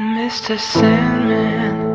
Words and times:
Mr. 0.00 0.58
Sandman, 0.58 1.94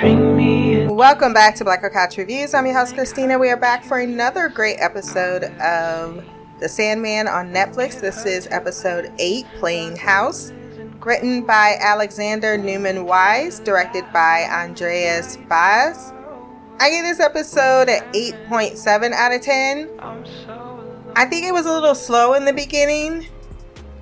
bring 0.00 0.34
me 0.34 0.86
Welcome 0.86 1.34
back 1.34 1.54
to 1.56 1.64
Black 1.64 1.82
Couch 1.92 2.16
Reviews. 2.16 2.54
I'm 2.54 2.64
your 2.64 2.78
host, 2.78 2.94
Christina. 2.94 3.38
We 3.38 3.50
are 3.50 3.58
back 3.58 3.84
for 3.84 3.98
another 3.98 4.48
great 4.48 4.78
episode 4.78 5.44
of 5.60 6.24
The 6.60 6.70
Sandman 6.70 7.28
on 7.28 7.52
Netflix. 7.52 8.00
This 8.00 8.24
is 8.24 8.48
episode 8.50 9.12
8, 9.18 9.44
Playing 9.58 9.96
House. 9.96 10.50
Written 11.00 11.44
by 11.44 11.76
Alexander 11.78 12.56
Newman 12.56 13.04
Wise, 13.04 13.58
directed 13.58 14.10
by 14.10 14.46
Andrés 14.48 15.46
Baiz. 15.48 16.14
I 16.80 16.88
give 16.88 17.04
this 17.04 17.20
episode 17.20 17.90
an 17.90 18.00
8.7 18.14 19.12
out 19.12 19.34
of 19.34 19.42
10. 19.42 19.90
I 21.16 21.26
think 21.26 21.44
it 21.44 21.52
was 21.52 21.66
a 21.66 21.70
little 21.70 21.94
slow 21.94 22.32
in 22.32 22.46
the 22.46 22.54
beginning. 22.54 23.26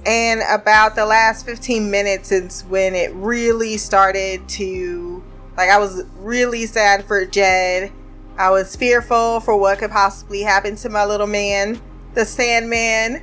And 0.07 0.41
about 0.48 0.95
the 0.95 1.05
last 1.05 1.45
15 1.45 1.91
minutes 1.91 2.33
is 2.33 2.62
when 2.62 2.95
it 2.95 3.12
really 3.15 3.77
started 3.77 4.48
to 4.51 5.23
like 5.57 5.69
I 5.69 5.79
was 5.79 6.05
really 6.16 6.66
sad 6.66 7.05
for 7.05 7.27
Jed. 7.27 7.93
I 8.38 8.51
was 8.51 8.74
fearful 8.74 9.41
for 9.41 9.57
what 9.57 9.79
could 9.79 9.91
possibly 9.91 10.41
happen 10.41 10.77
to 10.77 10.88
my 10.88 11.05
little 11.05 11.27
man, 11.27 11.80
the 12.15 12.24
Sandman. 12.24 13.23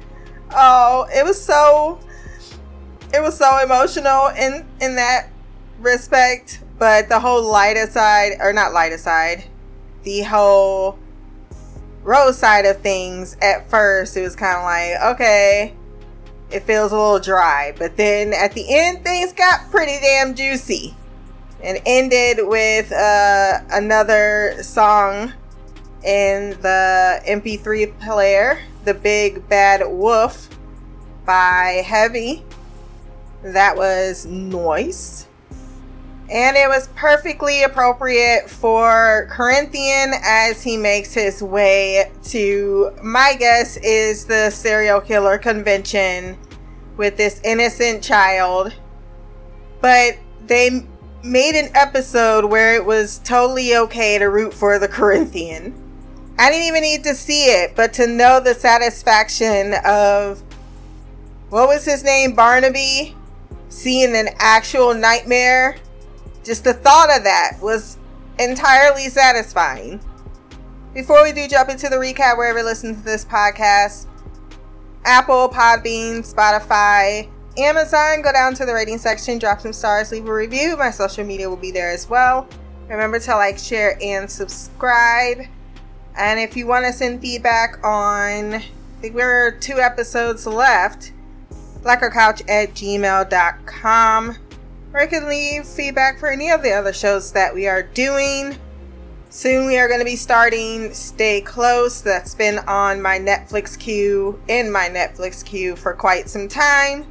Oh, 0.52 1.08
it 1.10 1.26
was 1.26 1.42
so 1.42 2.00
it 3.12 3.22
was 3.22 3.36
so 3.38 3.58
emotional 3.64 4.28
in 4.38 4.68
in 4.80 4.96
that 4.98 5.30
respect, 5.80 6.62
but 6.78 7.10
the 7.10 7.20
whole 7.20 7.44
light 7.44 7.78
aside 7.78 8.34
or 8.40 8.54
not 8.54 8.74
light 8.74 8.92
aside, 8.92 9.46
the 10.04 10.22
whole 10.22 11.00
Rose 12.04 12.38
side 12.38 12.66
of 12.66 12.82
things 12.82 13.36
at 13.42 13.70
first 13.70 14.16
it 14.16 14.22
was 14.22 14.36
kind 14.36 14.58
of 14.58 14.64
like, 14.64 15.16
okay, 15.16 15.74
it 16.52 16.64
feels 16.64 16.92
a 16.92 16.96
little 16.96 17.20
dry, 17.20 17.74
but 17.78 17.98
then 17.98 18.34
at 18.34 18.54
the 18.54 18.66
end 18.70 19.04
things 19.04 19.34
got 19.34 19.70
pretty 19.70 20.00
damn 20.00 20.34
juicy 20.36 20.96
and 21.62 21.80
ended 21.86 22.40
with 22.48 22.92
uh, 22.92 23.60
another 23.72 24.56
song 24.62 25.34
in 26.04 26.52
the 26.62 27.22
MP3 27.28 28.00
player, 28.00 28.60
The 28.86 28.94
Big 28.94 29.48
Bad 29.50 29.82
Wolf 29.86 30.50
by 31.26 31.84
Heavy. 31.86 32.46
That 33.44 33.76
was 33.76 34.26
Noise. 34.26 35.27
And 36.30 36.58
it 36.58 36.68
was 36.68 36.90
perfectly 36.96 37.64
appropriate 37.64 38.50
for 38.50 39.28
Corinthian 39.32 40.14
as 40.24 40.62
he 40.62 40.76
makes 40.76 41.14
his 41.14 41.42
way 41.42 42.12
to, 42.26 42.92
my 43.02 43.36
guess, 43.40 43.78
is 43.78 44.26
the 44.26 44.50
serial 44.50 45.00
killer 45.00 45.38
convention 45.38 46.38
with 46.98 47.16
this 47.16 47.40
innocent 47.46 48.04
child. 48.04 48.74
But 49.80 50.18
they 50.46 50.86
made 51.24 51.56
an 51.56 51.72
episode 51.76 52.46
where 52.46 52.76
it 52.76 52.86
was 52.86 53.20
totally 53.20 53.78
okay 53.78 54.18
to 54.18 54.26
root 54.30 54.54
for 54.54 54.80
the 54.80 54.88
Corinthian. 54.88 55.74
I 56.38 56.52
didn't 56.52 56.68
even 56.68 56.82
need 56.82 57.04
to 57.06 57.16
see 57.16 57.46
it, 57.46 57.76
but 57.76 57.94
to 57.94 58.06
know 58.06 58.40
the 58.40 58.54
satisfaction 58.54 59.76
of 59.86 60.44
what 61.50 61.68
was 61.68 61.86
his 61.86 62.04
name, 62.04 62.34
Barnaby, 62.34 63.16
seeing 63.70 64.16
an 64.16 64.30
actual 64.40 64.94
nightmare, 64.94 65.78
just 66.48 66.64
the 66.64 66.74
thought 66.74 67.16
of 67.16 67.24
that 67.26 67.58
was 67.62 67.98
entirely 68.40 69.10
satisfying. 69.10 70.00
Before 70.94 71.22
we 71.22 71.34
do 71.34 71.48
jump 71.48 71.70
into 71.70 71.90
the 71.90 71.98
recap, 71.98 72.38
wherever 72.38 72.60
you 72.60 72.66
listen 72.66 72.96
to 72.96 73.02
this 73.02 73.26
podcast, 73.26 74.08
Apple, 75.04 75.50
Podbean, 75.50 76.26
Spotify, 76.26 77.30
Amazon, 77.58 78.22
go 78.22 78.32
down 78.32 78.54
to 78.56 78.66
the 78.66 78.74
rating 78.74 78.98
section, 78.98 79.38
drop 79.38 79.62
some 79.62 79.74
stars, 79.74 80.12
leave 80.12 80.26
a 80.26 80.34
review. 80.34 80.78
My 80.78 80.90
social 80.90 81.26
media 81.26 81.50
will 81.50 81.58
be 81.58 81.72
there 81.72 81.90
as 81.90 82.10
well. 82.10 82.48
Remember 82.88 83.20
to 83.20 83.36
like, 83.36 83.58
share, 83.58 84.00
and 84.02 84.32
subscribe. 84.32 85.42
And 86.18 86.40
if 86.40 86.56
you 86.56 86.66
want 86.66 86.86
to 86.86 86.94
send 86.94 87.22
feedback 87.22 87.84
on, 87.84 88.56
I 88.56 88.64
think 89.02 89.16
we're 89.16 89.52
two 89.60 89.80
episodes 89.80 90.48
left, 90.48 91.12
blackercouch 91.84 92.50
at 92.50 92.74
gmail.com. 92.74 94.38
Or 94.98 95.04
you 95.04 95.10
can 95.10 95.30
leave 95.30 95.68
feedback 95.68 96.18
for 96.18 96.28
any 96.28 96.50
of 96.50 96.64
the 96.64 96.72
other 96.72 96.92
shows 96.92 97.32
that 97.34 97.54
we 97.54 97.68
are 97.68 97.84
doing. 97.84 98.58
Soon 99.30 99.68
we 99.68 99.78
are 99.78 99.88
going 99.88 100.00
to 100.00 100.06
be 100.06 100.16
starting 100.16 100.92
Stay 100.92 101.40
Close. 101.40 102.02
That's 102.02 102.34
been 102.34 102.58
on 102.68 103.00
my 103.00 103.20
Netflix 103.20 103.78
queue, 103.78 104.42
in 104.48 104.72
my 104.72 104.90
Netflix 104.90 105.46
queue 105.46 105.76
for 105.76 105.94
quite 105.94 106.30
some 106.30 106.48
time. 106.48 107.06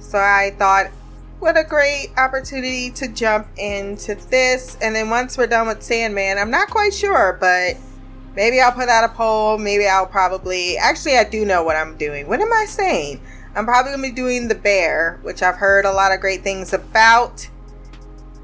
So 0.00 0.18
I 0.18 0.56
thought, 0.58 0.88
what 1.38 1.56
a 1.56 1.62
great 1.62 2.08
opportunity 2.16 2.90
to 2.90 3.06
jump 3.06 3.46
into 3.58 4.16
this. 4.16 4.76
And 4.82 4.96
then 4.96 5.08
once 5.08 5.38
we're 5.38 5.46
done 5.46 5.68
with 5.68 5.84
Sandman, 5.84 6.36
I'm 6.36 6.50
not 6.50 6.68
quite 6.68 6.92
sure, 6.92 7.38
but 7.38 7.76
maybe 8.34 8.60
I'll 8.60 8.72
put 8.72 8.88
out 8.88 9.04
a 9.04 9.14
poll. 9.14 9.56
Maybe 9.56 9.86
I'll 9.86 10.04
probably, 10.04 10.76
actually, 10.78 11.16
I 11.16 11.22
do 11.22 11.44
know 11.44 11.62
what 11.62 11.76
I'm 11.76 11.96
doing. 11.96 12.26
What 12.26 12.40
am 12.40 12.52
I 12.52 12.64
saying? 12.64 13.20
I'm 13.56 13.66
probably 13.66 13.92
to 13.92 14.02
be 14.02 14.10
doing 14.10 14.48
The 14.48 14.56
Bear, 14.56 15.20
which 15.22 15.40
I've 15.40 15.56
heard 15.56 15.84
a 15.84 15.92
lot 15.92 16.12
of 16.12 16.20
great 16.20 16.42
things 16.42 16.72
about. 16.72 17.48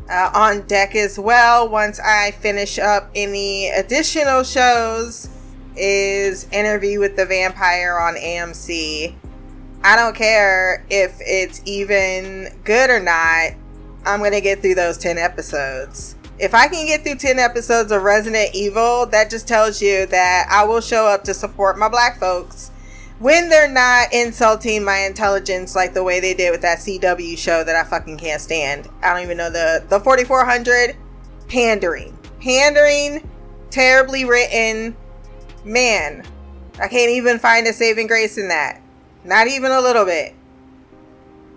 Uh, 0.09 0.31
on 0.34 0.66
deck 0.66 0.94
as 0.97 1.19
well, 1.19 1.69
once 1.69 2.00
I 2.00 2.32
finish 2.32 2.78
up 2.78 3.10
any 3.15 3.69
additional 3.69 4.43
shows, 4.43 5.28
is 5.76 6.49
Interview 6.50 6.99
with 7.00 7.16
the 7.16 7.26
Vampire 7.26 7.97
on 7.99 8.15
AMC. 8.15 9.15
I 9.82 9.97
don't 9.97 10.15
care 10.15 10.84
if 10.91 11.16
it's 11.20 11.62
even 11.65 12.49
good 12.65 12.91
or 12.91 13.00
not, 13.00 13.53
I'm 14.04 14.19
going 14.20 14.32
to 14.32 14.41
get 14.41 14.62
through 14.62 14.75
those 14.75 14.99
10 14.99 15.16
episodes. 15.19 16.16
If 16.38 16.54
I 16.54 16.69
can 16.69 16.87
get 16.87 17.03
through 17.03 17.16
10 17.16 17.38
episodes 17.38 17.93
of 17.93 18.03
Resident 18.03 18.54
Evil, 18.54 19.06
that 19.06 19.31
just 19.31 19.47
tells 19.47 19.81
you 19.81 20.06
that 20.06 20.49
I 20.50 20.65
will 20.65 20.81
show 20.81 21.06
up 21.06 21.25
to 21.25 21.34
support 21.34 21.78
my 21.78 21.88
black 21.88 22.19
folks 22.19 22.70
when 23.20 23.50
they're 23.50 23.70
not 23.70 24.12
insulting 24.12 24.82
my 24.82 25.00
intelligence 25.00 25.76
like 25.76 25.92
the 25.92 26.03
way 26.03 26.20
they 26.20 26.32
did 26.32 26.50
with 26.50 26.62
that 26.62 26.78
CW 26.78 27.36
show 27.36 27.62
that 27.62 27.76
I 27.76 27.84
fucking 27.84 28.16
can't 28.16 28.41
stand. 28.41 28.88
I 29.03 29.12
don't 29.12 29.22
even 29.22 29.36
know 29.36 29.50
the 29.50 29.84
the 29.88 30.00
4400 30.00 30.97
pandering. 31.47 32.16
Pandering, 32.41 33.28
terribly 33.70 34.25
written. 34.25 34.97
Man, 35.64 36.25
I 36.81 36.88
can't 36.88 37.10
even 37.10 37.38
find 37.38 37.66
a 37.66 37.75
saving 37.75 38.06
grace 38.06 38.38
in 38.38 38.48
that. 38.48 38.81
Not 39.22 39.47
even 39.48 39.70
a 39.70 39.81
little 39.81 40.06
bit. 40.06 40.34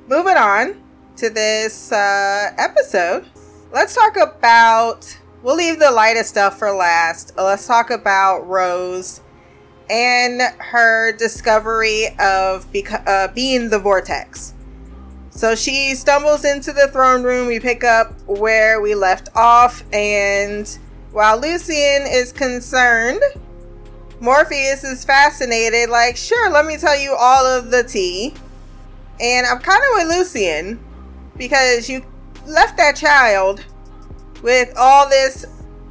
Moving 0.07 0.35
on 0.35 0.83
to 1.15 1.29
this 1.29 1.93
uh, 1.93 2.53
episode, 2.57 3.25
let's 3.71 3.95
talk 3.95 4.17
about. 4.17 5.17
We'll 5.41 5.55
leave 5.55 5.79
the 5.79 5.91
lightest 5.91 6.29
stuff 6.29 6.59
for 6.59 6.71
last. 6.71 7.33
Let's 7.37 7.67
talk 7.67 7.89
about 7.89 8.47
Rose 8.47 9.21
and 9.89 10.41
her 10.59 11.11
discovery 11.13 12.07
of 12.19 12.71
beca- 12.71 13.07
uh, 13.07 13.27
being 13.29 13.69
the 13.69 13.79
vortex. 13.79 14.53
So 15.29 15.55
she 15.55 15.95
stumbles 15.95 16.45
into 16.45 16.71
the 16.71 16.87
throne 16.87 17.23
room. 17.23 17.47
We 17.47 17.59
pick 17.59 17.83
up 17.83 18.13
where 18.27 18.81
we 18.81 18.93
left 18.95 19.29
off, 19.35 19.83
and 19.91 20.67
while 21.11 21.39
Lucian 21.39 22.07
is 22.07 22.31
concerned, 22.31 23.21
Morpheus 24.19 24.83
is 24.83 25.03
fascinated. 25.03 25.89
Like, 25.89 26.15
sure, 26.15 26.49
let 26.49 26.65
me 26.65 26.77
tell 26.77 26.97
you 26.97 27.13
all 27.13 27.45
of 27.45 27.71
the 27.71 27.83
tea. 27.83 28.33
And 29.19 29.45
I'm 29.45 29.59
kind 29.59 29.81
of 29.83 30.07
with 30.07 30.17
Lucian 30.17 30.79
because 31.37 31.89
you 31.89 32.05
left 32.45 32.77
that 32.77 32.95
child 32.95 33.65
with 34.41 34.73
all 34.77 35.09
this 35.09 35.45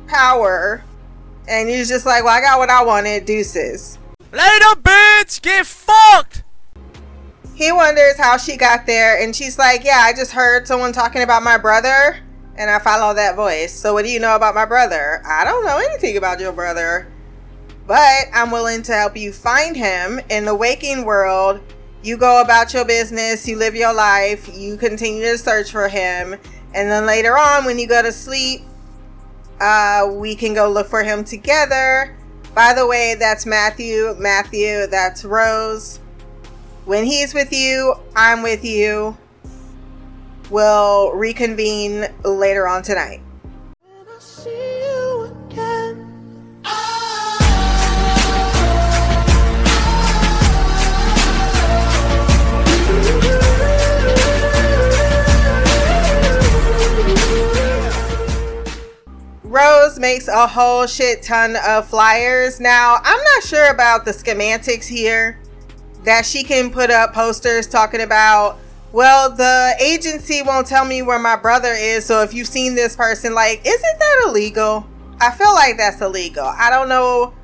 power 0.06 0.84
and 1.48 1.68
he's 1.68 1.88
just 1.88 2.06
like, 2.06 2.24
well, 2.24 2.36
I 2.36 2.40
got 2.40 2.58
what 2.58 2.70
I 2.70 2.84
wanted, 2.84 3.24
deuces. 3.24 3.98
Later, 4.32 4.80
bitch! 4.80 5.42
Get 5.42 5.66
fucked! 5.66 6.44
He 7.54 7.70
wonders 7.70 8.16
how 8.16 8.38
she 8.38 8.56
got 8.56 8.86
there, 8.86 9.22
and 9.22 9.36
she's 9.36 9.58
like, 9.58 9.84
yeah, 9.84 10.00
I 10.00 10.12
just 10.12 10.32
heard 10.32 10.66
someone 10.66 10.92
talking 10.92 11.22
about 11.22 11.42
my 11.42 11.58
brother, 11.58 12.18
and 12.56 12.70
I 12.70 12.78
follow 12.78 13.14
that 13.14 13.36
voice. 13.36 13.72
So, 13.72 13.92
what 13.92 14.04
do 14.04 14.10
you 14.10 14.20
know 14.20 14.34
about 14.34 14.54
my 14.54 14.64
brother? 14.64 15.22
I 15.26 15.44
don't 15.44 15.64
know 15.64 15.78
anything 15.78 16.16
about 16.16 16.40
your 16.40 16.52
brother, 16.52 17.12
but 17.86 18.26
I'm 18.32 18.50
willing 18.50 18.82
to 18.84 18.92
help 18.92 19.16
you 19.16 19.32
find 19.32 19.76
him 19.76 20.20
in 20.30 20.44
the 20.44 20.54
waking 20.54 21.04
world. 21.04 21.60
You 22.02 22.16
go 22.16 22.40
about 22.40 22.72
your 22.72 22.84
business, 22.84 23.46
you 23.46 23.58
live 23.58 23.76
your 23.76 23.92
life, 23.92 24.48
you 24.52 24.76
continue 24.76 25.22
to 25.22 25.38
search 25.38 25.70
for 25.70 25.88
him, 25.88 26.32
and 26.74 26.90
then 26.90 27.06
later 27.06 27.36
on, 27.36 27.64
when 27.64 27.78
you 27.78 27.86
go 27.86 28.00
to 28.02 28.12
sleep, 28.12 28.62
uh, 29.62 30.08
we 30.12 30.34
can 30.34 30.54
go 30.54 30.68
look 30.68 30.88
for 30.88 31.04
him 31.04 31.22
together. 31.22 32.16
By 32.52 32.74
the 32.74 32.84
way, 32.84 33.14
that's 33.16 33.46
Matthew. 33.46 34.14
Matthew, 34.18 34.88
that's 34.88 35.24
Rose. 35.24 36.00
When 36.84 37.04
he's 37.04 37.32
with 37.32 37.52
you, 37.52 37.94
I'm 38.16 38.42
with 38.42 38.64
you. 38.64 39.16
We'll 40.50 41.12
reconvene 41.12 42.08
later 42.24 42.66
on 42.66 42.82
tonight. 42.82 43.20
Makes 59.98 60.28
a 60.28 60.46
whole 60.46 60.86
shit 60.86 61.22
ton 61.22 61.56
of 61.66 61.86
flyers. 61.86 62.58
Now, 62.58 62.98
I'm 63.02 63.22
not 63.22 63.42
sure 63.42 63.70
about 63.70 64.04
the 64.04 64.10
schematics 64.12 64.86
here 64.86 65.38
that 66.04 66.24
she 66.24 66.42
can 66.42 66.70
put 66.70 66.90
up 66.90 67.12
posters 67.12 67.66
talking 67.66 68.00
about, 68.00 68.58
well, 68.92 69.30
the 69.30 69.74
agency 69.80 70.42
won't 70.42 70.66
tell 70.66 70.84
me 70.84 71.02
where 71.02 71.18
my 71.18 71.36
brother 71.36 71.72
is. 71.72 72.04
So 72.04 72.22
if 72.22 72.34
you've 72.34 72.48
seen 72.48 72.74
this 72.74 72.96
person, 72.96 73.34
like, 73.34 73.60
isn't 73.64 73.98
that 73.98 74.24
illegal? 74.26 74.86
I 75.20 75.30
feel 75.30 75.52
like 75.54 75.76
that's 75.76 76.00
illegal. 76.00 76.44
I 76.44 76.70
don't 76.70 76.88
know 76.88 77.34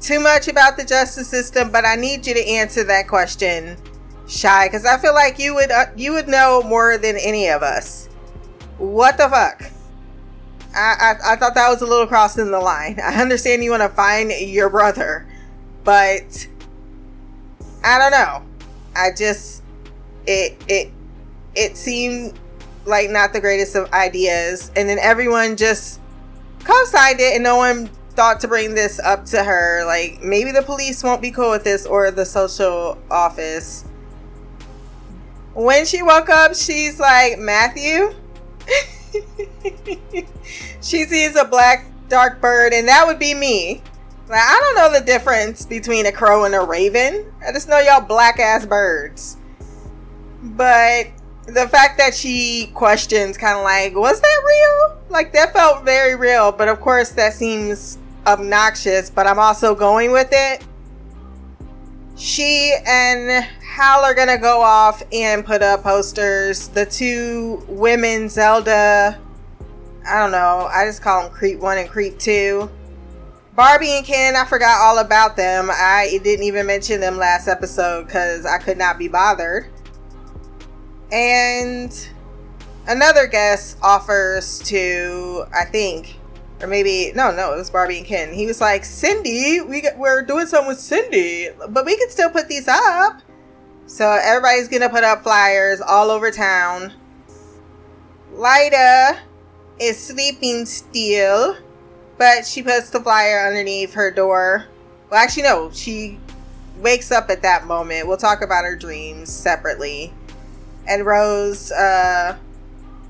too 0.00 0.20
much 0.20 0.48
about 0.48 0.76
the 0.76 0.84
justice 0.84 1.28
system, 1.28 1.70
but 1.70 1.84
I 1.84 1.96
need 1.96 2.26
you 2.26 2.34
to 2.34 2.46
answer 2.46 2.82
that 2.84 3.08
question, 3.08 3.76
Shy, 4.26 4.66
because 4.66 4.84
I 4.84 4.98
feel 4.98 5.14
like 5.14 5.38
you 5.38 5.54
would 5.54 5.70
uh, 5.70 5.86
you 5.96 6.12
would 6.12 6.28
know 6.28 6.62
more 6.62 6.98
than 6.98 7.16
any 7.16 7.48
of 7.48 7.62
us. 7.62 8.08
What 8.78 9.16
the 9.16 9.28
fuck? 9.28 9.70
I, 10.74 11.14
I, 11.24 11.36
thought 11.36 11.54
that 11.54 11.68
was 11.68 11.82
a 11.82 11.86
little 11.86 12.06
crossing 12.06 12.50
the 12.50 12.60
line. 12.60 13.00
I 13.02 13.20
understand 13.20 13.64
you 13.64 13.70
want 13.70 13.82
to 13.82 13.88
find 13.88 14.30
your 14.30 14.68
brother, 14.68 15.26
but 15.82 16.46
I 17.82 17.98
don't 17.98 18.10
know. 18.10 18.42
I 18.94 19.10
just 19.16 19.62
it 20.26 20.62
it 20.68 20.92
it 21.54 21.76
seemed 21.76 22.38
like 22.84 23.10
not 23.10 23.32
the 23.32 23.40
greatest 23.40 23.76
of 23.76 23.92
ideas, 23.92 24.70
and 24.76 24.88
then 24.88 24.98
everyone 24.98 25.56
just 25.56 26.00
co-signed 26.64 27.20
it, 27.20 27.34
and 27.34 27.42
no 27.42 27.56
one 27.56 27.88
thought 28.10 28.40
to 28.40 28.48
bring 28.48 28.74
this 28.74 28.98
up 29.00 29.24
to 29.26 29.42
her. 29.42 29.84
Like 29.86 30.22
maybe 30.22 30.52
the 30.52 30.62
police 30.62 31.02
won't 31.02 31.22
be 31.22 31.30
cool 31.30 31.50
with 31.50 31.64
this, 31.64 31.86
or 31.86 32.10
the 32.10 32.26
social 32.26 32.98
office. 33.10 33.84
When 35.54 35.86
she 35.86 36.02
woke 36.02 36.28
up, 36.28 36.54
she's 36.54 37.00
like 37.00 37.38
Matthew. 37.38 38.14
she 40.82 41.04
sees 41.04 41.36
a 41.36 41.44
black 41.44 41.86
dark 42.08 42.40
bird, 42.40 42.72
and 42.72 42.88
that 42.88 43.06
would 43.06 43.18
be 43.18 43.34
me. 43.34 43.82
Like, 44.28 44.40
I 44.40 44.60
don't 44.60 44.74
know 44.76 44.98
the 44.98 45.04
difference 45.04 45.64
between 45.64 46.06
a 46.06 46.12
crow 46.12 46.44
and 46.44 46.54
a 46.54 46.60
raven. 46.60 47.32
I 47.46 47.52
just 47.52 47.68
know 47.68 47.78
y'all 47.78 48.00
black 48.00 48.38
ass 48.38 48.66
birds. 48.66 49.38
But 50.42 51.08
the 51.46 51.66
fact 51.68 51.96
that 51.98 52.14
she 52.14 52.70
questions, 52.74 53.38
kind 53.38 53.56
of 53.56 53.64
like, 53.64 53.94
was 53.94 54.20
that 54.20 54.42
real? 54.46 54.98
Like, 55.08 55.32
that 55.32 55.54
felt 55.54 55.84
very 55.84 56.14
real. 56.14 56.52
But 56.52 56.68
of 56.68 56.80
course, 56.80 57.10
that 57.12 57.32
seems 57.32 57.98
obnoxious. 58.26 59.08
But 59.08 59.26
I'm 59.26 59.38
also 59.38 59.74
going 59.74 60.12
with 60.12 60.28
it. 60.30 60.62
She 62.18 62.74
and 62.84 63.44
Hal 63.62 64.04
are 64.04 64.12
gonna 64.12 64.38
go 64.38 64.60
off 64.60 65.04
and 65.12 65.46
put 65.46 65.62
up 65.62 65.84
posters. 65.84 66.66
The 66.66 66.84
two 66.84 67.64
women, 67.68 68.28
Zelda, 68.28 69.16
I 70.04 70.18
don't 70.18 70.32
know, 70.32 70.68
I 70.68 70.84
just 70.84 71.00
call 71.00 71.22
them 71.22 71.32
Creep 71.32 71.60
1 71.60 71.78
and 71.78 71.88
Creep 71.88 72.18
2. 72.18 72.68
Barbie 73.54 73.90
and 73.90 74.04
Ken, 74.04 74.34
I 74.34 74.44
forgot 74.44 74.80
all 74.80 74.98
about 74.98 75.36
them. 75.36 75.68
I 75.70 76.18
didn't 76.24 76.44
even 76.44 76.66
mention 76.66 77.00
them 77.00 77.18
last 77.18 77.46
episode 77.46 78.06
because 78.06 78.44
I 78.44 78.58
could 78.58 78.78
not 78.78 78.98
be 78.98 79.06
bothered. 79.06 79.68
And 81.12 81.92
another 82.88 83.28
guest 83.28 83.78
offers 83.80 84.58
to, 84.64 85.44
I 85.54 85.64
think, 85.64 86.16
or 86.60 86.66
maybe 86.66 87.12
no, 87.14 87.30
no, 87.30 87.52
it 87.54 87.56
was 87.56 87.70
Barbie 87.70 87.98
and 87.98 88.06
Ken. 88.06 88.32
He 88.32 88.46
was 88.46 88.60
like, 88.60 88.84
"Cindy, 88.84 89.60
we 89.60 89.88
we're 89.96 90.22
doing 90.22 90.46
something 90.46 90.68
with 90.68 90.80
Cindy, 90.80 91.48
but 91.68 91.84
we 91.84 91.96
can 91.96 92.10
still 92.10 92.30
put 92.30 92.48
these 92.48 92.68
up." 92.68 93.20
So 93.86 94.10
everybody's 94.10 94.68
gonna 94.68 94.88
put 94.88 95.04
up 95.04 95.22
flyers 95.22 95.80
all 95.80 96.10
over 96.10 96.30
town. 96.30 96.92
Lyta 98.34 99.18
is 99.80 99.98
sleeping 99.98 100.66
still, 100.66 101.56
but 102.18 102.46
she 102.46 102.62
puts 102.62 102.90
the 102.90 103.00
flyer 103.00 103.46
underneath 103.46 103.94
her 103.94 104.10
door. 104.10 104.66
Well, 105.10 105.20
actually, 105.20 105.44
no, 105.44 105.70
she 105.70 106.18
wakes 106.78 107.10
up 107.10 107.30
at 107.30 107.42
that 107.42 107.66
moment. 107.66 108.06
We'll 108.06 108.16
talk 108.16 108.42
about 108.42 108.64
her 108.64 108.76
dreams 108.76 109.32
separately. 109.32 110.12
And 110.86 111.04
Rose 111.04 111.70
uh, 111.72 112.36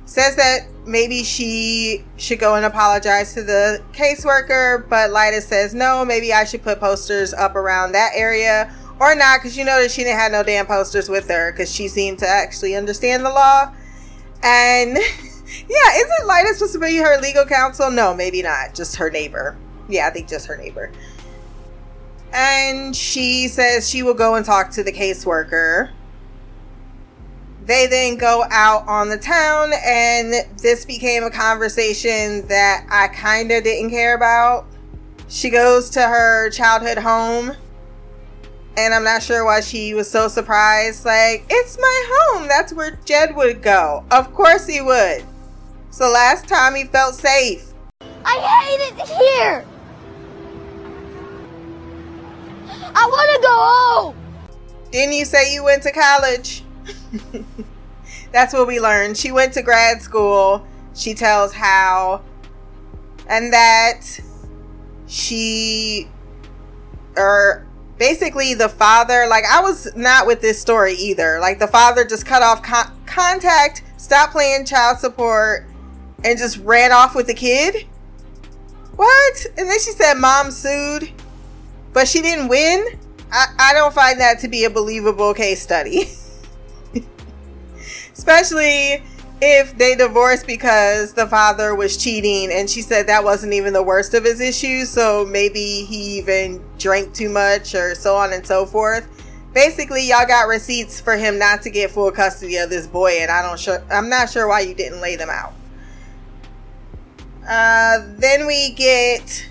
says 0.08 0.37
that 0.37 0.60
maybe 0.87 1.22
she 1.22 2.02
should 2.16 2.38
go 2.38 2.55
and 2.55 2.64
apologize 2.64 3.34
to 3.34 3.43
the 3.43 3.82
caseworker, 3.93 4.88
but 4.88 5.10
Lyta 5.10 5.43
says 5.43 5.75
no, 5.75 6.02
maybe 6.02 6.32
I 6.32 6.44
should 6.44 6.62
put 6.62 6.81
posters 6.81 7.34
up 7.34 7.55
around 7.55 7.93
that 7.93 8.12
area 8.14 8.75
or 9.00 9.14
not 9.14 9.40
because 9.40 9.56
you 9.56 9.66
know 9.66 9.82
that 9.82 9.90
she 9.90 10.05
didn't 10.05 10.19
have 10.19 10.32
no 10.32 10.43
damn 10.43 10.64
posters 10.64 11.10
with 11.10 11.28
her 11.28 11.52
because 11.52 11.70
she 11.72 11.88
seemed 11.88 12.19
to 12.20 12.26
actually 12.26 12.75
understand 12.75 13.22
the 13.22 13.28
law. 13.28 13.70
And 14.43 14.96
yeah 14.96 15.94
isn't 15.94 16.26
Lyta 16.26 16.54
supposed 16.54 16.72
to 16.72 16.78
be 16.78 16.96
her 16.96 17.20
legal 17.20 17.44
counsel? 17.44 17.90
No 17.90 18.14
maybe 18.14 18.40
not. 18.40 18.75
Just 18.75 18.96
her 18.96 19.11
neighbor. 19.11 19.58
Yeah 19.90 20.06
i 20.06 20.11
think 20.11 20.26
just 20.26 20.46
her 20.46 20.56
neighbor. 20.56 20.90
And 22.32 22.96
she 22.96 23.46
says 23.49 23.88
she 23.88 24.02
will 24.02 24.14
go 24.14 24.37
and 24.37 24.44
talk 24.44 24.70
to 24.70 24.82
the 24.82 24.93
caseworker 24.93 25.90
they 27.68 27.86
then 27.86 28.16
go 28.16 28.44
out 28.50 28.86
on 28.88 29.08
the 29.08 29.18
town 29.18 29.72
and 29.86 30.34
this 30.58 30.84
became 30.84 31.22
a 31.22 31.30
conversation 31.30 32.44
that 32.48 32.84
i 32.90 33.06
kind 33.08 33.52
of 33.52 33.62
didn't 33.62 33.90
care 33.90 34.16
about 34.16 34.66
she 35.28 35.50
goes 35.50 35.90
to 35.90 36.02
her 36.02 36.50
childhood 36.50 36.98
home 36.98 37.52
and 38.78 38.94
I'm 38.94 39.02
not 39.02 39.24
sure 39.24 39.44
why 39.44 39.60
she 39.60 39.92
was 39.94 40.08
so 40.08 40.28
surprised. 40.28 41.04
Like, 41.04 41.44
it's 41.50 41.76
my 41.78 42.04
home. 42.08 42.46
That's 42.46 42.72
where 42.72 42.96
Jed 43.04 43.34
would 43.34 43.60
go. 43.60 44.04
Of 44.12 44.32
course 44.32 44.68
he 44.68 44.80
would. 44.80 45.24
So 45.90 46.08
last 46.08 46.46
time 46.46 46.76
he 46.76 46.84
felt 46.84 47.16
safe. 47.16 47.72
I 48.24 48.38
hate 48.38 49.00
it 49.00 49.08
here. 49.08 49.64
I 52.94 53.06
want 53.06 53.34
to 53.34 53.42
go 53.42 53.52
home. 53.52 54.16
Didn't 54.92 55.14
you 55.14 55.24
say 55.24 55.52
you 55.52 55.64
went 55.64 55.82
to 55.82 55.90
college? 55.90 56.62
That's 58.32 58.52
what 58.52 58.66
we 58.66 58.81
learned. 58.81 59.16
She 59.16 59.32
went 59.32 59.52
to 59.55 59.62
grad 59.62 60.02
school. 60.02 60.66
She 60.94 61.14
tells 61.14 61.52
how, 61.52 62.22
and 63.28 63.52
that 63.52 64.20
she, 65.06 66.08
or 67.16 67.66
basically 67.99 68.55
the 68.55 68.69
father 68.69 69.26
like 69.28 69.44
i 69.50 69.60
was 69.60 69.88
not 69.96 70.26
with 70.26 70.40
this 70.40 70.60
story 70.60 70.94
either. 70.94 71.38
Like 71.40 71.58
the 71.58 71.66
father 71.66 72.05
just 72.05 72.26
cut 72.26 72.43
off 72.43 72.62
con- 72.62 72.92
contact 73.06 73.82
stopped 73.97 74.32
playing 74.32 74.64
child 74.64 74.99
support 74.99 75.66
and 76.25 76.38
just 76.38 76.59
ran 76.59 76.92
off 76.92 77.14
with 77.14 77.26
the 77.26 77.35
kid? 77.35 77.87
What? 78.97 79.47
And 79.56 79.68
then 79.68 79.78
she 79.78 79.92
said 79.92 80.14
mom 80.14 80.50
sued. 80.50 81.11
But 81.92 82.09
she 82.09 82.23
didn't 82.23 82.49
win? 82.49 82.99
I, 83.30 83.47
I 83.59 83.73
don't 83.75 83.94
find 83.94 84.21
that 84.21 84.38
to 84.40 84.49
be 84.49 84.64
a 84.64 84.71
believable 84.71 85.35
case 85.35 85.61
study 85.61 86.06
especially 88.18 89.02
if 89.40 89.78
they 89.78 89.94
divorced 89.94 90.46
because 90.46 91.12
the 91.12 91.26
father 91.28 91.75
was 91.75 91.96
cheating 91.96 92.50
and 92.52 92.68
she 92.68 92.82
said 92.82 93.06
that 93.06 93.22
wasn't 93.22 93.52
even 93.52 93.72
the 93.72 93.82
worst 93.82 94.12
of 94.12 94.25
his 94.25 94.40
issues 94.40 94.90
so 94.90 95.25
maybe 95.25 95.84
he 95.84 96.18
even 96.18 96.60
drank 96.76 97.14
too 97.14 97.28
much 97.28 97.75
or 97.76 97.94
so 97.94 98.16
on 98.16 98.32
and 98.32 98.44
so 98.44 98.66
forth. 98.66 99.08
Basically 99.54 100.08
y'all 100.08 100.26
got 100.26 100.48
receipts 100.48 101.00
for 101.00 101.16
him 101.16 101.38
not 101.38 101.62
to 101.62 101.70
get 101.70 101.92
full 101.92 102.10
custody 102.10 102.56
of 102.56 102.68
this 102.68 102.87
boy 102.87 103.18
and 103.20 103.30
i 103.30 103.40
don't 103.40 103.58
sure 103.58 103.82
i'm 103.90 104.08
not 104.08 104.28
sure 104.28 104.48
why 104.48 104.60
you 104.60 104.75
didn't 104.75 105.00
lay 105.00 105.14
them 105.14 105.30
out. 105.30 105.52
Uh, 107.48 108.04
then 108.18 108.46
we 108.46 108.72
get 108.72 109.48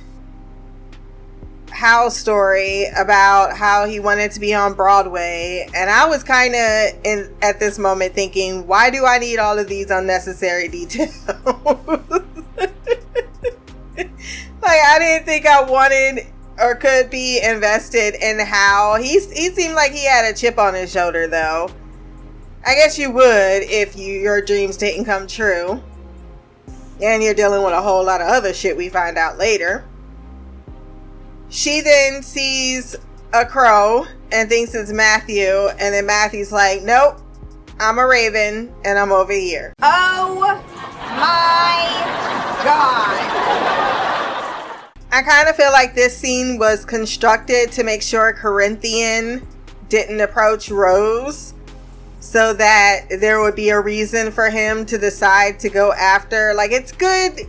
Hal's 1.69 2.15
story 2.15 2.85
about 2.97 3.55
how 3.55 3.85
he 3.85 3.99
wanted 3.99 4.31
to 4.31 4.39
be 4.39 4.53
on 4.53 4.73
Broadway, 4.73 5.67
and 5.75 5.89
I 5.89 6.07
was 6.07 6.23
kind 6.23 6.55
of 6.55 7.05
in 7.05 7.35
at 7.41 7.59
this 7.59 7.77
moment 7.77 8.13
thinking, 8.13 8.67
why 8.67 8.89
do 8.89 9.05
I 9.05 9.19
need 9.19 9.37
all 9.37 9.59
of 9.59 9.67
these 9.67 9.91
unnecessary 9.91 10.67
details? 10.69 11.11
like 14.67 14.81
I 14.85 14.99
didn't 14.99 15.25
think 15.25 15.45
I 15.45 15.61
wanted 15.61 16.25
or 16.59 16.75
could 16.75 17.09
be 17.09 17.39
invested 17.43 18.15
in 18.15 18.39
how 18.39 18.95
he 18.95 19.13
he 19.13 19.49
seemed 19.49 19.75
like 19.75 19.91
he 19.91 20.05
had 20.05 20.25
a 20.25 20.35
chip 20.35 20.57
on 20.57 20.73
his 20.73 20.91
shoulder 20.91 21.27
though. 21.27 21.69
I 22.65 22.75
guess 22.75 22.97
you 22.97 23.11
would 23.11 23.63
if 23.63 23.95
you 23.95 24.13
your 24.19 24.41
dreams 24.41 24.77
didn't 24.77 25.05
come 25.05 25.27
true. 25.27 25.81
And 26.99 27.21
you're 27.21 27.35
dealing 27.35 27.63
with 27.63 27.73
a 27.73 27.81
whole 27.81 28.03
lot 28.03 28.21
of 28.21 28.27
other 28.27 28.53
shit 28.53 28.75
we 28.75 28.89
find 28.89 29.17
out 29.17 29.37
later. 29.37 29.85
She 31.49 31.81
then 31.81 32.21
sees 32.23 32.95
a 33.33 33.45
crow 33.45 34.05
and 34.31 34.49
thinks 34.49 34.75
it's 34.75 34.91
Matthew, 34.91 35.47
and 35.47 35.93
then 35.93 36.05
Matthew's 36.05 36.51
like, 36.51 36.83
Nope, 36.83 37.21
I'm 37.79 37.99
a 37.99 38.05
raven 38.05 38.73
and 38.83 38.99
I'm 38.99 39.11
over 39.11 39.33
here. 39.33 39.73
Oh 39.81 40.35
my 40.39 41.87
god. 42.63 43.37
I 45.09 45.21
kind 45.23 45.47
of 45.47 45.55
feel 45.55 45.71
like 45.71 45.95
this 45.95 46.15
scene 46.17 46.59
was 46.59 46.83
constructed 46.83 47.71
to 47.73 47.83
make 47.83 48.01
sure 48.01 48.33
Corinthian 48.33 49.47
didn't 49.89 50.19
approach 50.19 50.69
Rose 50.69 51.53
so 52.19 52.51
that 52.53 53.05
there 53.19 53.41
would 53.41 53.55
be 53.55 53.69
a 53.69 53.79
reason 53.79 54.31
for 54.31 54.49
him 54.49 54.85
to 54.85 54.97
decide 54.97 55.59
to 55.59 55.69
go 55.69 55.93
after. 55.93 56.53
Like, 56.53 56.71
it's 56.71 56.91
good 56.91 57.47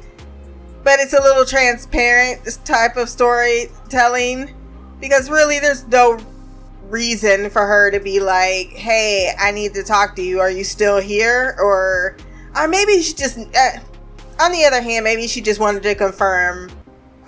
but 0.89 1.01
it's 1.01 1.13
a 1.13 1.21
little 1.21 1.45
transparent 1.45 2.43
this 2.45 2.57
type 2.57 2.97
of 2.97 3.11
storytelling 3.11 4.55
because 5.03 5.29
really 5.29 5.59
there's 5.59 5.87
no 5.89 6.19
reason 6.85 7.51
for 7.51 7.67
her 7.67 7.91
to 7.91 8.01
be 8.01 8.21
like, 8.21 8.69
"Hey, 8.69 9.35
I 9.39 9.51
need 9.51 9.75
to 9.75 9.83
talk 9.83 10.17
to 10.17 10.23
you. 10.23 10.41
Are 10.41 10.51
you 10.51 10.65
still 10.65 10.99
here?" 10.99 11.55
Or, 11.59 12.17
or 12.57 12.69
maybe 12.69 13.03
she 13.03 13.13
just. 13.13 13.39
Uh, 13.39 13.81
on 14.41 14.51
the 14.51 14.65
other 14.65 14.81
hand, 14.81 15.05
maybe 15.05 15.29
she 15.29 15.43
just 15.43 15.61
wanted 15.61 15.83
to 15.83 15.95
confirm. 15.95 16.71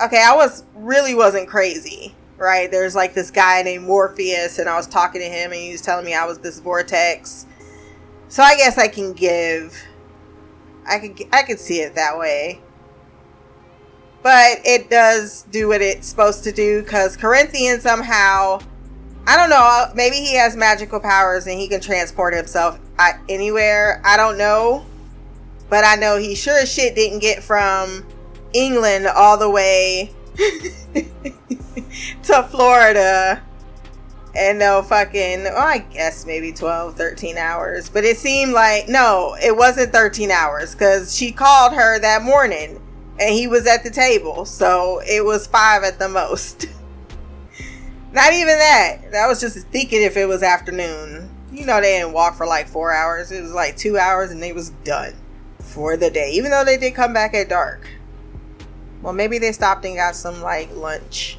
Okay, 0.03 0.23
I 0.27 0.35
was 0.35 0.63
really 0.73 1.13
wasn't 1.13 1.47
crazy, 1.47 2.15
right? 2.37 2.71
There's 2.71 2.95
like 2.95 3.13
this 3.13 3.29
guy 3.29 3.61
named 3.61 3.85
Morpheus, 3.85 4.57
and 4.57 4.67
I 4.67 4.75
was 4.75 4.87
talking 4.87 5.21
to 5.21 5.27
him, 5.27 5.51
and 5.51 5.61
he 5.61 5.71
was 5.71 5.83
telling 5.83 6.03
me 6.03 6.15
I 6.15 6.25
was 6.25 6.39
this 6.39 6.57
vortex. 6.57 7.45
So 8.27 8.41
I 8.41 8.55
guess 8.55 8.79
I 8.79 8.87
can 8.87 9.13
give. 9.13 9.77
I 10.89 10.97
could 10.97 11.27
I 11.31 11.43
could 11.43 11.59
see 11.59 11.81
it 11.81 11.93
that 11.93 12.17
way. 12.17 12.59
But 14.23 14.59
it 14.65 14.89
does 14.89 15.43
do 15.51 15.67
what 15.67 15.81
it's 15.81 16.07
supposed 16.07 16.43
to 16.43 16.51
do 16.51 16.83
because 16.83 17.17
Corinthian 17.17 17.79
somehow 17.79 18.59
I 19.27 19.37
don't 19.37 19.49
know. 19.49 19.91
Maybe 19.95 20.17
he 20.17 20.35
has 20.35 20.55
magical 20.55 20.99
powers 20.99 21.45
and 21.45 21.59
he 21.59 21.67
can 21.67 21.79
transport 21.79 22.33
himself 22.33 22.79
anywhere. 23.29 24.01
I 24.03 24.17
don't 24.17 24.37
know. 24.37 24.85
But 25.69 25.85
I 25.85 25.95
know 25.95 26.17
he 26.17 26.35
sure 26.35 26.59
as 26.59 26.71
shit 26.71 26.95
didn't 26.95 27.19
get 27.19 27.43
from 27.43 28.05
England 28.53 29.07
all 29.07 29.37
the 29.37 29.49
way 29.49 30.11
to 32.23 32.43
Florida. 32.49 33.41
And 34.33 34.59
no 34.59 34.81
fucking, 34.81 35.43
well, 35.43 35.57
I 35.57 35.79
guess 35.79 36.25
maybe 36.25 36.51
12, 36.51 36.95
13 36.95 37.37
hours. 37.37 37.89
But 37.89 38.05
it 38.05 38.17
seemed 38.17 38.53
like, 38.53 38.87
no, 38.87 39.35
it 39.43 39.55
wasn't 39.55 39.91
13 39.91 40.31
hours 40.31 40.73
because 40.73 41.15
she 41.15 41.31
called 41.31 41.73
her 41.73 41.99
that 41.99 42.23
morning 42.23 42.81
and 43.21 43.35
he 43.35 43.45
was 43.45 43.67
at 43.67 43.83
the 43.83 43.91
table. 43.91 44.45
So 44.45 44.99
it 45.05 45.23
was 45.23 45.45
five 45.45 45.83
at 45.83 45.99
the 45.99 46.09
most. 46.09 46.65
Not 48.13 48.33
even 48.33 48.57
that. 48.57 49.11
That 49.11 49.27
was 49.27 49.39
just 49.39 49.67
thinking 49.67 50.01
if 50.01 50.17
it 50.17 50.25
was 50.25 50.41
afternoon. 50.41 51.29
You 51.51 51.65
know, 51.65 51.79
they 51.79 51.99
didn't 51.99 52.13
walk 52.13 52.35
for 52.35 52.47
like 52.47 52.67
four 52.67 52.93
hours. 52.93 53.31
It 53.31 53.41
was 53.41 53.53
like 53.53 53.77
two 53.77 53.97
hours 53.97 54.31
and 54.31 54.41
they 54.41 54.53
was 54.53 54.71
done 54.83 55.13
for 55.59 55.95
the 55.95 56.09
day. 56.09 56.31
Even 56.33 56.49
though 56.49 56.65
they 56.65 56.77
did 56.77 56.95
come 56.95 57.13
back 57.13 57.33
at 57.35 57.47
dark. 57.47 57.87
Well, 59.03 59.13
maybe 59.13 59.37
they 59.37 59.51
stopped 59.51 59.85
and 59.85 59.95
got 59.95 60.15
some 60.15 60.41
like 60.41 60.75
lunch 60.75 61.37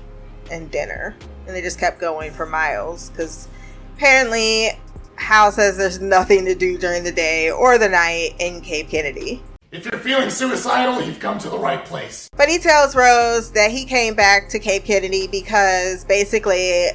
and 0.50 0.70
dinner. 0.70 1.16
And 1.46 1.56
they 1.56 1.62
just 1.62 1.80
kept 1.80 2.00
going 2.00 2.30
for 2.30 2.46
miles. 2.46 3.10
Because 3.10 3.48
apparently, 3.96 4.70
Hal 5.16 5.50
says 5.50 5.76
there's 5.76 6.00
nothing 6.00 6.44
to 6.44 6.54
do 6.54 6.78
during 6.78 7.02
the 7.02 7.12
day 7.12 7.50
or 7.50 7.76
the 7.76 7.88
night 7.88 8.36
in 8.38 8.60
Cape 8.60 8.88
Kennedy. 8.88 9.42
If 9.72 9.86
you're 9.86 10.00
feeling 10.00 10.28
suicidal, 10.28 11.00
you've 11.02 11.18
come 11.18 11.38
to 11.38 11.48
the 11.48 11.58
right 11.58 11.82
place. 11.82 12.28
But 12.36 12.50
he 12.50 12.58
tells 12.58 12.94
Rose 12.94 13.52
that 13.52 13.70
he 13.70 13.86
came 13.86 14.14
back 14.14 14.50
to 14.50 14.58
Cape 14.58 14.84
Kennedy 14.84 15.28
because 15.28 16.04
basically 16.04 16.88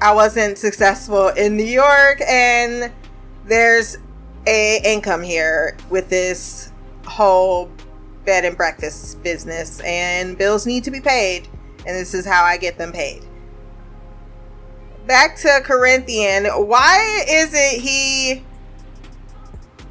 I 0.00 0.14
wasn't 0.14 0.56
successful 0.56 1.30
in 1.30 1.56
New 1.56 1.64
York 1.64 2.20
and 2.20 2.92
there's 3.46 3.98
a 4.46 4.80
income 4.84 5.24
here 5.24 5.76
with 5.90 6.08
this 6.08 6.70
whole 7.04 7.68
bed 8.24 8.44
and 8.44 8.56
breakfast 8.56 9.20
business 9.24 9.80
and 9.80 10.38
bills 10.38 10.68
need 10.68 10.84
to 10.84 10.92
be 10.92 11.00
paid 11.00 11.48
and 11.84 11.96
this 11.96 12.14
is 12.14 12.24
how 12.24 12.44
I 12.44 12.58
get 12.58 12.78
them 12.78 12.92
paid. 12.92 13.24
Back 15.08 15.36
to 15.38 15.62
Corinthian, 15.64 16.44
why 16.46 17.24
is 17.28 17.52
it 17.54 17.80
he 17.80 18.44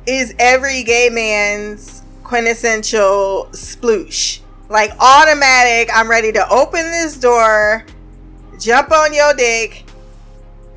is 0.06 0.34
every 0.40 0.84
gay 0.84 1.10
man's 1.12 2.04
quintessential 2.30 3.48
sploosh. 3.54 4.40
Like 4.70 4.92
automatic, 5.00 5.90
I'm 5.92 6.08
ready 6.08 6.32
to 6.34 6.48
open 6.50 6.84
this 6.84 7.18
door, 7.18 7.84
jump 8.60 8.92
on 8.92 9.16
your 9.16 9.34
dick. 9.34 9.84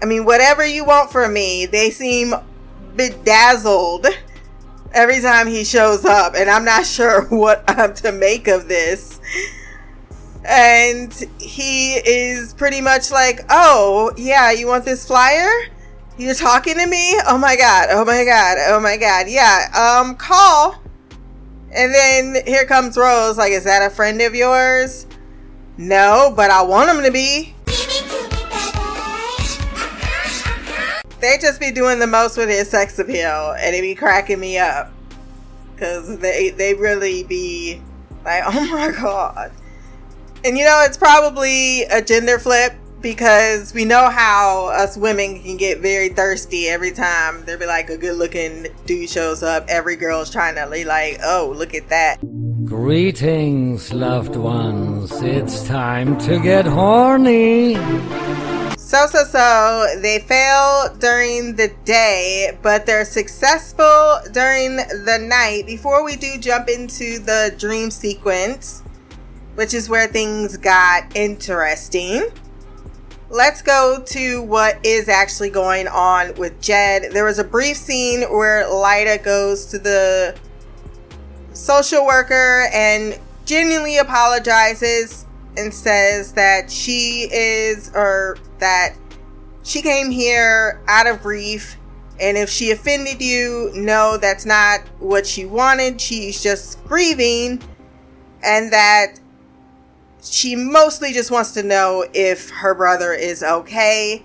I 0.00 0.06
mean, 0.06 0.24
whatever 0.24 0.64
you 0.64 0.86
want 0.86 1.12
from 1.12 1.34
me. 1.34 1.66
They 1.66 1.90
seem 1.90 2.32
bedazzled 2.96 4.06
every 4.94 5.20
time 5.20 5.46
he 5.46 5.62
shows 5.62 6.06
up, 6.06 6.32
and 6.34 6.48
I'm 6.48 6.64
not 6.64 6.86
sure 6.96 7.26
what 7.26 7.62
I'm 7.68 7.92
to 7.96 8.12
make 8.12 8.48
of 8.48 8.66
this. 8.66 9.20
And 10.46 11.12
he 11.38 11.96
is 11.96 12.54
pretty 12.54 12.80
much 12.80 13.10
like, 13.10 13.40
Oh, 13.50 14.10
yeah, 14.16 14.52
you 14.52 14.66
want 14.68 14.86
this 14.86 15.06
flyer? 15.06 15.50
You're 16.16 16.34
talking 16.34 16.78
to 16.78 16.86
me? 16.86 17.20
Oh 17.28 17.36
my 17.36 17.56
god, 17.56 17.88
oh 17.90 18.06
my 18.06 18.24
god, 18.24 18.56
oh 18.68 18.80
my 18.80 18.96
god. 18.96 19.26
Yeah, 19.28 20.00
um, 20.00 20.16
call 20.16 20.82
and 21.74 21.94
then 21.94 22.46
here 22.46 22.64
comes 22.66 22.96
Rose, 22.96 23.38
like, 23.38 23.52
is 23.52 23.64
that 23.64 23.82
a 23.82 23.94
friend 23.94 24.20
of 24.20 24.34
yours? 24.34 25.06
No, 25.78 26.32
but 26.36 26.50
I 26.50 26.62
want 26.62 26.90
him 26.90 27.02
to 27.02 27.10
be. 27.10 27.54
They 31.20 31.38
just 31.38 31.60
be 31.60 31.70
doing 31.70 31.98
the 31.98 32.06
most 32.06 32.36
with 32.36 32.48
his 32.48 32.68
sex 32.68 32.98
appeal, 32.98 33.54
and 33.58 33.74
it 33.74 33.80
be 33.80 33.94
cracking 33.94 34.40
me 34.40 34.58
up. 34.58 34.92
Cause 35.76 36.18
they 36.18 36.50
they 36.50 36.74
really 36.74 37.24
be 37.24 37.80
like, 38.24 38.42
oh 38.46 38.66
my 38.70 38.90
god. 38.92 39.52
And 40.44 40.58
you 40.58 40.64
know, 40.64 40.82
it's 40.84 40.96
probably 40.96 41.82
a 41.84 42.02
gender 42.02 42.38
flip 42.38 42.74
because 43.02 43.74
we 43.74 43.84
know 43.84 44.08
how 44.08 44.68
us 44.68 44.96
women 44.96 45.42
can 45.42 45.56
get 45.56 45.80
very 45.80 46.08
thirsty 46.08 46.68
every 46.68 46.92
time 46.92 47.44
there 47.44 47.58
be 47.58 47.66
like 47.66 47.90
a 47.90 47.98
good 47.98 48.16
looking 48.16 48.68
dude 48.86 49.10
shows 49.10 49.42
up. 49.42 49.64
Every 49.68 49.96
girl's 49.96 50.30
trying 50.30 50.54
to 50.54 50.70
be 50.70 50.84
like, 50.84 51.18
oh, 51.22 51.52
look 51.56 51.74
at 51.74 51.88
that. 51.88 52.18
Greetings, 52.64 53.92
loved 53.92 54.36
ones. 54.36 55.10
It's 55.20 55.66
time 55.66 56.16
to 56.20 56.40
get 56.40 56.64
horny. 56.64 57.74
So, 58.76 59.06
so, 59.06 59.24
so, 59.24 59.86
they 60.00 60.18
fail 60.20 60.94
during 60.98 61.56
the 61.56 61.72
day, 61.84 62.58
but 62.62 62.86
they're 62.86 63.04
successful 63.04 64.20
during 64.32 64.76
the 64.76 65.18
night. 65.20 65.64
Before 65.66 66.04
we 66.04 66.16
do 66.16 66.38
jump 66.38 66.68
into 66.68 67.18
the 67.18 67.54
dream 67.58 67.90
sequence, 67.90 68.82
which 69.54 69.74
is 69.74 69.88
where 69.88 70.06
things 70.06 70.56
got 70.56 71.16
interesting 71.16 72.30
let's 73.32 73.62
go 73.62 74.00
to 74.04 74.42
what 74.42 74.78
is 74.84 75.08
actually 75.08 75.48
going 75.48 75.88
on 75.88 76.34
with 76.34 76.60
Jed. 76.60 77.12
There 77.12 77.24
was 77.24 77.38
a 77.38 77.44
brief 77.44 77.78
scene 77.78 78.22
where 78.30 78.64
Lyta 78.66 79.24
goes 79.24 79.64
to 79.66 79.78
the 79.78 80.36
social 81.54 82.04
worker 82.04 82.68
and 82.74 83.18
genuinely 83.46 83.96
apologizes 83.96 85.24
and 85.56 85.72
says 85.72 86.34
that 86.34 86.70
she 86.70 87.26
is, 87.32 87.90
or 87.94 88.36
that 88.58 88.96
she 89.62 89.80
came 89.80 90.10
here 90.10 90.82
out 90.86 91.06
of 91.06 91.22
grief. 91.22 91.78
And 92.20 92.36
if 92.36 92.50
she 92.50 92.70
offended 92.70 93.22
you, 93.22 93.70
no, 93.74 94.18
that's 94.18 94.44
not 94.44 94.80
what 94.98 95.26
she 95.26 95.46
wanted. 95.46 96.00
She's 96.00 96.42
just 96.42 96.84
grieving. 96.84 97.62
And 98.44 98.70
that 98.72 99.18
she 100.22 100.54
mostly 100.54 101.12
just 101.12 101.30
wants 101.30 101.52
to 101.52 101.62
know 101.62 102.06
if 102.14 102.50
her 102.50 102.74
brother 102.74 103.12
is 103.12 103.42
okay. 103.42 104.24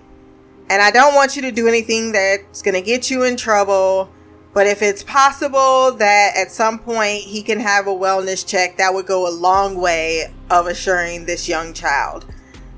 And 0.69 0.81
I 0.81 0.91
don't 0.91 1.15
want 1.15 1.35
you 1.35 1.41
to 1.43 1.51
do 1.51 1.67
anything 1.67 2.11
that's 2.11 2.61
going 2.61 2.75
to 2.75 2.81
get 2.81 3.09
you 3.09 3.23
in 3.23 3.37
trouble. 3.37 4.09
But 4.53 4.67
if 4.67 4.81
it's 4.81 5.03
possible 5.03 5.91
that 5.93 6.33
at 6.35 6.51
some 6.51 6.79
point 6.79 7.21
he 7.21 7.41
can 7.41 7.59
have 7.59 7.87
a 7.87 7.91
wellness 7.91 8.45
check, 8.45 8.77
that 8.77 8.93
would 8.93 9.05
go 9.05 9.27
a 9.27 9.31
long 9.31 9.79
way 9.79 10.33
of 10.49 10.67
assuring 10.67 11.25
this 11.25 11.47
young 11.47 11.73
child 11.73 12.25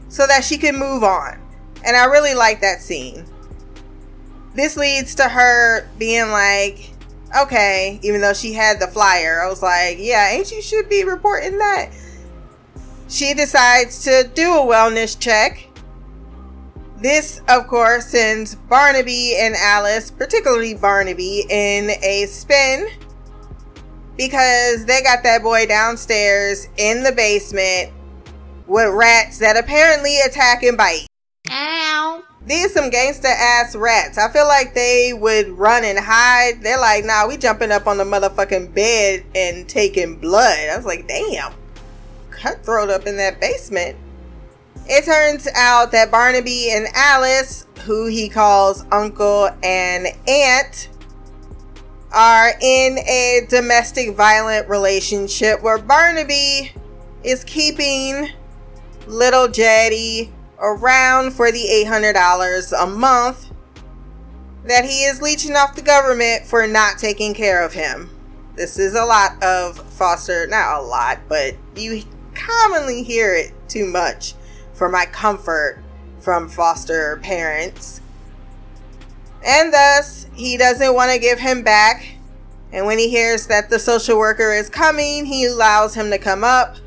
so 0.07 0.27
that 0.27 0.43
she 0.43 0.57
can 0.57 0.77
move 0.77 1.03
on. 1.03 1.41
And 1.85 1.95
I 1.95 2.05
really 2.05 2.35
like 2.35 2.61
that 2.61 2.81
scene. 2.81 3.25
This 4.55 4.77
leads 4.77 5.15
to 5.15 5.29
her 5.29 5.87
being 5.97 6.31
like, 6.31 6.91
okay, 7.37 7.99
even 8.01 8.21
though 8.21 8.33
she 8.33 8.53
had 8.53 8.79
the 8.79 8.87
flyer, 8.87 9.41
I 9.41 9.47
was 9.47 9.61
like, 9.61 9.97
yeah, 9.99 10.29
ain't 10.31 10.51
you 10.51 10.61
should 10.61 10.89
be 10.89 11.03
reporting 11.03 11.57
that? 11.59 11.91
She 13.09 13.33
decides 13.33 14.03
to 14.03 14.29
do 14.35 14.53
a 14.53 14.61
wellness 14.61 15.19
check. 15.19 15.67
This, 16.97 17.41
of 17.47 17.65
course, 17.67 18.05
sends 18.07 18.53
Barnaby 18.53 19.35
and 19.39 19.55
Alice, 19.55 20.11
particularly 20.11 20.75
Barnaby, 20.75 21.45
in 21.49 21.89
a 21.89 22.27
spin 22.27 22.87
because 24.15 24.85
they 24.85 25.01
got 25.01 25.23
that 25.23 25.41
boy 25.41 25.65
downstairs 25.65 26.67
in 26.77 27.03
the 27.03 27.11
basement 27.11 27.91
with 28.67 28.93
rats 28.93 29.39
that 29.39 29.57
apparently 29.57 30.19
attack 30.19 30.61
and 30.61 30.77
bite. 30.77 31.07
Ow. 31.49 32.23
These 32.45 32.73
some 32.73 32.91
gangster 32.91 33.27
ass 33.27 33.75
rats. 33.75 34.19
I 34.19 34.31
feel 34.31 34.47
like 34.47 34.75
they 34.75 35.13
would 35.13 35.47
run 35.49 35.83
and 35.83 35.97
hide. 35.97 36.61
They're 36.61 36.79
like, 36.79 37.05
nah, 37.05 37.27
we 37.27 37.37
jumping 37.37 37.71
up 37.71 37.87
on 37.87 37.97
the 37.97 38.03
motherfucking 38.03 38.75
bed 38.75 39.25
and 39.33 39.67
taking 39.67 40.19
blood. 40.19 40.69
I 40.69 40.75
was 40.75 40.85
like, 40.85 41.07
damn 41.07 41.53
cutthroat 42.39 42.89
up 42.89 43.05
in 43.05 43.17
that 43.17 43.39
basement. 43.39 43.97
It 44.87 45.05
turns 45.05 45.47
out 45.55 45.91
that 45.91 46.09
Barnaby 46.09 46.71
and 46.71 46.87
Alice, 46.95 47.67
who 47.83 48.07
he 48.07 48.29
calls 48.29 48.85
uncle 48.91 49.49
and 49.61 50.07
aunt, 50.27 50.89
are 52.11 52.53
in 52.59 52.97
a 52.99 53.45
domestic 53.49 54.15
violent 54.15 54.67
relationship 54.67 55.61
where 55.61 55.77
Barnaby 55.77 56.71
is 57.23 57.43
keeping 57.43 58.29
little 59.05 59.47
Jetty 59.47 60.33
around 60.59 61.33
for 61.33 61.51
the 61.51 61.85
$800 61.85 62.83
a 62.83 62.87
month 62.87 63.51
that 64.65 64.85
he 64.85 65.03
is 65.03 65.21
leeching 65.21 65.55
off 65.55 65.75
the 65.75 65.81
government 65.81 66.45
for 66.45 66.65
not 66.67 66.97
taking 66.97 67.33
care 67.33 67.63
of 67.63 67.73
him. 67.73 68.09
This 68.55 68.77
is 68.77 68.93
a 68.93 69.05
lot 69.05 69.41
of 69.43 69.77
foster, 69.93 70.47
not 70.47 70.79
a 70.79 70.81
lot, 70.81 71.19
but 71.29 71.55
you 71.75 72.03
commonly 72.39 73.03
hear 73.03 73.35
it 73.35 73.51
too 73.67 73.85
much 73.85 74.33
for 74.73 74.89
my 74.89 75.05
comfort 75.05 75.83
from 76.19 76.47
foster 76.49 77.19
parents. 77.21 78.01
And 79.45 79.73
thus, 79.73 80.27
he 80.33 80.57
doesn't 80.57 80.93
want 80.93 81.11
to 81.11 81.19
give 81.19 81.39
him 81.39 81.63
back. 81.63 82.15
And 82.71 82.85
when 82.85 82.97
he 82.97 83.09
hears 83.09 83.47
that 83.47 83.69
the 83.69 83.79
social 83.79 84.17
worker 84.17 84.51
is 84.53 84.69
coming, 84.69 85.25
he 85.25 85.45
allows 85.45 85.95
him 85.95 86.09
to 86.11 86.17
come 86.17 86.43
up 86.43 86.77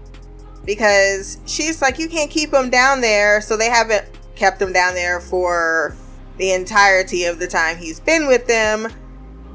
because 0.65 1.39
she's 1.47 1.83
like, 1.83 1.99
You 1.99 2.09
can't 2.09 2.31
keep 2.31 2.53
him 2.53 2.71
down 2.71 3.01
there. 3.01 3.41
So 3.41 3.57
they 3.57 3.71
haven't 3.71 4.07
kept 4.37 4.61
him 4.61 4.73
down 4.73 4.95
there 4.95 5.21
for 5.21 5.97
the 6.39 6.53
entirety 6.53 7.25
of 7.25 7.39
the 7.39 7.47
time 7.47 7.79
he's 7.79 8.01
been 8.01 8.27
with 8.27 8.47
them. 8.47 8.89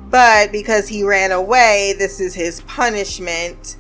But 0.10 0.52
because 0.52 0.88
he 0.88 1.04
ran 1.04 1.32
away, 1.32 1.94
this 1.98 2.20
is 2.20 2.34
his 2.34 2.62
punishment. 2.62 3.78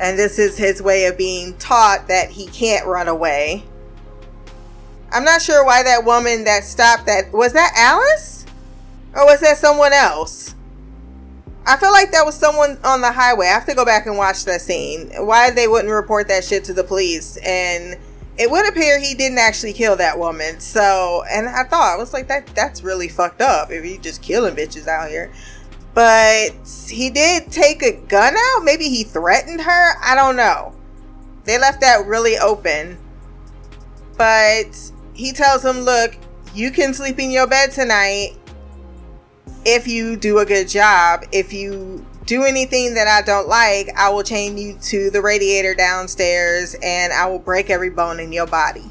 And 0.00 0.18
this 0.18 0.38
is 0.38 0.56
his 0.56 0.82
way 0.82 1.04
of 1.04 1.18
being 1.18 1.56
taught 1.58 2.08
that 2.08 2.30
he 2.30 2.46
can't 2.46 2.86
run 2.86 3.06
away. 3.06 3.64
I'm 5.12 5.24
not 5.24 5.42
sure 5.42 5.64
why 5.64 5.82
that 5.82 6.04
woman 6.04 6.44
that 6.44 6.64
stopped 6.64 7.06
that 7.06 7.32
was 7.32 7.52
that 7.52 7.72
Alice? 7.76 8.46
Or 9.14 9.26
was 9.26 9.40
that 9.40 9.58
someone 9.58 9.92
else? 9.92 10.54
I 11.66 11.76
feel 11.76 11.92
like 11.92 12.12
that 12.12 12.24
was 12.24 12.34
someone 12.34 12.78
on 12.82 13.02
the 13.02 13.12
highway. 13.12 13.46
I 13.46 13.50
have 13.50 13.66
to 13.66 13.74
go 13.74 13.84
back 13.84 14.06
and 14.06 14.16
watch 14.16 14.44
that 14.46 14.62
scene. 14.62 15.10
Why 15.18 15.50
they 15.50 15.68
wouldn't 15.68 15.92
report 15.92 16.28
that 16.28 16.44
shit 16.44 16.64
to 16.64 16.72
the 16.72 16.84
police. 16.84 17.36
And 17.44 17.98
it 18.38 18.50
would 18.50 18.66
appear 18.66 18.98
he 18.98 19.14
didn't 19.14 19.38
actually 19.38 19.74
kill 19.74 19.96
that 19.96 20.18
woman. 20.18 20.60
So, 20.60 21.24
and 21.30 21.46
I 21.48 21.64
thought, 21.64 21.94
I 21.94 21.96
was 21.96 22.14
like, 22.14 22.28
that 22.28 22.46
that's 22.54 22.82
really 22.82 23.08
fucked 23.08 23.42
up 23.42 23.70
if 23.70 23.84
you 23.84 23.98
just 23.98 24.22
killing 24.22 24.56
bitches 24.56 24.88
out 24.88 25.10
here. 25.10 25.30
But 25.94 26.50
he 26.88 27.10
did 27.10 27.50
take 27.50 27.82
a 27.82 27.92
gun 27.92 28.34
out. 28.36 28.64
Maybe 28.64 28.84
he 28.84 29.04
threatened 29.04 29.60
her. 29.60 29.94
I 30.02 30.14
don't 30.14 30.36
know. 30.36 30.74
They 31.44 31.58
left 31.58 31.80
that 31.80 32.06
really 32.06 32.38
open. 32.38 32.98
But 34.16 34.92
he 35.14 35.32
tells 35.32 35.64
him, 35.64 35.80
look, 35.80 36.16
you 36.54 36.70
can 36.70 36.94
sleep 36.94 37.18
in 37.18 37.30
your 37.30 37.46
bed 37.46 37.72
tonight 37.72 38.36
if 39.64 39.86
you 39.88 40.16
do 40.16 40.38
a 40.38 40.44
good 40.44 40.68
job. 40.68 41.24
If 41.32 41.52
you 41.52 42.06
do 42.26 42.44
anything 42.44 42.94
that 42.94 43.08
I 43.08 43.22
don't 43.22 43.48
like, 43.48 43.90
I 43.96 44.10
will 44.10 44.22
chain 44.22 44.56
you 44.56 44.78
to 44.82 45.10
the 45.10 45.20
radiator 45.20 45.74
downstairs 45.74 46.76
and 46.82 47.12
I 47.12 47.26
will 47.26 47.38
break 47.38 47.70
every 47.70 47.90
bone 47.90 48.20
in 48.20 48.32
your 48.32 48.46
body. 48.46 48.84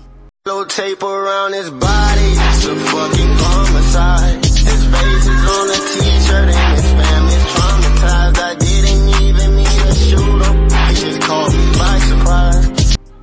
Tape 0.68 1.03
around 1.03 1.53
his 1.53 1.70
body, 1.70 2.22
it's 2.22 2.65
a 2.65 2.75
fucking 2.75 3.34
homicide. 3.38 4.28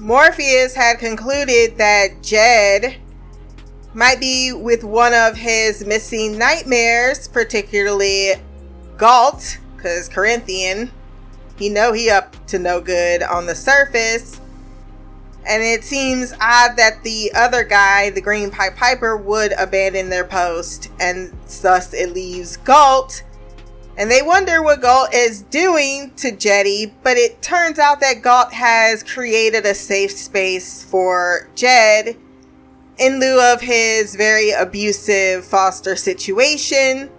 Morpheus 0.06 0.76
had 0.76 1.00
concluded 1.00 1.78
that 1.78 2.22
Jed 2.22 2.98
might 3.92 4.20
be 4.20 4.52
with 4.52 4.84
one 4.84 5.12
of 5.12 5.36
his 5.36 5.84
missing 5.84 6.38
nightmares, 6.38 7.26
particularly 7.26 8.34
Gault, 8.96 9.58
because 9.74 10.08
Corinthian, 10.08 10.92
he 11.58 11.68
know 11.68 11.92
he 11.92 12.08
up 12.08 12.36
to 12.46 12.56
no 12.60 12.80
good 12.80 13.20
on 13.24 13.46
the 13.46 13.56
surface. 13.56 14.40
And 15.44 15.60
it 15.60 15.82
seems 15.82 16.32
odd 16.34 16.76
that 16.76 17.02
the 17.02 17.32
other 17.34 17.64
guy, 17.64 18.10
the 18.10 18.20
Green 18.20 18.52
Pipe 18.52 18.76
Piper, 18.76 19.16
would 19.16 19.54
abandon 19.58 20.08
their 20.08 20.24
post, 20.24 20.88
and 21.00 21.36
thus 21.60 21.92
it 21.92 22.12
leaves 22.12 22.58
Gault. 22.58 23.24
And 23.98 24.10
they 24.10 24.20
wonder 24.20 24.62
what 24.62 24.82
Gault 24.82 25.14
is 25.14 25.42
doing 25.42 26.12
to 26.16 26.30
Jetty, 26.30 26.92
but 27.02 27.16
it 27.16 27.40
turns 27.40 27.78
out 27.78 28.00
that 28.00 28.20
Gault 28.20 28.52
has 28.52 29.02
created 29.02 29.64
a 29.64 29.74
safe 29.74 30.10
space 30.12 30.82
for 30.82 31.48
Jed 31.54 32.16
in 32.98 33.20
lieu 33.20 33.40
of 33.40 33.62
his 33.62 34.14
very 34.14 34.50
abusive 34.50 35.46
foster 35.46 35.96
situation. 35.96 37.10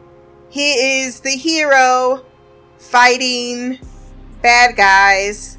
He 0.50 1.02
is 1.02 1.22
the 1.22 1.32
hero 1.32 2.24
fighting 2.78 3.80
bad 4.42 4.76
guys, 4.76 5.58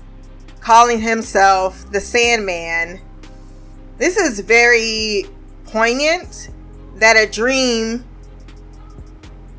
calling 0.60 1.00
himself 1.00 1.90
the 1.90 2.00
Sandman. 2.00 3.00
This 3.98 4.16
is 4.16 4.40
very 4.40 5.24
poignant 5.64 6.50
that 6.96 7.16
a 7.16 7.30
dream 7.30 8.04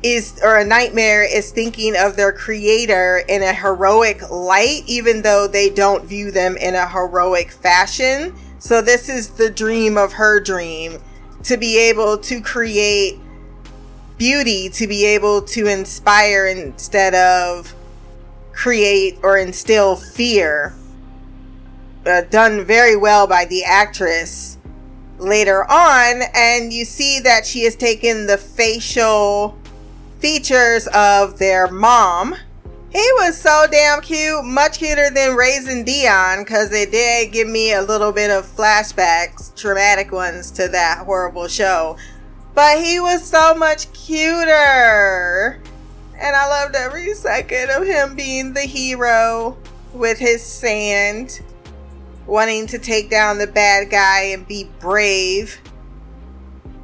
is 0.02 0.40
or 0.42 0.56
a 0.56 0.64
nightmare 0.64 1.22
is 1.22 1.50
thinking 1.50 1.94
of 1.96 2.16
their 2.16 2.32
creator 2.32 3.22
in 3.28 3.42
a 3.42 3.52
heroic 3.52 4.30
light 4.30 4.82
even 4.86 5.22
though 5.22 5.46
they 5.46 5.68
don't 5.68 6.04
view 6.04 6.30
them 6.30 6.56
in 6.56 6.74
a 6.74 6.88
heroic 6.88 7.50
fashion 7.50 8.34
so 8.58 8.80
this 8.80 9.08
is 9.08 9.30
the 9.30 9.50
dream 9.50 9.98
of 9.98 10.14
her 10.14 10.40
dream 10.40 11.00
to 11.44 11.56
be 11.56 11.78
able 11.78 12.18
to 12.18 12.40
create 12.40 13.18
beauty, 14.18 14.68
to 14.68 14.86
be 14.86 15.06
able 15.06 15.40
to 15.40 15.66
inspire 15.66 16.46
instead 16.46 17.14
of 17.14 17.74
create 18.52 19.18
or 19.22 19.38
instill 19.38 19.96
fear. 19.96 20.74
Uh, 22.04 22.20
done 22.22 22.64
very 22.64 22.96
well 22.96 23.26
by 23.26 23.46
the 23.46 23.64
actress 23.64 24.58
later 25.18 25.64
on, 25.70 26.22
and 26.34 26.70
you 26.70 26.84
see 26.84 27.18
that 27.20 27.46
she 27.46 27.64
has 27.64 27.74
taken 27.74 28.26
the 28.26 28.36
facial 28.36 29.58
features 30.20 30.86
of 30.94 31.38
their 31.38 31.68
mom 31.68 32.34
he 32.90 33.08
was 33.18 33.40
so 33.40 33.66
damn 33.70 34.00
cute, 34.00 34.44
much 34.44 34.78
cuter 34.78 35.10
than 35.10 35.36
Raising 35.36 35.84
Dion, 35.84 36.40
because 36.40 36.72
it 36.72 36.90
did 36.90 37.30
give 37.30 37.46
me 37.46 37.72
a 37.72 37.82
little 37.82 38.10
bit 38.10 38.32
of 38.32 38.44
flashbacks, 38.44 39.54
traumatic 39.54 40.10
ones, 40.10 40.50
to 40.52 40.66
that 40.66 41.04
horrible 41.06 41.46
show. 41.46 41.96
But 42.52 42.82
he 42.82 42.98
was 42.98 43.24
so 43.24 43.54
much 43.54 43.92
cuter. 43.92 45.62
And 46.18 46.36
I 46.36 46.48
loved 46.48 46.74
every 46.74 47.14
second 47.14 47.70
of 47.70 47.86
him 47.86 48.16
being 48.16 48.54
the 48.54 48.62
hero 48.62 49.56
with 49.92 50.18
his 50.18 50.42
sand, 50.42 51.42
wanting 52.26 52.66
to 52.66 52.78
take 52.80 53.08
down 53.08 53.38
the 53.38 53.46
bad 53.46 53.88
guy 53.88 54.22
and 54.22 54.48
be 54.48 54.68
brave. 54.80 55.60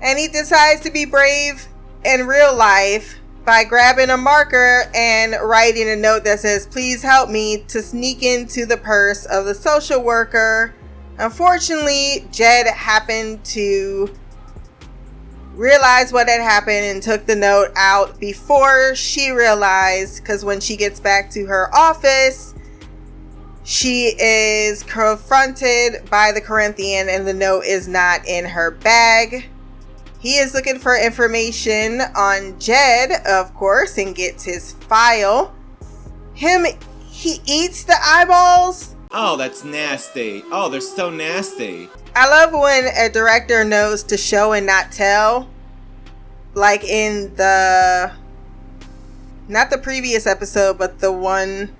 And 0.01 0.20
he 0.20 0.29
decides 0.29 0.83
to 0.83 0.92
be 0.92 1.05
brave 1.05 1.66
in 2.05 2.29
real 2.29 2.55
life 2.55 3.18
by 3.46 3.62
grabbing 3.62 4.11
a 4.11 4.16
marker 4.16 4.90
and 4.92 5.37
writing 5.40 5.88
a 5.88 5.96
note 5.96 6.24
that 6.24 6.40
says, 6.40 6.66
Please 6.66 7.00
help 7.00 7.30
me 7.30 7.64
to 7.68 7.80
sneak 7.80 8.24
into 8.24 8.66
the 8.66 8.76
purse 8.76 9.24
of 9.26 9.44
the 9.46 9.54
social 9.54 10.02
worker. 10.02 10.74
Unfortunately, 11.18 12.26
Jed 12.32 12.66
happened 12.66 13.44
to 13.46 14.12
realize 15.54 16.12
what 16.12 16.28
had 16.28 16.42
happened 16.42 16.85
and 16.85 17.02
took 17.02 17.24
the 17.24 17.37
note 17.37 17.68
out 17.76 18.18
before 18.20 18.94
she 18.96 19.30
realized 19.30 20.22
because 20.22 20.44
when 20.44 20.61
she 20.61 20.76
gets 20.76 20.98
back 21.00 21.30
to 21.30 21.46
her 21.46 21.74
office, 21.74 22.52
she 23.62 24.14
is 24.18 24.82
confronted 24.82 26.09
by 26.11 26.32
the 26.32 26.40
Corinthian 26.40 27.09
and 27.09 27.26
the 27.26 27.32
note 27.32 27.64
is 27.64 27.88
not 27.88 28.26
in 28.26 28.44
her 28.44 28.72
bag. 28.72 29.46
He 30.27 30.39
is 30.39 30.55
looking 30.55 30.81
for 30.81 30.97
information 30.97 32.01
on 32.17 32.59
Jed, 32.59 33.25
of 33.29 33.55
course, 33.55 33.97
and 33.97 34.12
gets 34.12 34.43
his 34.43 34.73
file. 34.73 35.55
Him, 36.35 36.67
he 37.05 37.41
eats 37.47 37.85
the 37.85 37.95
eyeballs. 38.05 38.97
Oh, 39.12 39.37
that's 39.37 39.62
nasty. 39.62 40.43
Oh, 40.51 40.69
they're 40.69 40.81
so 40.81 41.11
nasty. 41.11 41.89
I 42.17 42.29
love 42.29 42.53
when 42.53 42.87
a 42.99 43.09
director 43.09 43.62
knows 43.62 44.03
to 44.03 44.17
show 44.17 44.53
and 44.53 44.67
not 44.67 44.91
tell. 44.91 45.49
Like 46.55 46.83
in 46.83 47.33
the. 47.37 48.11
Not 49.47 49.71
the 49.71 49.79
previous 49.79 50.27
episode, 50.27 50.77
but 50.77 50.99
the 50.99 51.12
one 51.12 51.77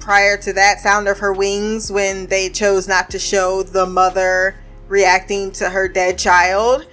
prior 0.00 0.36
to 0.38 0.52
that, 0.54 0.80
Sound 0.80 1.06
of 1.06 1.18
Her 1.18 1.32
Wings, 1.32 1.92
when 1.92 2.26
they 2.26 2.48
chose 2.48 2.88
not 2.88 3.10
to 3.10 3.20
show 3.20 3.62
the 3.62 3.86
mother 3.86 4.56
reacting 4.88 5.52
to 5.52 5.70
her 5.70 5.86
dead 5.86 6.18
child 6.18 6.88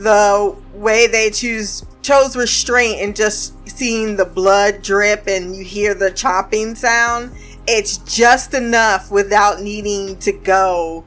the 0.00 0.56
way 0.74 1.06
they 1.06 1.30
choose 1.30 1.84
chose 2.02 2.36
restraint 2.36 3.00
and 3.00 3.14
just 3.14 3.54
seeing 3.68 4.16
the 4.16 4.24
blood 4.24 4.82
drip 4.82 5.26
and 5.26 5.54
you 5.54 5.64
hear 5.64 5.94
the 5.94 6.10
chopping 6.10 6.74
sound 6.74 7.32
it's 7.66 7.98
just 7.98 8.54
enough 8.54 9.10
without 9.10 9.60
needing 9.60 10.18
to 10.18 10.32
go 10.32 11.04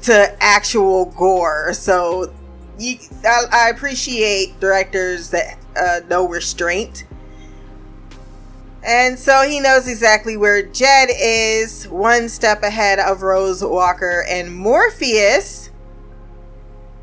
to 0.00 0.36
actual 0.40 1.06
gore 1.06 1.72
so 1.72 2.32
you, 2.78 2.96
I, 3.24 3.44
I 3.52 3.70
appreciate 3.70 4.58
directors 4.60 5.30
that 5.30 5.58
uh, 5.76 6.00
know 6.08 6.28
restraint 6.28 7.04
And 8.86 9.18
so 9.18 9.42
he 9.42 9.58
knows 9.58 9.88
exactly 9.88 10.36
where 10.36 10.62
Jed 10.62 11.08
is, 11.10 11.88
one 11.88 12.28
step 12.28 12.62
ahead 12.62 13.00
of 13.00 13.22
Rose 13.22 13.64
Walker 13.64 14.24
and 14.28 14.54
Morpheus. 14.54 15.65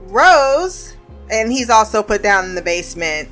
Rose, 0.08 0.96
and 1.30 1.52
he's 1.52 1.70
also 1.70 2.04
put 2.04 2.22
down 2.22 2.46
in 2.46 2.56
the 2.56 2.62
basement 2.62 3.30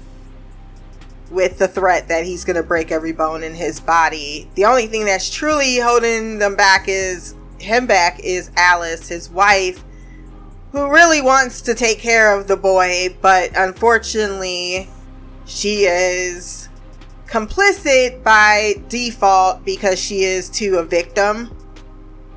with 1.29 1.59
the 1.59 1.67
threat 1.67 2.09
that 2.09 2.25
he's 2.25 2.43
going 2.43 2.57
to 2.57 2.63
break 2.63 2.91
every 2.91 3.13
bone 3.13 3.43
in 3.43 3.55
his 3.55 3.79
body. 3.79 4.49
The 4.55 4.65
only 4.65 4.87
thing 4.87 5.05
that's 5.05 5.29
truly 5.29 5.79
holding 5.79 6.39
them 6.39 6.55
back 6.55 6.85
is 6.87 7.35
him 7.59 7.87
back 7.87 8.19
is 8.19 8.51
Alice, 8.57 9.07
his 9.07 9.29
wife, 9.29 9.83
who 10.71 10.89
really 10.89 11.21
wants 11.21 11.61
to 11.61 11.73
take 11.73 11.99
care 11.99 12.37
of 12.37 12.47
the 12.47 12.57
boy, 12.57 13.15
but 13.21 13.51
unfortunately, 13.55 14.89
she 15.45 15.83
is 15.83 16.69
complicit 17.27 18.23
by 18.23 18.75
default 18.89 19.63
because 19.63 19.99
she 19.99 20.23
is 20.23 20.49
to 20.49 20.77
a 20.77 20.83
victim. 20.83 21.55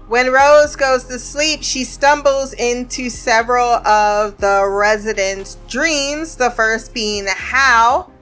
When 0.06 0.30
Rose 0.30 0.76
goes 0.76 1.04
to 1.04 1.18
sleep, 1.18 1.62
she 1.62 1.82
stumbles 1.82 2.52
into 2.52 3.08
several 3.08 3.66
of 3.86 4.36
the 4.36 4.66
residents' 4.68 5.56
dreams, 5.66 6.36
the 6.36 6.50
first 6.50 6.92
being 6.92 7.26
Hal. 7.26 8.12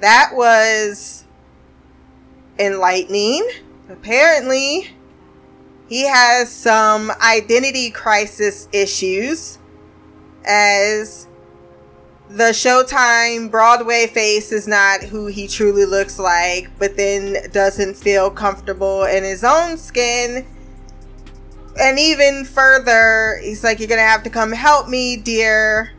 That 0.00 0.32
was 0.34 1.24
enlightening. 2.58 3.48
Apparently, 3.88 4.90
he 5.88 6.02
has 6.08 6.50
some 6.50 7.12
identity 7.22 7.90
crisis 7.90 8.68
issues 8.72 9.58
as 10.44 11.28
the 12.28 12.50
Showtime 12.50 13.52
Broadway 13.52 14.08
face 14.08 14.50
is 14.50 14.66
not 14.66 15.04
who 15.04 15.26
he 15.28 15.46
truly 15.46 15.86
looks 15.86 16.18
like, 16.18 16.76
but 16.78 16.96
then 16.96 17.50
doesn't 17.52 17.94
feel 17.94 18.30
comfortable 18.30 19.04
in 19.04 19.22
his 19.22 19.44
own 19.44 19.78
skin. 19.78 20.44
And 21.80 21.98
even 21.98 22.44
further, 22.44 23.38
he's 23.42 23.62
like, 23.62 23.78
You're 23.78 23.88
gonna 23.88 24.02
have 24.02 24.22
to 24.24 24.30
come 24.30 24.52
help 24.52 24.88
me, 24.88 25.16
dear. 25.16 25.92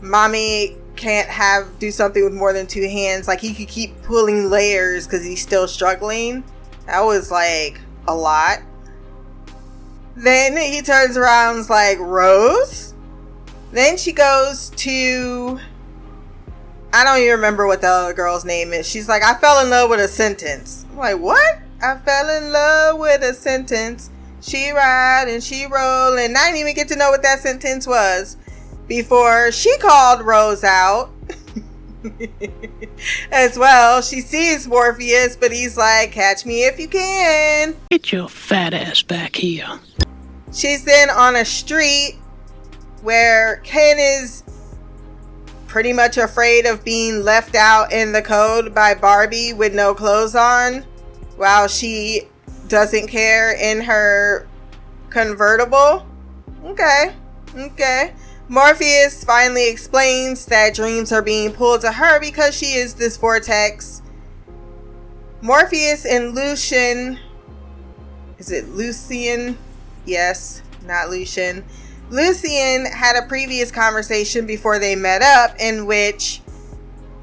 Mommy 0.00 0.76
can't 0.96 1.28
have 1.28 1.78
do 1.78 1.90
something 1.90 2.22
with 2.22 2.34
more 2.34 2.52
than 2.52 2.66
two 2.66 2.88
hands. 2.88 3.26
Like 3.26 3.40
he 3.40 3.54
could 3.54 3.68
keep 3.68 4.00
pulling 4.02 4.50
layers 4.50 5.06
because 5.06 5.24
he's 5.24 5.42
still 5.42 5.66
struggling. 5.66 6.44
That 6.86 7.00
was 7.00 7.30
like 7.30 7.80
a 8.06 8.14
lot. 8.14 8.60
Then 10.16 10.56
he 10.56 10.82
turns 10.82 11.16
around 11.16 11.56
and's 11.56 11.70
like, 11.70 11.98
Rose? 11.98 12.94
Then 13.72 13.96
she 13.96 14.12
goes 14.12 14.70
to. 14.70 15.58
I 16.92 17.02
don't 17.02 17.18
even 17.18 17.32
remember 17.32 17.66
what 17.66 17.80
the 17.80 17.88
other 17.88 18.14
girl's 18.14 18.44
name 18.44 18.72
is. 18.72 18.88
She's 18.88 19.08
like, 19.08 19.24
I 19.24 19.34
fell 19.34 19.64
in 19.64 19.70
love 19.70 19.90
with 19.90 19.98
a 19.98 20.06
sentence. 20.06 20.86
I'm 20.90 20.98
like, 20.98 21.18
what? 21.18 21.58
I 21.82 21.98
fell 21.98 22.30
in 22.30 22.52
love 22.52 23.00
with 23.00 23.22
a 23.22 23.34
sentence. 23.34 24.10
She 24.46 24.72
ride 24.72 25.24
and 25.28 25.42
she 25.42 25.64
roll, 25.64 26.18
and 26.18 26.36
I 26.36 26.46
didn't 26.46 26.60
even 26.60 26.74
get 26.74 26.88
to 26.88 26.96
know 26.96 27.08
what 27.08 27.22
that 27.22 27.40
sentence 27.40 27.86
was 27.86 28.36
before 28.86 29.50
she 29.50 29.74
called 29.78 30.20
Rose 30.20 30.62
out. 30.62 31.10
As 33.32 33.58
well, 33.58 34.02
she 34.02 34.20
sees 34.20 34.68
Morpheus, 34.68 35.36
but 35.36 35.50
he's 35.50 35.78
like, 35.78 36.12
Catch 36.12 36.44
me 36.44 36.64
if 36.64 36.78
you 36.78 36.88
can. 36.88 37.74
Get 37.90 38.12
your 38.12 38.28
fat 38.28 38.74
ass 38.74 39.02
back 39.02 39.34
here. 39.36 39.80
She's 40.52 40.84
then 40.84 41.08
on 41.08 41.36
a 41.36 41.44
street 41.46 42.18
where 43.00 43.62
Ken 43.64 43.96
is 43.98 44.44
pretty 45.68 45.94
much 45.94 46.18
afraid 46.18 46.66
of 46.66 46.84
being 46.84 47.22
left 47.22 47.54
out 47.54 47.94
in 47.94 48.12
the 48.12 48.20
code 48.20 48.74
by 48.74 48.94
Barbie 48.94 49.54
with 49.54 49.74
no 49.74 49.94
clothes 49.94 50.34
on 50.34 50.84
while 51.36 51.66
she 51.66 52.28
doesn't 52.68 53.08
care 53.08 53.52
in 53.52 53.82
her 53.82 54.46
convertible. 55.10 56.06
Okay, 56.64 57.14
okay. 57.56 58.14
Morpheus 58.48 59.24
finally 59.24 59.68
explains 59.68 60.46
that 60.46 60.74
dreams 60.74 61.12
are 61.12 61.22
being 61.22 61.52
pulled 61.52 61.80
to 61.82 61.92
her 61.92 62.20
because 62.20 62.54
she 62.54 62.74
is 62.74 62.94
this 62.94 63.16
vortex. 63.16 64.02
Morpheus 65.40 66.04
and 66.04 66.34
Lucian. 66.34 67.18
Is 68.38 68.50
it 68.50 68.68
Lucian? 68.68 69.58
Yes, 70.04 70.62
not 70.86 71.08
Lucian 71.08 71.64
Lucian 72.10 72.86
had 72.86 73.16
a 73.16 73.26
previous 73.26 73.70
conversation 73.70 74.46
before 74.46 74.78
they 74.78 74.94
met 74.94 75.22
up 75.22 75.56
in 75.58 75.86
which 75.86 76.42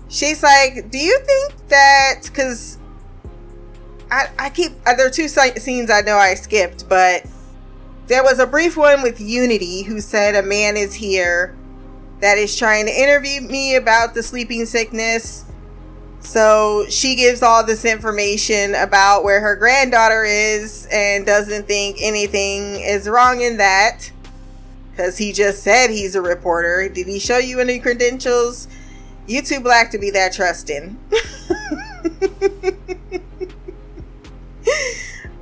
she's 0.10 0.42
like, 0.42 0.90
Do 0.90 0.98
you 0.98 1.20
think 1.20 1.70
that, 1.70 2.22
because 2.24 2.78
I, 4.12 4.30
I 4.38 4.50
keep, 4.50 4.74
uh, 4.86 4.94
there 4.96 5.08
are 5.08 5.12
two 5.12 5.30
scenes 5.30 5.90
I 5.90 6.02
know 6.02 6.18
I 6.18 6.34
skipped, 6.34 6.90
but 6.90 7.26
there 8.08 8.24
was 8.24 8.40
a 8.40 8.46
brief 8.46 8.76
one 8.76 9.02
with 9.02 9.22
Unity 9.22 9.84
who 9.84 10.02
said 10.02 10.36
a 10.36 10.44
man 10.44 10.76
is 10.76 10.94
here 10.96 11.56
that 12.20 12.38
is 12.38 12.56
trying 12.58 12.88
to 12.88 12.92
interview 12.92 13.40
me 13.42 13.76
about 13.76 14.14
the 14.14 14.22
sleeping 14.22 14.66
sickness. 14.66 15.46
So 16.20 16.86
she 16.90 17.16
gives 17.16 17.42
all 17.42 17.66
this 17.66 17.86
information 17.86 18.76
about 18.76 19.24
where 19.24 19.40
her 19.40 19.56
granddaughter 19.56 20.26
is 20.26 20.88
and 20.92 21.26
doesn't 21.26 21.66
think 21.66 21.98
anything 22.02 22.82
is 22.82 23.08
wrong 23.08 23.40
in 23.40 23.58
that. 23.58 24.12
Because 24.92 25.18
he 25.18 25.32
just 25.32 25.64
said 25.64 25.90
he's 25.90 26.16
a 26.16 26.22
reporter. 26.22 26.90
Did 26.90 27.08
he 27.08 27.18
show 27.18 27.38
you 27.38 27.62
any 27.62 27.80
credentials? 27.80 28.68
You 29.26 29.42
too 29.42 29.62
black 29.62 29.90
to 29.92 29.98
be 29.98 30.12
that 30.12 30.34
trusting. 30.34 31.00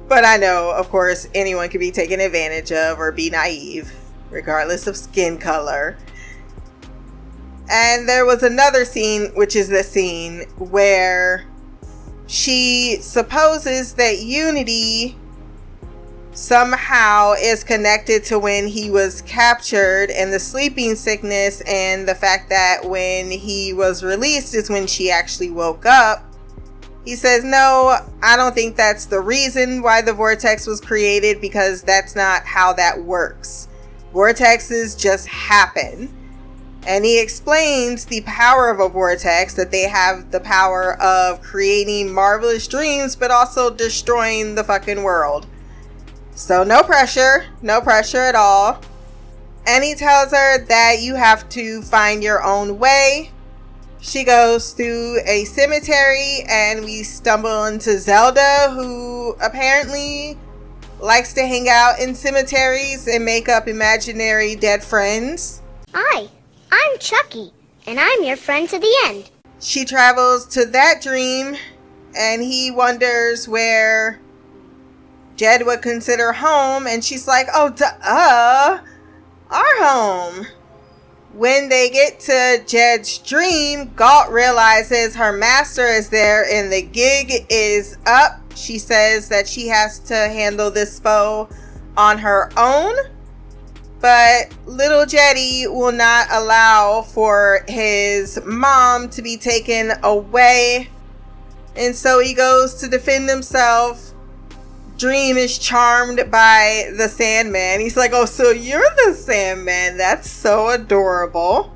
but 0.09 0.25
I 0.25 0.37
know, 0.37 0.71
of 0.71 0.89
course, 0.89 1.27
anyone 1.35 1.69
can 1.69 1.79
be 1.79 1.91
taken 1.91 2.19
advantage 2.19 2.71
of 2.71 2.99
or 2.99 3.11
be 3.11 3.29
naive, 3.29 3.93
regardless 4.31 4.87
of 4.87 4.97
skin 4.97 5.37
color. 5.37 5.97
And 7.71 8.09
there 8.09 8.25
was 8.25 8.41
another 8.41 8.83
scene, 8.83 9.31
which 9.35 9.55
is 9.55 9.69
the 9.69 9.83
scene 9.83 10.45
where 10.57 11.45
she 12.25 12.97
supposes 13.01 13.93
that 13.93 14.19
Unity 14.19 15.15
somehow 16.31 17.33
is 17.33 17.63
connected 17.63 18.23
to 18.23 18.39
when 18.39 18.67
he 18.67 18.89
was 18.89 19.21
captured 19.23 20.09
and 20.09 20.31
the 20.31 20.39
sleeping 20.39 20.95
sickness 20.95 21.61
and 21.67 22.07
the 22.07 22.15
fact 22.15 22.49
that 22.49 22.85
when 22.85 23.29
he 23.29 23.73
was 23.73 24.03
released 24.03 24.55
is 24.55 24.69
when 24.69 24.87
she 24.87 25.11
actually 25.11 25.49
woke 25.49 25.85
up. 25.85 26.28
He 27.05 27.15
says, 27.15 27.43
No, 27.43 27.97
I 28.21 28.35
don't 28.35 28.53
think 28.53 28.75
that's 28.75 29.05
the 29.05 29.21
reason 29.21 29.81
why 29.81 30.01
the 30.01 30.13
vortex 30.13 30.67
was 30.67 30.81
created 30.81 31.41
because 31.41 31.81
that's 31.81 32.15
not 32.15 32.45
how 32.45 32.73
that 32.73 33.03
works. 33.03 33.67
Vortexes 34.13 34.99
just 34.99 35.27
happen. 35.27 36.13
And 36.87 37.03
he 37.05 37.21
explains 37.21 38.05
the 38.05 38.21
power 38.21 38.69
of 38.69 38.79
a 38.79 38.89
vortex 38.89 39.53
that 39.55 39.71
they 39.71 39.83
have 39.83 40.31
the 40.31 40.39
power 40.39 40.99
of 41.01 41.41
creating 41.41 42.13
marvelous 42.13 42.67
dreams 42.67 43.15
but 43.15 43.31
also 43.31 43.69
destroying 43.69 44.55
the 44.55 44.63
fucking 44.63 45.03
world. 45.03 45.45
So, 46.35 46.63
no 46.63 46.83
pressure, 46.83 47.47
no 47.61 47.81
pressure 47.81 48.21
at 48.21 48.35
all. 48.35 48.81
And 49.67 49.83
he 49.83 49.93
tells 49.93 50.31
her 50.31 50.65
that 50.65 50.99
you 51.01 51.15
have 51.15 51.49
to 51.49 51.81
find 51.81 52.23
your 52.23 52.41
own 52.41 52.79
way. 52.79 53.31
She 54.01 54.23
goes 54.23 54.71
through 54.71 55.19
a 55.25 55.43
cemetery, 55.45 56.43
and 56.49 56.85
we 56.85 57.03
stumble 57.03 57.65
into 57.65 57.97
Zelda, 57.97 58.71
who 58.71 59.35
apparently 59.41 60.37
likes 61.01 61.33
to 61.33 61.45
hang 61.45 61.67
out 61.69 61.99
in 61.99 62.15
cemeteries 62.15 63.07
and 63.07 63.25
make 63.25 63.49
up 63.49 63.67
imaginary 63.67 64.55
dead 64.55 64.83
friends. 64.83 65.61
Hi, 65.93 66.29
I'm 66.71 66.97
Chucky, 66.99 67.51
and 67.85 67.99
I'm 67.99 68.23
your 68.23 68.37
friend 68.37 68.69
to 68.69 68.79
the 68.79 68.95
end. 69.05 69.31
She 69.59 69.83
travels 69.83 70.45
to 70.47 70.65
that 70.65 71.01
dream, 71.01 71.57
and 72.17 72.41
he 72.41 72.71
wonders 72.71 73.47
where 73.47 74.21
Jed 75.35 75.65
would 75.65 75.81
consider 75.81 76.31
home, 76.31 76.87
and 76.87 77.03
she's 77.03 77.27
like, 77.27 77.47
oh, 77.53 77.69
duh, 77.69 78.79
our 79.51 79.83
home. 79.83 80.47
When 81.39 81.69
they 81.69 81.89
get 81.89 82.19
to 82.19 82.61
Jed's 82.67 83.17
dream, 83.19 83.93
Gault 83.95 84.29
realizes 84.29 85.15
her 85.15 85.31
master 85.31 85.85
is 85.85 86.09
there 86.09 86.43
and 86.43 86.69
the 86.69 86.81
gig 86.81 87.45
is 87.47 87.97
up. 88.05 88.41
She 88.57 88.77
says 88.77 89.29
that 89.29 89.47
she 89.47 89.69
has 89.69 89.99
to 89.99 90.13
handle 90.13 90.69
this 90.69 90.99
foe 90.99 91.47
on 91.95 92.17
her 92.17 92.51
own. 92.57 92.93
But 94.01 94.53
little 94.65 95.05
Jetty 95.05 95.65
will 95.65 95.93
not 95.93 96.27
allow 96.29 97.03
for 97.03 97.63
his 97.69 98.37
mom 98.45 99.07
to 99.11 99.21
be 99.21 99.37
taken 99.37 99.93
away. 100.03 100.89
And 101.73 101.95
so 101.95 102.19
he 102.19 102.33
goes 102.33 102.73
to 102.81 102.89
defend 102.89 103.29
himself 103.29 104.08
Dream 104.99 105.37
is 105.37 105.57
charmed 105.57 106.29
by 106.29 106.91
the 106.97 107.07
Sandman. 107.07 107.79
He's 107.79 107.95
like, 107.95 108.11
Oh, 108.13 108.25
so 108.25 108.51
you're 108.51 108.83
the 109.05 109.13
Sandman. 109.13 109.95
That's 109.95 110.29
so 110.29 110.71
adorable. 110.71 111.73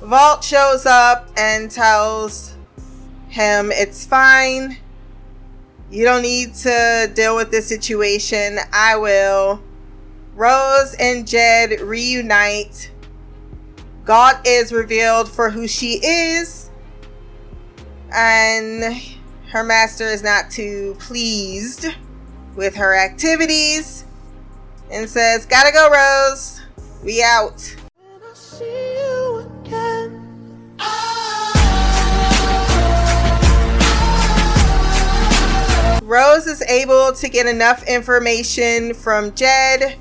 Gault 0.00 0.42
shows 0.42 0.86
up 0.86 1.28
and 1.36 1.70
tells 1.70 2.56
him 3.28 3.70
it's 3.70 4.04
fine. 4.04 4.78
You 5.88 6.04
don't 6.04 6.22
need 6.22 6.54
to 6.56 7.12
deal 7.14 7.36
with 7.36 7.52
this 7.52 7.68
situation. 7.68 8.58
I 8.72 8.96
will. 8.96 9.62
Rose 10.34 10.96
and 10.98 11.28
Jed 11.28 11.80
reunite. 11.80 12.90
God 14.04 14.40
is 14.44 14.72
revealed 14.72 15.30
for 15.30 15.50
who 15.50 15.68
she 15.68 16.04
is. 16.04 16.70
And 18.12 19.00
her 19.52 19.62
master 19.62 20.06
is 20.06 20.24
not 20.24 20.50
too 20.50 20.96
pleased 20.98 21.86
with 22.56 22.74
her 22.76 22.96
activities 22.96 24.04
and 24.90 25.08
says, 25.08 25.46
Gotta 25.46 25.72
go, 25.72 25.90
Rose. 25.90 26.62
We 27.04 27.22
out. 27.22 27.76
Rose 36.02 36.46
is 36.46 36.62
able 36.62 37.12
to 37.12 37.28
get 37.28 37.46
enough 37.46 37.82
information 37.88 38.94
from 38.94 39.34
Jed 39.34 39.96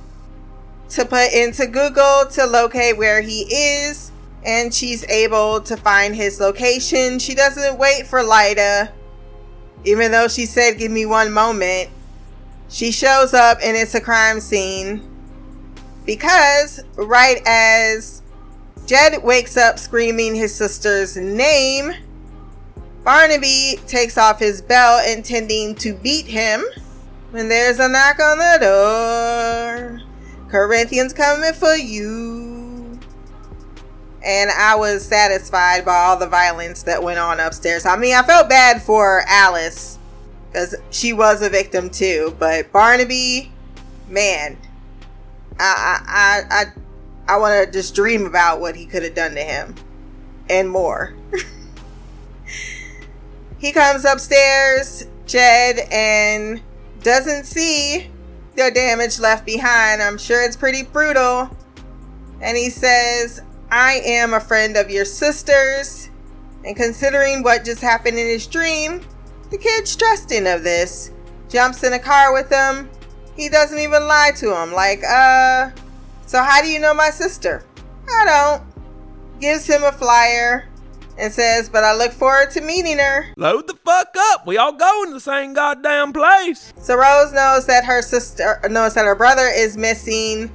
to 0.89 1.03
put 1.03 1.33
into 1.33 1.65
Google 1.65 2.27
to 2.31 2.45
locate 2.45 2.95
where 2.95 3.21
he 3.21 3.41
is, 3.41 4.11
and 4.45 4.71
she's 4.71 5.03
able 5.05 5.61
to 5.61 5.75
find 5.75 6.15
his 6.15 6.39
location. 6.39 7.17
She 7.17 7.33
doesn't 7.33 7.79
wait 7.79 8.05
for 8.05 8.19
Lyta, 8.19 8.91
even 9.83 10.11
though 10.11 10.27
she 10.27 10.45
said, 10.45 10.77
Give 10.77 10.91
me 10.91 11.07
one 11.07 11.33
moment. 11.33 11.89
She 12.69 12.91
shows 12.91 13.33
up, 13.33 13.59
and 13.63 13.77
it's 13.77 13.95
a 13.95 14.01
crime 14.01 14.39
scene 14.39 15.01
because 16.05 16.83
right 16.95 17.41
as 17.45 18.21
Jed 18.85 19.23
wakes 19.23 19.57
up 19.57 19.79
screaming 19.79 20.35
his 20.35 20.53
sister's 20.53 21.17
name, 21.17 21.93
Barnaby 23.03 23.79
takes 23.87 24.17
off 24.17 24.39
his 24.39 24.61
belt 24.61 25.03
intending 25.07 25.75
to 25.75 25.93
beat 25.93 26.25
him 26.25 26.63
when 27.31 27.49
there's 27.49 27.79
a 27.79 27.87
knock 27.87 28.19
on 28.19 28.37
the 28.37 28.57
door. 28.61 30.01
Corinthians 30.49 31.13
coming 31.13 31.53
for 31.53 31.75
you. 31.75 32.99
And 34.23 34.49
I 34.49 34.75
was 34.75 35.05
satisfied 35.05 35.85
by 35.85 35.95
all 35.95 36.17
the 36.17 36.27
violence 36.27 36.83
that 36.83 37.03
went 37.03 37.19
on 37.19 37.39
upstairs. 37.39 37.85
I 37.85 37.95
mean, 37.95 38.15
I 38.15 38.23
felt 38.23 38.49
bad 38.49 38.81
for 38.81 39.23
Alice 39.27 39.99
because 40.55 40.73
she 40.89 41.11
was 41.11 41.41
a 41.41 41.49
victim 41.49 41.89
too. 41.89 42.33
But 42.39 42.71
Barnaby, 42.71 43.51
man, 44.07 44.57
I 45.59 46.01
I 46.07 46.45
I 46.49 46.63
I, 47.29 47.33
I 47.33 47.37
want 47.37 47.65
to 47.65 47.71
just 47.71 47.93
dream 47.93 48.25
about 48.25 48.61
what 48.61 48.77
he 48.77 48.85
could 48.85 49.03
have 49.03 49.15
done 49.15 49.35
to 49.35 49.41
him 49.41 49.75
and 50.49 50.69
more. 50.69 51.13
He 53.57 53.71
comes 53.71 54.05
upstairs, 54.05 55.07
Jed, 55.25 55.87
and 55.89 56.61
doesn't 57.01 57.45
see 57.45 58.11
the 58.55 58.69
damage 58.69 59.17
left 59.17 59.43
behind. 59.43 60.03
I'm 60.03 60.19
sure 60.19 60.43
it's 60.43 60.57
pretty 60.57 60.83
brutal. 60.83 61.49
And 62.41 62.55
he 62.57 62.69
says, 62.69 63.41
I 63.71 64.01
am 64.05 64.35
a 64.35 64.39
friend 64.39 64.77
of 64.77 64.91
your 64.91 65.05
sister's. 65.05 66.09
And 66.63 66.75
considering 66.75 67.41
what 67.41 67.65
just 67.65 67.81
happened 67.81 68.19
in 68.19 68.27
his 68.27 68.45
dream, 68.45 69.01
the 69.49 69.57
kid's 69.57 69.95
trusting 69.95 70.47
of 70.47 70.63
this. 70.63 71.11
Jumps 71.49 71.83
in 71.83 71.93
a 71.93 71.99
car 71.99 72.33
with 72.33 72.49
him. 72.49 72.89
He 73.35 73.49
doesn't 73.49 73.77
even 73.77 74.07
lie 74.07 74.31
to 74.37 74.55
him. 74.55 74.73
Like, 74.73 75.03
uh, 75.03 75.71
so 76.25 76.41
how 76.41 76.61
do 76.61 76.69
you 76.69 76.79
know 76.79 76.93
my 76.93 77.09
sister? 77.09 77.63
I 78.09 78.25
don't. 78.25 78.63
Gives 79.39 79.67
him 79.67 79.83
a 79.83 79.91
flyer 79.91 80.69
and 81.17 81.31
says, 81.31 81.69
But 81.69 81.83
I 81.83 81.95
look 81.95 82.11
forward 82.11 82.51
to 82.51 82.61
meeting 82.61 82.97
her. 82.97 83.27
Load 83.37 83.67
the 83.67 83.75
fuck 83.85 84.09
up. 84.17 84.47
We 84.47 84.57
all 84.57 84.73
going 84.73 85.09
to 85.09 85.13
the 85.13 85.19
same 85.19 85.53
goddamn 85.53 86.13
place. 86.13 86.73
So 86.77 86.95
Rose 86.95 87.33
knows 87.33 87.65
that 87.67 87.85
her 87.85 88.01
sister 88.01 88.59
knows 88.69 88.93
that 88.95 89.05
her 89.05 89.15
brother 89.15 89.47
is 89.47 89.77
missing. 89.77 90.51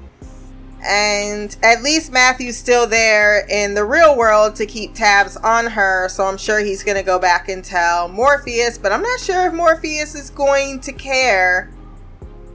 And 0.83 1.55
at 1.63 1.83
least 1.83 2.13
Matthew's 2.13 2.57
still 2.57 2.87
there 2.87 3.47
in 3.49 3.75
the 3.75 3.85
real 3.85 4.17
world 4.17 4.57
to 4.57 4.67
keep 4.67 4.95
tabs 4.95 5.37
on 5.37 5.67
her. 5.67 6.09
So 6.09 6.25
I'm 6.25 6.39
sure 6.39 6.61
he's 6.61 6.83
going 6.83 6.97
to 6.97 7.03
go 7.03 7.19
back 7.19 7.49
and 7.49 7.65
tell 7.65 8.09
Morpheus. 8.09 8.79
But 8.79 8.93
I'm 8.93 9.03
not 9.03 9.21
sure 9.21 9.47
if 9.47 9.55
Morpheus 9.55 10.15
is 10.15 10.31
going 10.31 10.81
to 10.81 10.93
care. 10.93 11.71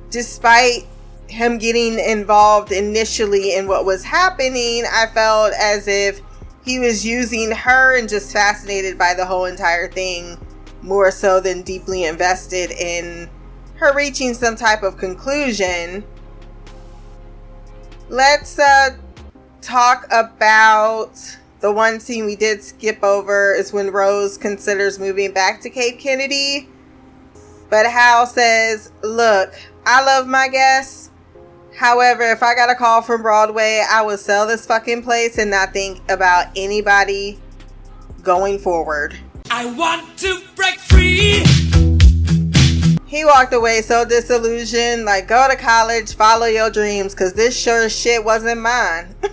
Despite 0.09 0.87
him 1.27 1.57
getting 1.57 1.99
involved 1.99 2.71
initially 2.71 3.55
in 3.55 3.67
what 3.67 3.85
was 3.85 4.03
happening, 4.03 4.85
I 4.91 5.07
felt 5.13 5.53
as 5.53 5.87
if 5.87 6.21
he 6.63 6.79
was 6.79 7.05
using 7.05 7.51
her 7.51 7.97
and 7.97 8.09
just 8.09 8.33
fascinated 8.33 8.97
by 8.97 9.13
the 9.13 9.25
whole 9.25 9.45
entire 9.45 9.87
thing 9.87 10.37
more 10.81 11.11
so 11.11 11.39
than 11.39 11.61
deeply 11.61 12.05
invested 12.05 12.71
in 12.71 13.29
her 13.75 13.93
reaching 13.93 14.33
some 14.33 14.55
type 14.55 14.83
of 14.83 14.97
conclusion. 14.97 16.03
Let's 18.09 18.59
uh, 18.59 18.97
talk 19.61 20.05
about 20.11 21.13
the 21.59 21.71
one 21.71 21.99
scene 21.99 22.25
we 22.25 22.35
did 22.35 22.61
skip 22.63 23.03
over 23.03 23.53
is 23.53 23.73
when 23.73 23.91
Rose 23.91 24.37
considers 24.37 24.99
moving 24.99 25.33
back 25.33 25.61
to 25.61 25.69
Cape 25.69 25.99
Kennedy. 25.99 26.69
But 27.69 27.87
Hal 27.87 28.27
says, 28.27 28.91
Look, 29.01 29.53
I 29.85 30.03
love 30.03 30.27
my 30.27 30.47
guests, 30.47 31.09
However, 31.75 32.23
if 32.31 32.41
I 32.41 32.55
got 32.55 32.69
a 32.69 32.75
call 32.75 33.01
from 33.01 33.21
Broadway, 33.21 33.83
I 33.89 34.01
would 34.01 34.19
sell 34.19 34.47
this 34.47 34.65
fucking 34.65 35.03
place 35.03 35.37
and 35.37 35.51
not 35.51 35.73
think 35.73 35.99
about 36.09 36.47
anybody 36.55 37.37
going 38.23 38.59
forward. 38.59 39.17
I 39.51 39.65
want 39.65 40.17
to 40.19 40.41
break 40.55 40.79
free. 40.79 41.43
He 43.05 43.23
walked 43.23 43.53
away 43.53 43.81
so 43.81 44.03
disillusioned, 44.03 45.05
like, 45.05 45.27
go 45.27 45.47
to 45.47 45.55
college, 45.55 46.15
follow 46.15 46.47
your 46.47 46.71
dreams, 46.71 47.13
because 47.13 47.33
this 47.33 47.55
sure 47.57 47.87
shit 47.87 48.23
wasn't 48.25 48.61
mine. 48.61 49.13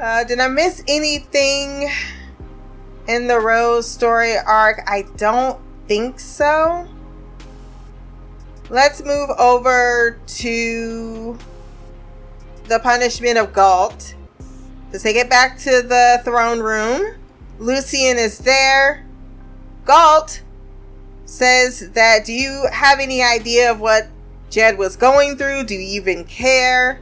uh, 0.00 0.24
did 0.24 0.40
I 0.40 0.48
miss 0.48 0.82
anything 0.88 1.88
in 3.06 3.28
the 3.28 3.38
Rose 3.38 3.88
story 3.88 4.34
arc? 4.36 4.82
I 4.88 5.02
don't 5.16 5.60
think 5.86 6.18
so. 6.18 6.88
Let's 8.68 9.04
move 9.04 9.30
over 9.38 10.18
to 10.26 11.38
the 12.64 12.80
punishment 12.80 13.38
of 13.38 13.52
Gault. 13.52 14.16
As 14.92 15.04
they 15.04 15.12
get 15.12 15.30
back 15.30 15.56
to 15.58 15.82
the 15.82 16.20
throne 16.24 16.58
room, 16.58 17.14
Lucian 17.60 18.18
is 18.18 18.38
there. 18.38 19.06
Gault 19.84 20.42
says 21.24 21.90
that 21.92 22.24
do 22.24 22.32
you 22.32 22.66
have 22.72 22.98
any 23.00 23.22
idea 23.22 23.70
of 23.70 23.80
what 23.80 24.08
Jed 24.50 24.78
was 24.78 24.96
going 24.96 25.36
through? 25.36 25.64
Do 25.64 25.74
you 25.74 26.00
even 26.00 26.24
care? 26.24 27.00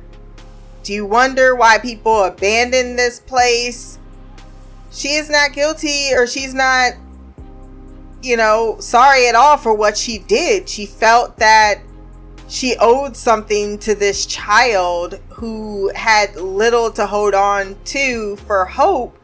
Do 0.82 0.92
you 0.92 1.06
wonder 1.06 1.54
why 1.54 1.78
people 1.78 2.24
abandon 2.24 2.96
this 2.96 3.20
place? 3.20 3.98
She 4.90 5.14
is 5.14 5.28
not 5.28 5.52
guilty 5.52 6.14
or 6.14 6.26
she's 6.26 6.54
not 6.54 6.94
you 8.22 8.36
know, 8.36 8.76
sorry 8.80 9.28
at 9.28 9.34
all 9.34 9.56
for 9.56 9.74
what 9.74 9.96
she 9.96 10.18
did. 10.18 10.68
She 10.68 10.86
felt 10.86 11.36
that 11.38 11.80
she 12.48 12.76
owed 12.80 13.16
something 13.16 13.78
to 13.78 13.94
this 13.94 14.26
child 14.26 15.20
who 15.30 15.92
had 15.94 16.34
little 16.36 16.90
to 16.92 17.06
hold 17.06 17.34
on 17.34 17.76
to 17.86 18.36
for 18.36 18.64
hope. 18.64 19.16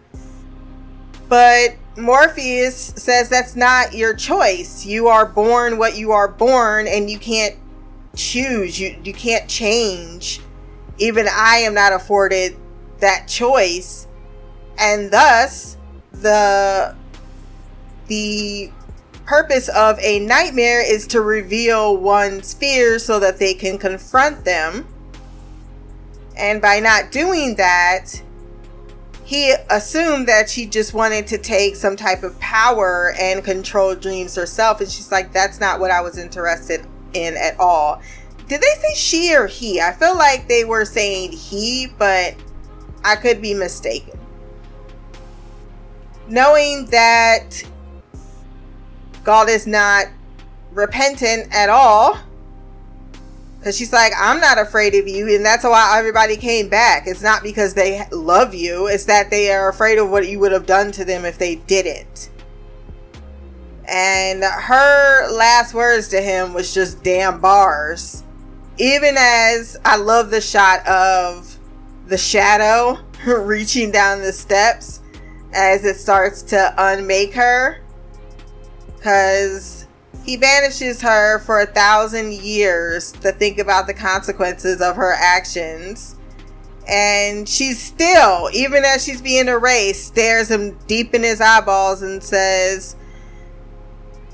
But 1.28 1.76
Morpheus 1.96 2.92
says 2.96 3.28
that's 3.28 3.54
not 3.54 3.94
your 3.94 4.14
choice. 4.14 4.84
You 4.84 5.08
are 5.08 5.26
born 5.26 5.78
what 5.78 5.96
you 5.96 6.10
are 6.12 6.28
born 6.28 6.88
and 6.88 7.08
you 7.10 7.18
can't 7.18 7.56
choose. 8.16 8.80
You 8.80 8.96
you 9.04 9.12
can't 9.12 9.48
change. 9.48 10.40
Even 10.98 11.26
I 11.30 11.58
am 11.58 11.74
not 11.74 11.92
afforded 11.92 12.56
that 12.98 13.28
choice. 13.28 14.06
And 14.78 15.10
thus 15.12 15.76
the 16.12 16.96
the 18.06 18.72
purpose 19.24 19.68
of 19.68 19.98
a 20.00 20.18
nightmare 20.20 20.84
is 20.84 21.06
to 21.08 21.20
reveal 21.20 21.96
one's 21.96 22.52
fears 22.54 23.04
so 23.04 23.18
that 23.20 23.38
they 23.38 23.54
can 23.54 23.78
confront 23.78 24.44
them. 24.44 24.86
And 26.36 26.60
by 26.60 26.80
not 26.80 27.10
doing 27.12 27.54
that, 27.56 28.22
he 29.24 29.54
assumed 29.70 30.28
that 30.28 30.50
she 30.50 30.66
just 30.66 30.92
wanted 30.92 31.26
to 31.28 31.38
take 31.38 31.76
some 31.76 31.96
type 31.96 32.22
of 32.22 32.38
power 32.40 33.14
and 33.18 33.42
control 33.42 33.94
dreams 33.94 34.34
herself. 34.34 34.80
And 34.80 34.90
she's 34.90 35.10
like, 35.10 35.32
that's 35.32 35.58
not 35.58 35.80
what 35.80 35.90
I 35.90 36.02
was 36.02 36.18
interested 36.18 36.86
in 37.14 37.34
at 37.36 37.58
all. 37.58 38.02
Did 38.48 38.60
they 38.60 38.74
say 38.80 38.94
she 38.94 39.34
or 39.34 39.46
he? 39.46 39.80
I 39.80 39.92
feel 39.92 40.16
like 40.16 40.46
they 40.46 40.64
were 40.64 40.84
saying 40.84 41.32
he, 41.32 41.88
but 41.98 42.34
I 43.02 43.16
could 43.16 43.40
be 43.40 43.54
mistaken. 43.54 44.18
Knowing 46.28 46.86
that 46.86 47.62
God 49.24 49.48
is 49.48 49.66
not 49.66 50.06
repentant 50.72 51.48
at 51.54 51.70
all. 51.70 52.18
Because 53.64 53.78
she's 53.78 53.94
like, 53.94 54.12
I'm 54.18 54.40
not 54.40 54.58
afraid 54.58 54.94
of 54.94 55.08
you. 55.08 55.34
And 55.34 55.42
that's 55.42 55.64
why 55.64 55.96
everybody 55.98 56.36
came 56.36 56.68
back. 56.68 57.04
It's 57.06 57.22
not 57.22 57.42
because 57.42 57.72
they 57.72 58.06
love 58.12 58.54
you, 58.54 58.88
it's 58.88 59.06
that 59.06 59.30
they 59.30 59.50
are 59.54 59.70
afraid 59.70 59.96
of 59.96 60.10
what 60.10 60.28
you 60.28 60.38
would 60.40 60.52
have 60.52 60.66
done 60.66 60.92
to 60.92 61.04
them 61.06 61.24
if 61.24 61.38
they 61.38 61.54
didn't. 61.54 62.28
And 63.88 64.44
her 64.44 65.30
last 65.32 65.72
words 65.72 66.08
to 66.08 66.20
him 66.20 66.52
was 66.52 66.74
just 66.74 67.02
damn 67.02 67.40
bars. 67.40 68.22
Even 68.76 69.14
as 69.16 69.78
I 69.82 69.96
love 69.96 70.28
the 70.28 70.42
shot 70.42 70.86
of 70.86 71.58
the 72.06 72.18
shadow 72.18 72.98
reaching 73.26 73.90
down 73.90 74.20
the 74.20 74.34
steps 74.34 75.00
as 75.54 75.86
it 75.86 75.96
starts 75.96 76.42
to 76.42 76.74
unmake 76.76 77.32
her. 77.32 77.80
Because 78.98 79.83
he 80.24 80.38
banishes 80.38 81.02
her 81.02 81.38
for 81.40 81.60
a 81.60 81.66
thousand 81.66 82.32
years 82.32 83.12
to 83.12 83.30
think 83.30 83.58
about 83.58 83.86
the 83.86 83.94
consequences 83.94 84.80
of 84.80 84.96
her 84.96 85.12
actions. 85.12 86.16
And 86.88 87.48
she's 87.48 87.80
still, 87.80 88.48
even 88.52 88.84
as 88.84 89.04
she's 89.04 89.20
being 89.20 89.48
erased, 89.48 90.06
stares 90.06 90.50
him 90.50 90.78
deep 90.86 91.14
in 91.14 91.22
his 91.22 91.40
eyeballs 91.40 92.02
and 92.02 92.22
says, 92.22 92.96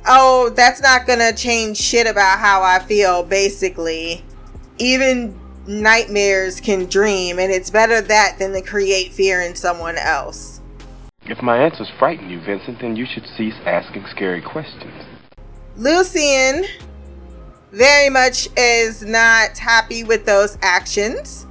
Oh, 0.07 0.51
that's 0.51 0.81
not 0.81 1.07
gonna 1.07 1.33
change 1.33 1.77
shit 1.77 2.07
about 2.07 2.39
how 2.39 2.63
I 2.63 2.79
feel, 2.79 3.23
basically. 3.23 4.25
Even 4.79 5.39
nightmares 5.67 6.61
can 6.61 6.87
dream, 6.87 7.39
and 7.39 7.53
it's 7.53 7.71
better 7.71 8.01
that 8.01 8.39
than 8.39 8.53
to 8.53 8.63
create 8.63 9.13
fear 9.13 9.43
in 9.43 9.55
someone 9.55 9.99
else. 9.99 10.61
If 11.27 11.43
my 11.43 11.59
answers 11.59 11.91
frighten 11.99 12.31
you, 12.31 12.41
Vincent, 12.41 12.81
then 12.81 12.97
you 12.97 13.07
should 13.07 13.25
cease 13.37 13.55
asking 13.67 14.07
scary 14.11 14.41
questions. 14.41 15.10
Lucienne 15.81 16.67
very 17.73 18.11
much 18.11 18.49
is 18.55 19.03
not 19.03 19.57
happy 19.57 20.05
with 20.05 20.27
those 20.27 20.59
actions, 20.61 21.47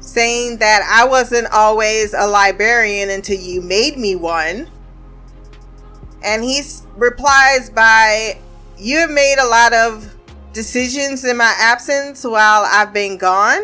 saying 0.00 0.56
that 0.56 0.80
I 0.90 1.06
wasn't 1.06 1.46
always 1.52 2.14
a 2.14 2.26
librarian 2.26 3.10
until 3.10 3.38
you 3.38 3.60
made 3.60 3.98
me 3.98 4.16
one. 4.16 4.70
And 6.24 6.42
he 6.42 6.62
replies 6.96 7.68
by, 7.68 8.38
You 8.78 8.96
have 9.00 9.10
made 9.10 9.36
a 9.38 9.46
lot 9.46 9.74
of 9.74 10.16
decisions 10.54 11.22
in 11.22 11.36
my 11.36 11.54
absence 11.58 12.24
while 12.24 12.64
I've 12.64 12.94
been 12.94 13.18
gone, 13.18 13.60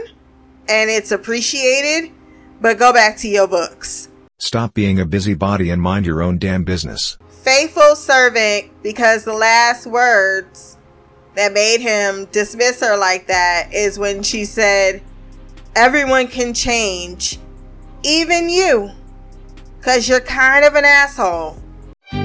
and 0.68 0.90
it's 0.90 1.10
appreciated, 1.10 2.12
but 2.60 2.78
go 2.78 2.92
back 2.92 3.16
to 3.18 3.28
your 3.28 3.48
books. 3.48 4.10
Stop 4.44 4.74
being 4.74 5.00
a 5.00 5.06
busybody 5.06 5.70
and 5.70 5.80
mind 5.80 6.04
your 6.04 6.20
own 6.22 6.36
damn 6.36 6.64
business. 6.64 7.16
Faithful 7.30 7.96
servant, 7.96 8.70
because 8.82 9.24
the 9.24 9.32
last 9.32 9.86
words 9.86 10.76
that 11.34 11.54
made 11.54 11.80
him 11.80 12.26
dismiss 12.26 12.82
her 12.82 12.94
like 12.98 13.26
that 13.28 13.70
is 13.72 13.98
when 13.98 14.22
she 14.22 14.44
said, 14.44 15.02
Everyone 15.74 16.28
can 16.28 16.52
change, 16.52 17.38
even 18.02 18.50
you, 18.50 18.90
because 19.78 20.10
you're 20.10 20.20
kind 20.20 20.66
of 20.66 20.74
an 20.74 20.84
asshole. 20.84 21.56
I 22.12 22.18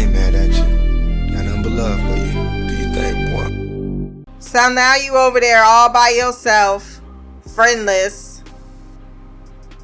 ain't 0.00 0.12
mad 0.12 0.34
at 0.34 0.48
you. 0.48 0.64
Got 1.32 1.44
nothing 1.44 1.62
but 1.62 1.70
love 1.70 2.00
for 2.00 2.16
you. 2.16 2.32
Do 2.66 2.74
you 2.74 2.92
think, 2.92 4.24
boy? 4.26 4.32
So 4.40 4.68
now 4.68 4.96
you 4.96 5.14
over 5.16 5.38
there 5.38 5.62
all 5.62 5.92
by 5.92 6.08
yourself, 6.08 7.00
friendless, 7.54 8.27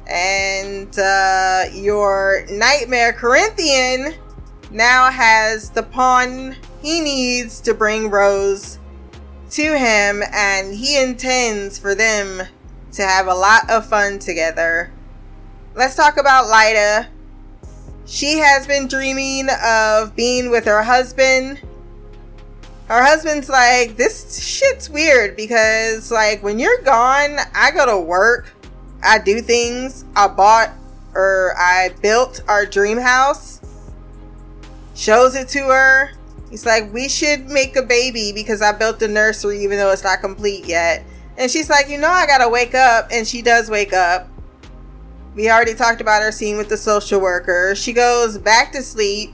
and 0.07 0.97
uh, 0.97 1.63
your 1.71 2.45
nightmare 2.49 3.13
Corinthian 3.13 4.15
now 4.71 5.09
has 5.09 5.69
the 5.69 5.83
pawn 5.83 6.55
he 6.81 7.01
needs 7.01 7.61
to 7.61 7.73
bring 7.73 8.09
Rose 8.09 8.77
to 9.51 9.77
him, 9.77 10.21
and 10.31 10.75
he 10.75 11.01
intends 11.01 11.79
for 11.79 11.95
them 11.95 12.47
to 12.91 13.01
have 13.01 13.27
a 13.27 13.33
lot 13.33 13.69
of 13.69 13.87
fun 13.87 14.19
together. 14.19 14.91
Let's 15.73 15.95
talk 15.95 16.17
about 16.17 16.45
Lyta. 16.45 17.07
She 18.05 18.37
has 18.37 18.67
been 18.67 18.87
dreaming 18.87 19.47
of 19.63 20.15
being 20.15 20.51
with 20.51 20.65
her 20.65 20.83
husband. 20.83 21.61
Her 22.87 23.03
husband's 23.03 23.49
like, 23.49 23.97
This 23.97 24.39
shit's 24.45 24.89
weird 24.89 25.35
because, 25.35 26.11
like, 26.11 26.43
when 26.43 26.59
you're 26.59 26.81
gone, 26.83 27.37
I 27.55 27.71
go 27.71 27.85
to 27.85 27.99
work, 27.99 28.53
I 29.03 29.19
do 29.19 29.41
things. 29.41 30.05
I 30.15 30.27
bought 30.27 30.71
or 31.15 31.53
I 31.57 31.89
built 32.01 32.41
our 32.47 32.65
dream 32.65 32.97
house, 32.97 33.61
shows 34.93 35.35
it 35.35 35.47
to 35.49 35.59
her. 35.67 36.11
He's 36.49 36.65
like, 36.65 36.93
We 36.93 37.09
should 37.09 37.47
make 37.47 37.75
a 37.75 37.81
baby 37.81 38.31
because 38.33 38.61
I 38.61 38.71
built 38.73 38.99
the 38.99 39.07
nursery 39.07 39.63
even 39.63 39.77
though 39.77 39.91
it's 39.91 40.03
not 40.03 40.21
complete 40.21 40.65
yet. 40.65 41.03
And 41.37 41.49
she's 41.49 41.69
like, 41.69 41.89
You 41.89 41.97
know, 41.97 42.09
I 42.09 42.27
gotta 42.27 42.49
wake 42.49 42.75
up. 42.75 43.07
And 43.11 43.27
she 43.27 43.41
does 43.41 43.69
wake 43.69 43.93
up. 43.93 44.27
We 45.35 45.49
already 45.49 45.73
talked 45.73 45.99
about 45.99 46.21
her 46.21 46.31
scene 46.31 46.57
with 46.57 46.69
the 46.69 46.77
social 46.77 47.19
worker. 47.19 47.75
She 47.75 47.93
goes 47.93 48.37
back 48.37 48.71
to 48.73 48.81
sleep. 48.81 49.31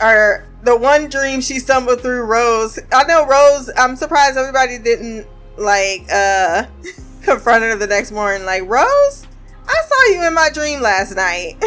Or 0.00 0.46
the 0.62 0.76
one 0.76 1.08
dream 1.08 1.40
she 1.40 1.58
stumbled 1.58 2.00
through 2.00 2.22
Rose. 2.22 2.78
I 2.92 3.04
know 3.04 3.26
Rose, 3.26 3.70
I'm 3.76 3.96
surprised 3.96 4.36
everybody 4.36 4.78
didn't 4.78 5.26
like 5.56 6.06
uh 6.12 6.66
confront 7.22 7.64
her 7.64 7.76
the 7.76 7.86
next 7.86 8.12
morning 8.12 8.44
like, 8.44 8.68
"Rose, 8.68 9.26
I 9.66 9.76
saw 9.88 10.12
you 10.12 10.26
in 10.26 10.34
my 10.34 10.50
dream 10.52 10.80
last 10.80 11.16
night." 11.16 11.56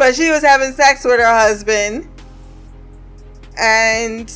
but 0.00 0.14
she 0.14 0.30
was 0.30 0.42
having 0.42 0.72
sex 0.72 1.04
with 1.04 1.20
her 1.20 1.26
husband. 1.26 2.08
And 3.58 4.32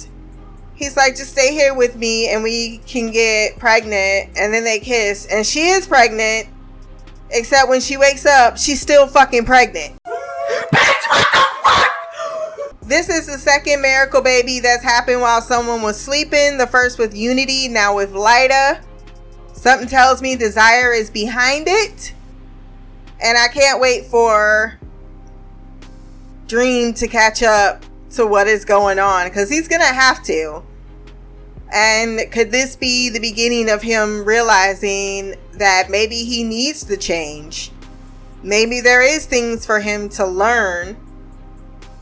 he's 0.75 0.95
like, 0.95 1.17
just 1.17 1.33
stay 1.33 1.53
here 1.53 1.75
with 1.75 1.97
me 1.97 2.29
and 2.29 2.43
we 2.43 2.79
can 2.87 3.11
get 3.11 3.59
pregnant. 3.59 4.37
And 4.37 4.53
then 4.53 4.65
they 4.65 4.79
kiss. 4.79 5.27
And 5.31 5.47
she 5.47 5.69
is 5.69 5.87
pregnant. 5.87 6.49
Except 7.31 7.71
when 7.71 7.81
she 7.81 7.97
wakes 7.97 8.27
up, 8.27 8.59
she's 8.59 8.81
still 8.81 9.07
fucking 9.07 9.47
pregnant. 9.47 9.97
This 12.83 13.09
is 13.09 13.27
the 13.27 13.39
second 13.39 13.81
miracle 13.81 14.21
baby 14.21 14.61
that's 14.61 14.83
happened 14.83 15.23
while 15.23 15.41
someone 15.41 15.81
was 15.81 15.99
sleeping. 15.99 16.59
The 16.59 16.67
first 16.67 16.99
with 16.99 17.17
Unity, 17.17 17.69
now 17.69 17.97
with 17.97 18.13
Lyta. 18.13 18.85
Something 19.65 19.89
tells 19.89 20.21
me 20.21 20.37
Desire 20.37 20.93
is 20.93 21.09
behind 21.09 21.65
it. 21.67 22.13
And 23.19 23.39
I 23.39 23.49
can't 23.49 23.81
wait 23.81 24.05
for 24.05 24.79
Dream 26.47 26.93
to 26.93 27.09
catch 27.09 27.43
up 27.43 27.83
to 28.11 28.27
what 28.27 28.47
is 28.47 28.67
going 28.67 28.99
on 28.99 29.27
because 29.27 29.49
he's 29.49 29.67
going 29.67 29.81
to 29.81 29.87
have 29.87 30.23
to. 30.25 30.63
And 31.73 32.31
could 32.31 32.51
this 32.51 32.77
be 32.77 33.09
the 33.09 33.21
beginning 33.21 33.71
of 33.71 33.81
him 33.81 34.27
realizing 34.27 35.37
that 35.55 35.89
maybe 35.89 36.17
he 36.17 36.45
needs 36.45 36.85
to 36.85 36.99
change? 36.99 37.71
Maybe 38.43 38.83
there 38.83 39.01
is 39.01 39.25
things 39.25 39.65
for 39.65 39.81
him 39.81 40.11
to 40.11 40.27
learn 40.27 40.99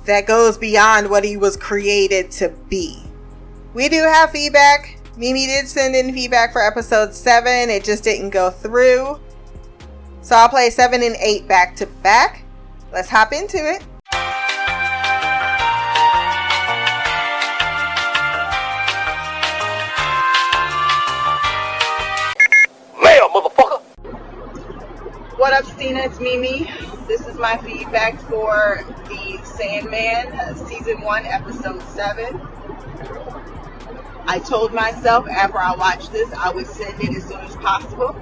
that 0.07 0.27
goes 0.27 0.59
beyond 0.59 1.11
what 1.11 1.22
he 1.22 1.37
was 1.37 1.57
created 1.57 2.33
to 2.33 2.48
be. 2.68 3.05
We 3.72 3.88
do 3.88 4.03
have 4.03 4.33
feedback. 4.33 4.98
Mimi 5.14 5.46
did 5.46 5.68
send 5.68 5.94
in 5.94 6.14
feedback 6.14 6.53
for 6.53 6.62
episode 6.62 7.12
7. 7.12 7.68
It 7.68 7.85
just 7.85 8.03
didn't 8.03 8.31
go 8.31 8.51
through. 8.51 9.20
So 10.22 10.37
I'll 10.37 10.48
play 10.48 10.70
7 10.70 11.03
and 11.03 11.16
8 11.16 11.46
back 11.46 11.77
to 11.77 11.87
back. 11.87 12.44
Let's 12.92 13.11
hop 13.11 13.33
into 13.35 13.59
it. 13.59 13.85
Mail, 23.03 23.29
motherfucker! 23.29 23.83
What 25.37 25.53
up, 25.53 25.66
Stina? 25.66 26.01
It's 26.05 26.20
Mimi. 26.20 26.70
This 27.07 27.27
is 27.27 27.37
my 27.37 27.59
feedback 27.59 28.18
for 28.22 28.83
the 29.09 29.38
Sandman 29.44 30.33
uh, 30.33 30.54
season 30.54 31.02
one, 31.02 31.27
episode 31.27 31.83
seven. 31.88 32.40
I 34.27 34.38
told 34.38 34.73
myself 34.73 35.29
after 35.29 35.58
I 35.58 35.75
watched 35.75 36.12
this, 36.12 36.33
I 36.33 36.50
would 36.50 36.66
send 36.66 37.00
it 37.02 37.16
as 37.16 37.25
soon 37.25 37.40
as 37.40 37.56
possible. 37.56 38.16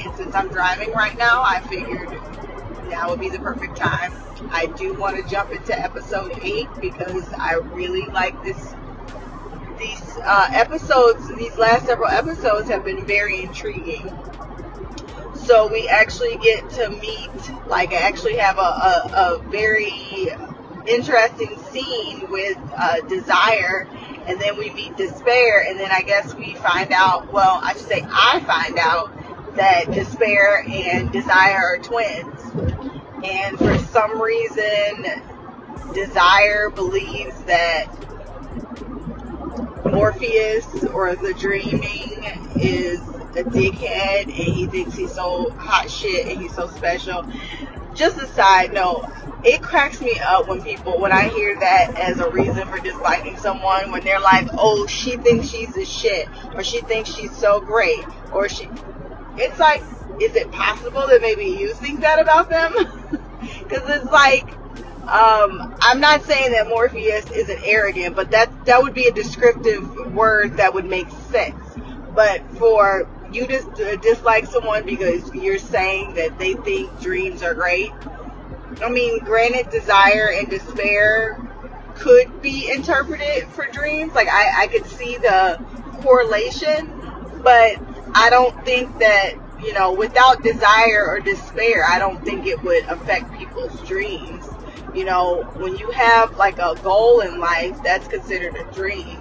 And 0.00 0.14
since 0.16 0.34
I'm 0.34 0.48
driving 0.48 0.92
right 0.92 1.16
now, 1.18 1.42
I 1.42 1.60
figured 1.60 2.10
now 2.88 3.10
would 3.10 3.20
be 3.20 3.28
the 3.28 3.38
perfect 3.38 3.76
time. 3.76 4.12
I 4.50 4.66
do 4.66 4.94
want 4.94 5.16
to 5.16 5.30
jump 5.30 5.52
into 5.52 5.78
episode 5.78 6.38
eight 6.42 6.68
because 6.80 7.30
I 7.34 7.54
really 7.54 8.06
like 8.06 8.42
this. 8.42 8.74
These 9.78 10.18
uh, 10.24 10.48
episodes, 10.52 11.28
these 11.36 11.56
last 11.56 11.86
several 11.86 12.08
episodes 12.08 12.68
have 12.68 12.84
been 12.84 13.06
very 13.06 13.42
intriguing. 13.42 14.12
So 15.34 15.68
we 15.68 15.88
actually 15.88 16.36
get 16.38 16.68
to 16.70 16.90
meet, 16.90 17.30
like, 17.66 17.92
I 17.92 17.96
actually 17.96 18.36
have 18.36 18.58
a, 18.58 18.60
a, 18.60 19.12
a 19.14 19.42
very 19.48 20.28
interesting 20.86 21.58
scene 21.70 22.30
with 22.30 22.58
uh, 22.76 23.00
Desire, 23.08 23.88
and 24.26 24.40
then 24.40 24.58
we 24.58 24.70
meet 24.70 24.96
Despair, 24.96 25.64
and 25.68 25.78
then 25.78 25.90
I 25.90 26.02
guess 26.02 26.34
we 26.34 26.54
find 26.54 26.92
out, 26.92 27.32
well, 27.32 27.60
I 27.62 27.72
should 27.72 27.86
say 27.86 28.06
I 28.08 28.40
find 28.40 28.78
out 28.78 29.56
that 29.56 29.90
Despair 29.90 30.64
and 30.68 31.10
Desire 31.10 31.56
are 31.56 31.78
twins. 31.78 32.40
And 33.24 33.58
for 33.58 33.76
some 33.78 34.20
reason, 34.20 35.04
Desire 35.92 36.70
believes 36.70 37.40
that 37.42 37.86
Morpheus 39.84 40.84
or 40.84 41.14
the 41.16 41.34
Dreaming 41.34 42.24
is 42.56 43.00
a 43.36 43.44
dickhead 43.44 44.22
and 44.24 44.32
he 44.32 44.66
thinks 44.66 44.96
he's 44.96 45.12
so 45.12 45.50
hot 45.50 45.90
shit 45.90 46.26
and 46.26 46.40
he's 46.40 46.54
so 46.54 46.68
special. 46.68 47.24
Just 48.00 48.16
a 48.16 48.26
side 48.28 48.72
note, 48.72 49.04
it 49.44 49.60
cracks 49.60 50.00
me 50.00 50.18
up 50.18 50.48
when 50.48 50.62
people 50.62 50.98
when 50.98 51.12
I 51.12 51.28
hear 51.28 51.54
that 51.60 51.98
as 51.98 52.18
a 52.18 52.30
reason 52.30 52.66
for 52.66 52.78
disliking 52.78 53.36
someone 53.36 53.92
when 53.92 54.02
they're 54.02 54.20
like, 54.20 54.48
"Oh, 54.54 54.86
she 54.86 55.18
thinks 55.18 55.48
she's 55.48 55.76
a 55.76 55.84
shit," 55.84 56.26
or 56.54 56.64
"She 56.64 56.80
thinks 56.80 57.10
she's 57.10 57.36
so 57.36 57.60
great," 57.60 58.02
or 58.32 58.48
"She." 58.48 58.70
It's 59.36 59.58
like, 59.58 59.82
is 60.18 60.34
it 60.34 60.50
possible 60.50 61.06
that 61.08 61.20
maybe 61.20 61.44
you 61.44 61.74
think 61.74 62.00
that 62.00 62.18
about 62.18 62.48
them? 62.48 62.74
Because 63.40 63.88
it's 63.88 64.12
like, 64.12 64.46
um, 65.08 65.74
I'm 65.80 66.00
not 66.00 66.24
saying 66.24 66.52
that 66.52 66.68
Morpheus 66.68 67.30
isn't 67.30 67.60
arrogant, 67.64 68.14
but 68.14 68.32
that 68.32 68.66
that 68.66 68.82
would 68.82 68.92
be 68.92 69.06
a 69.06 69.12
descriptive 69.12 70.12
word 70.12 70.58
that 70.58 70.74
would 70.74 70.84
make 70.84 71.08
sense. 71.30 71.56
But 72.14 72.42
for 72.58 73.08
you 73.32 73.46
just 73.46 73.68
uh, 73.80 73.96
dislike 73.96 74.46
someone 74.46 74.84
because 74.84 75.32
you're 75.34 75.58
saying 75.58 76.14
that 76.14 76.38
they 76.38 76.54
think 76.54 77.00
dreams 77.00 77.42
are 77.42 77.54
great. 77.54 77.92
I 78.82 78.88
mean, 78.88 79.18
granted, 79.20 79.70
desire 79.70 80.30
and 80.32 80.48
despair 80.48 81.38
could 81.96 82.40
be 82.40 82.70
interpreted 82.70 83.46
for 83.48 83.66
dreams. 83.66 84.14
Like, 84.14 84.28
I, 84.28 84.64
I 84.64 84.66
could 84.68 84.86
see 84.86 85.16
the 85.18 85.62
correlation, 86.02 86.90
but 87.42 87.76
I 88.14 88.28
don't 88.30 88.64
think 88.64 88.98
that, 88.98 89.34
you 89.62 89.74
know, 89.74 89.92
without 89.92 90.42
desire 90.42 91.04
or 91.06 91.20
despair, 91.20 91.84
I 91.86 91.98
don't 91.98 92.24
think 92.24 92.46
it 92.46 92.62
would 92.62 92.84
affect 92.84 93.32
people's 93.38 93.80
dreams. 93.86 94.46
You 94.94 95.04
know, 95.04 95.42
when 95.56 95.76
you 95.76 95.90
have 95.92 96.36
like 96.36 96.58
a 96.58 96.74
goal 96.82 97.20
in 97.20 97.38
life, 97.38 97.80
that's 97.84 98.08
considered 98.08 98.56
a 98.56 98.64
dream. 98.72 99.18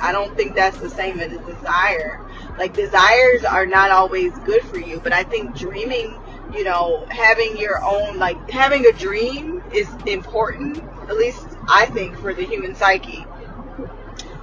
I 0.00 0.12
don't 0.12 0.34
think 0.36 0.54
that's 0.54 0.78
the 0.78 0.88
same 0.88 1.20
as 1.20 1.32
a 1.32 1.44
desire. 1.44 2.24
Like 2.58 2.74
desires 2.74 3.44
are 3.44 3.66
not 3.66 3.90
always 3.90 4.36
good 4.40 4.62
for 4.62 4.78
you, 4.78 5.00
but 5.00 5.12
I 5.12 5.22
think 5.22 5.56
dreaming, 5.56 6.14
you 6.52 6.64
know, 6.64 7.06
having 7.08 7.56
your 7.56 7.82
own 7.84 8.18
like 8.18 8.50
having 8.50 8.84
a 8.86 8.92
dream 8.92 9.62
is 9.72 9.88
important. 10.06 10.82
At 11.08 11.16
least 11.16 11.46
I 11.68 11.86
think 11.86 12.16
for 12.18 12.34
the 12.34 12.44
human 12.44 12.74
psyche. 12.74 13.24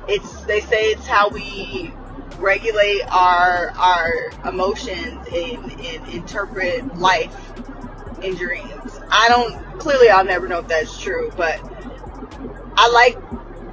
It's 0.07 0.41
they 0.43 0.61
say 0.61 0.91
it's 0.91 1.05
how 1.05 1.29
we 1.29 1.91
regulate 2.37 3.01
our 3.09 3.71
our 3.71 4.31
emotions 4.47 5.27
and, 5.33 5.71
and 5.71 6.13
interpret 6.13 6.97
life 6.97 7.51
in 8.21 8.35
dreams. 8.35 8.99
I 9.09 9.27
don't 9.29 9.79
clearly 9.79 10.09
I'll 10.09 10.25
never 10.25 10.47
know 10.47 10.59
if 10.59 10.67
that's 10.67 10.99
true, 11.01 11.33
but 11.35 11.59
I 12.77 12.89
like 12.89 13.17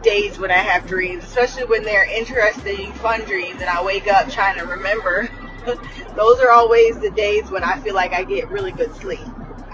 days 0.02 0.38
when 0.38 0.50
I 0.50 0.58
have 0.58 0.86
dreams, 0.86 1.24
especially 1.24 1.64
when 1.64 1.82
they're 1.82 2.04
interesting, 2.04 2.92
fun 2.94 3.22
dreams, 3.22 3.60
and 3.60 3.70
I 3.70 3.82
wake 3.84 4.08
up 4.08 4.30
trying 4.30 4.58
to 4.58 4.64
remember. 4.64 5.28
Those 6.16 6.40
are 6.40 6.50
always 6.50 6.98
the 6.98 7.10
days 7.10 7.50
when 7.50 7.62
I 7.62 7.78
feel 7.80 7.94
like 7.94 8.12
I 8.12 8.24
get 8.24 8.50
really 8.50 8.72
good 8.72 8.94
sleep. 8.96 9.26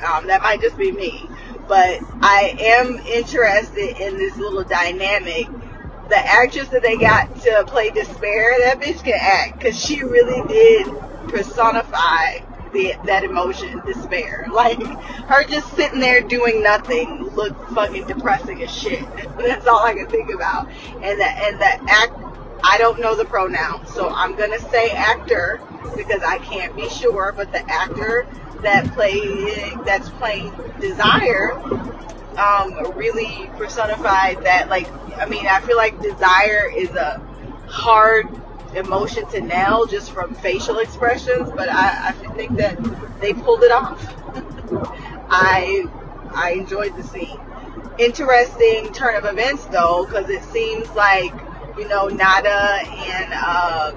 Um, 0.06 0.28
that 0.28 0.42
might 0.42 0.60
just 0.60 0.76
be 0.76 0.92
me, 0.92 1.28
but 1.66 2.00
I 2.22 2.56
am 2.60 2.98
interested 2.98 3.96
in 4.00 4.16
this 4.16 4.36
little 4.36 4.64
dynamic. 4.64 5.48
The 6.08 6.16
actress 6.16 6.68
that 6.68 6.82
they 6.82 6.96
got 6.96 7.34
to 7.42 7.64
play 7.66 7.90
Despair, 7.90 8.54
that 8.60 8.80
bitch 8.80 9.02
can 9.02 9.18
act 9.20 9.58
because 9.58 9.82
she 9.82 10.02
really 10.02 10.46
did 10.48 10.86
personify 11.28 12.38
the, 12.72 12.94
that 13.04 13.24
emotion, 13.24 13.80
despair. 13.86 14.46
Like 14.58 14.82
her 14.82 15.44
just 15.44 15.72
sitting 15.76 16.00
there 16.00 16.20
doing 16.20 16.64
nothing 16.64 17.28
looked 17.36 17.70
fucking 17.74 18.08
depressing 18.08 18.60
as 18.62 18.74
shit. 18.74 19.00
That's 19.38 19.68
all 19.68 19.84
I 19.84 19.94
can 19.94 20.08
think 20.08 20.32
about. 20.34 20.68
And 20.68 21.20
the 21.20 21.24
and 21.24 21.60
the 21.60 21.92
act 21.92 22.12
I 22.64 22.76
don't 22.78 23.00
know 23.00 23.14
the 23.14 23.24
pronoun, 23.24 23.86
so 23.86 24.08
I'm 24.08 24.34
gonna 24.34 24.58
say 24.58 24.90
actor 24.90 25.60
because 25.96 26.22
I 26.22 26.38
can't 26.38 26.74
be 26.74 26.88
sure, 26.88 27.32
but 27.36 27.52
the 27.52 27.64
actor 27.70 28.26
that 28.62 28.86
played 28.94 29.78
that's 29.84 30.08
playing 30.10 30.52
Desire 30.80 31.52
um, 32.38 32.92
really 32.96 33.50
personified 33.56 34.44
that. 34.44 34.68
Like, 34.68 34.88
I 35.16 35.26
mean, 35.26 35.46
I 35.46 35.60
feel 35.60 35.76
like 35.76 36.00
Desire 36.00 36.70
is 36.74 36.90
a 36.90 37.20
hard 37.66 38.28
emotion 38.74 39.26
to 39.30 39.40
nail 39.40 39.86
just 39.86 40.10
from 40.12 40.34
facial 40.34 40.78
expressions, 40.78 41.50
but 41.50 41.68
I, 41.68 42.08
I 42.08 42.12
think 42.12 42.56
that 42.56 42.78
they 43.20 43.32
pulled 43.32 43.62
it 43.62 43.72
off. 43.72 44.14
I 45.30 45.84
I 46.34 46.52
enjoyed 46.52 46.96
the 46.96 47.02
scene. 47.02 47.38
Interesting 47.98 48.92
turn 48.92 49.16
of 49.16 49.24
events 49.24 49.66
though, 49.66 50.06
because 50.06 50.28
it 50.30 50.42
seems 50.44 50.88
like 50.90 51.32
you 51.76 51.88
know 51.88 52.08
Nada 52.08 52.80
and 52.84 53.32
uh, 53.34 53.92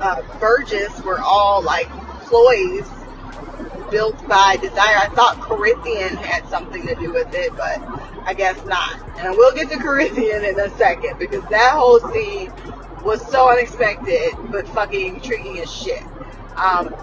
uh, 0.00 0.38
Burgess 0.38 1.00
were 1.02 1.20
all 1.20 1.62
like 1.62 1.88
ploys 2.26 2.86
built 3.90 4.26
by 4.28 4.56
Desire. 4.56 4.96
I 4.98 5.08
thought 5.14 5.40
Corinthian 5.40 6.16
had 6.16 6.46
something 6.48 6.86
to 6.86 6.94
do 6.96 7.12
with 7.12 7.32
it, 7.32 7.50
but 7.56 7.80
I 8.24 8.34
guess 8.34 8.62
not. 8.66 9.00
And 9.18 9.30
we'll 9.36 9.54
get 9.54 9.70
to 9.70 9.76
Corinthian 9.78 10.44
in 10.44 10.58
a 10.58 10.70
second 10.76 11.18
because 11.18 11.44
that 11.50 11.72
whole 11.72 12.00
scene 12.12 12.52
was 13.06 13.26
so 13.30 13.48
unexpected, 13.48 14.34
but 14.50 14.68
fucking 14.68 15.14
intriguing 15.14 15.58
as 15.58 15.72
shit. 15.72 16.02
Um, 16.56 16.94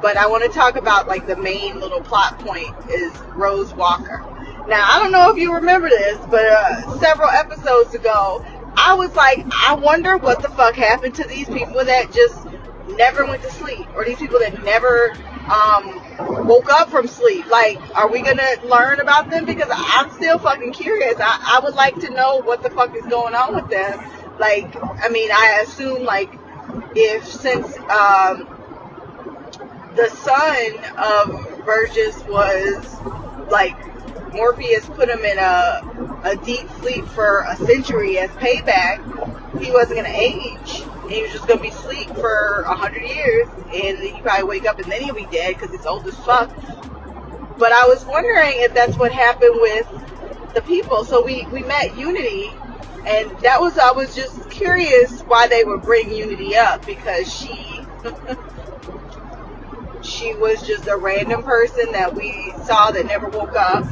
but 0.00 0.16
I 0.16 0.26
want 0.26 0.44
to 0.44 0.50
talk 0.50 0.76
about 0.76 1.06
like 1.06 1.26
the 1.26 1.36
main 1.36 1.78
little 1.78 2.00
plot 2.00 2.38
point 2.38 2.74
is 2.90 3.16
Rose 3.34 3.74
Walker. 3.74 4.24
Now 4.66 4.86
I 4.88 4.98
don't 4.98 5.12
know 5.12 5.30
if 5.30 5.36
you 5.36 5.54
remember 5.54 5.88
this, 5.88 6.18
but 6.30 6.44
uh, 6.44 6.98
several 6.98 7.28
episodes 7.28 7.94
ago, 7.94 8.44
I 8.76 8.94
was 8.94 9.14
like, 9.14 9.44
I 9.52 9.74
wonder 9.74 10.16
what 10.16 10.40
the 10.40 10.48
fuck 10.48 10.74
happened 10.74 11.14
to 11.16 11.28
these 11.28 11.48
people 11.48 11.84
that 11.84 12.12
just 12.12 12.46
never 12.96 13.26
went 13.26 13.42
to 13.42 13.50
sleep, 13.50 13.86
or 13.94 14.04
these 14.04 14.18
people 14.18 14.38
that 14.38 14.62
never 14.64 15.12
um, 15.50 16.46
woke 16.46 16.70
up 16.70 16.90
from 16.90 17.06
sleep. 17.06 17.46
Like, 17.46 17.78
are 17.96 18.10
we 18.10 18.22
gonna 18.22 18.54
learn 18.64 19.00
about 19.00 19.30
them? 19.30 19.44
Because 19.44 19.68
I'm 19.70 20.10
still 20.12 20.38
fucking 20.38 20.72
curious. 20.72 21.16
I, 21.18 21.58
I 21.58 21.60
would 21.64 21.74
like 21.74 21.96
to 22.00 22.10
know 22.10 22.40
what 22.42 22.62
the 22.62 22.70
fuck 22.70 22.94
is 22.94 23.04
going 23.06 23.34
on 23.34 23.54
with 23.54 23.68
them 23.68 24.17
like 24.38 24.74
I 24.76 25.08
mean 25.08 25.30
I 25.32 25.64
assume 25.66 26.04
like 26.04 26.30
if 26.94 27.26
since 27.26 27.76
um, 27.78 28.48
the 29.96 30.08
son 30.10 30.84
of 30.96 31.64
Burgess 31.64 32.22
was 32.24 33.50
like 33.50 33.76
Morpheus 34.32 34.86
put 34.86 35.08
him 35.08 35.20
in 35.24 35.38
a 35.38 36.20
a 36.24 36.36
deep 36.36 36.68
sleep 36.80 37.04
for 37.06 37.44
a 37.48 37.56
century 37.56 38.18
as 38.18 38.30
payback, 38.32 38.98
he 39.62 39.70
wasn't 39.70 39.96
gonna 39.96 40.08
age. 40.08 40.82
He 41.08 41.22
was 41.22 41.32
just 41.32 41.46
gonna 41.48 41.60
be 41.60 41.68
asleep 41.68 42.10
for 42.10 42.62
a 42.66 42.74
hundred 42.74 43.04
years, 43.04 43.48
and 43.72 43.98
then 43.98 44.14
he 44.14 44.20
probably 44.20 44.44
wake 44.44 44.66
up 44.66 44.78
and 44.78 44.90
then 44.90 45.02
he'll 45.02 45.14
be 45.14 45.26
dead 45.30 45.54
because 45.54 45.70
he's 45.70 45.86
old 45.86 46.06
as 46.06 46.16
fuck. 46.18 46.50
But 47.58 47.72
I 47.72 47.86
was 47.86 48.04
wondering 48.04 48.52
if 48.56 48.74
that's 48.74 48.96
what 48.96 49.10
happened 49.10 49.58
with 49.60 49.86
the 50.54 50.62
people. 50.62 51.04
So 51.04 51.24
we 51.24 51.46
we 51.46 51.62
met 51.62 51.96
Unity 51.96 52.52
and 53.08 53.30
that 53.40 53.60
was 53.60 53.78
I 53.78 53.92
was 53.92 54.14
just 54.14 54.50
curious 54.50 55.22
why 55.22 55.48
they 55.48 55.64
would 55.64 55.82
bring 55.82 56.12
Unity 56.12 56.56
up 56.56 56.84
because 56.84 57.32
she 57.32 57.86
she 60.02 60.34
was 60.34 60.62
just 60.66 60.86
a 60.86 60.96
random 60.96 61.42
person 61.42 61.92
that 61.92 62.14
we 62.14 62.52
saw 62.64 62.90
that 62.90 63.06
never 63.06 63.28
woke 63.28 63.56
up, 63.56 63.84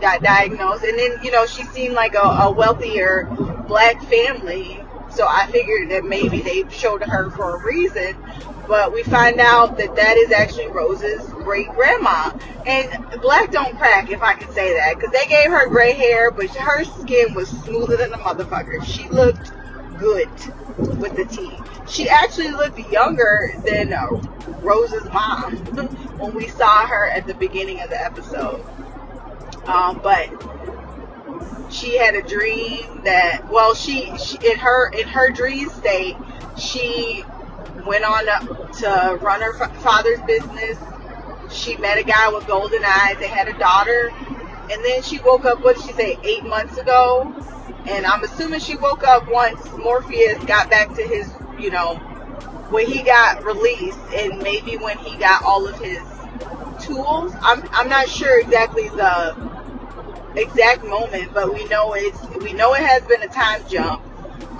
got 0.00 0.22
diagnosed, 0.22 0.84
and 0.84 0.98
then 0.98 1.18
you 1.22 1.30
know 1.30 1.46
she 1.46 1.64
seemed 1.64 1.94
like 1.94 2.14
a, 2.14 2.18
a 2.18 2.52
wealthier 2.52 3.24
black 3.68 4.02
family, 4.02 4.82
so 5.16 5.26
I 5.26 5.50
figured 5.50 5.90
that 5.90 6.04
maybe 6.04 6.42
they 6.42 6.68
showed 6.70 7.02
her 7.02 7.30
for 7.30 7.56
a 7.56 7.64
reason. 7.64 8.16
But 8.68 8.92
we 8.92 9.02
find 9.04 9.40
out 9.40 9.78
that 9.78 9.94
that 9.96 10.16
is 10.16 10.32
actually 10.32 10.66
Rose's 10.68 11.24
great 11.28 11.68
grandma. 11.70 12.36
And 12.66 13.20
black 13.20 13.52
don't 13.52 13.76
crack, 13.78 14.10
if 14.10 14.22
I 14.22 14.34
can 14.34 14.52
say 14.52 14.74
that, 14.74 14.96
because 14.96 15.12
they 15.12 15.26
gave 15.26 15.50
her 15.50 15.68
gray 15.68 15.92
hair, 15.92 16.30
but 16.30 16.48
her 16.50 16.84
skin 16.84 17.32
was 17.34 17.48
smoother 17.48 17.96
than 17.96 18.12
a 18.12 18.18
motherfucker. 18.18 18.84
She 18.84 19.08
looked 19.08 19.52
good 19.98 20.28
with 20.98 21.16
the 21.16 21.24
tea. 21.24 21.56
She 21.88 22.08
actually 22.08 22.50
looked 22.50 22.78
younger 22.90 23.52
than 23.64 23.92
uh, 23.92 24.08
Rose's 24.60 25.08
mom 25.12 25.56
when 26.18 26.34
we 26.34 26.48
saw 26.48 26.86
her 26.86 27.08
at 27.08 27.26
the 27.26 27.34
beginning 27.34 27.80
of 27.80 27.90
the 27.90 28.04
episode. 28.04 28.64
Um, 29.66 30.00
but 30.02 30.28
she 31.70 31.96
had 31.96 32.14
a 32.14 32.22
dream 32.22 33.02
that 33.04 33.48
well 33.50 33.74
she, 33.74 34.16
she 34.18 34.38
in 34.50 34.58
her 34.58 34.90
in 34.90 35.06
her 35.08 35.30
dream 35.30 35.68
state 35.70 36.16
she 36.58 37.24
went 37.86 38.04
on 38.04 38.28
up 38.28 38.72
to 38.72 39.18
run 39.22 39.40
her 39.40 39.54
father's 39.80 40.20
business. 40.22 40.78
She 41.50 41.76
met 41.76 41.98
a 41.98 42.02
guy 42.02 42.30
with 42.32 42.46
golden 42.46 42.82
eyes. 42.84 43.16
They 43.18 43.28
had 43.28 43.48
a 43.48 43.58
daughter. 43.58 44.10
And 44.70 44.84
then 44.84 45.02
she 45.02 45.20
woke 45.20 45.44
up, 45.44 45.62
what 45.62 45.76
did 45.76 45.86
she 45.86 45.92
say, 45.92 46.18
eight 46.24 46.44
months 46.44 46.76
ago? 46.76 47.32
And 47.86 48.04
I'm 48.04 48.24
assuming 48.24 48.60
she 48.60 48.76
woke 48.76 49.04
up 49.04 49.28
once 49.30 49.64
Morpheus 49.78 50.42
got 50.44 50.68
back 50.70 50.94
to 50.96 51.02
his, 51.02 51.32
you 51.58 51.70
know, 51.70 51.94
when 52.70 52.86
he 52.86 53.02
got 53.02 53.44
released 53.44 53.98
and 54.12 54.42
maybe 54.42 54.76
when 54.76 54.98
he 54.98 55.16
got 55.18 55.44
all 55.44 55.68
of 55.68 55.78
his 55.78 56.00
tools. 56.84 57.32
I'm, 57.40 57.62
I'm 57.70 57.88
not 57.88 58.08
sure 58.08 58.40
exactly 58.40 58.88
the 58.88 59.55
exact 60.36 60.84
moment, 60.84 61.32
but 61.34 61.52
we 61.52 61.66
know 61.66 61.94
it's, 61.94 62.20
we 62.42 62.52
know 62.52 62.74
it 62.74 62.82
has 62.82 63.02
been 63.04 63.22
a 63.22 63.28
time 63.28 63.62
jump. 63.68 64.02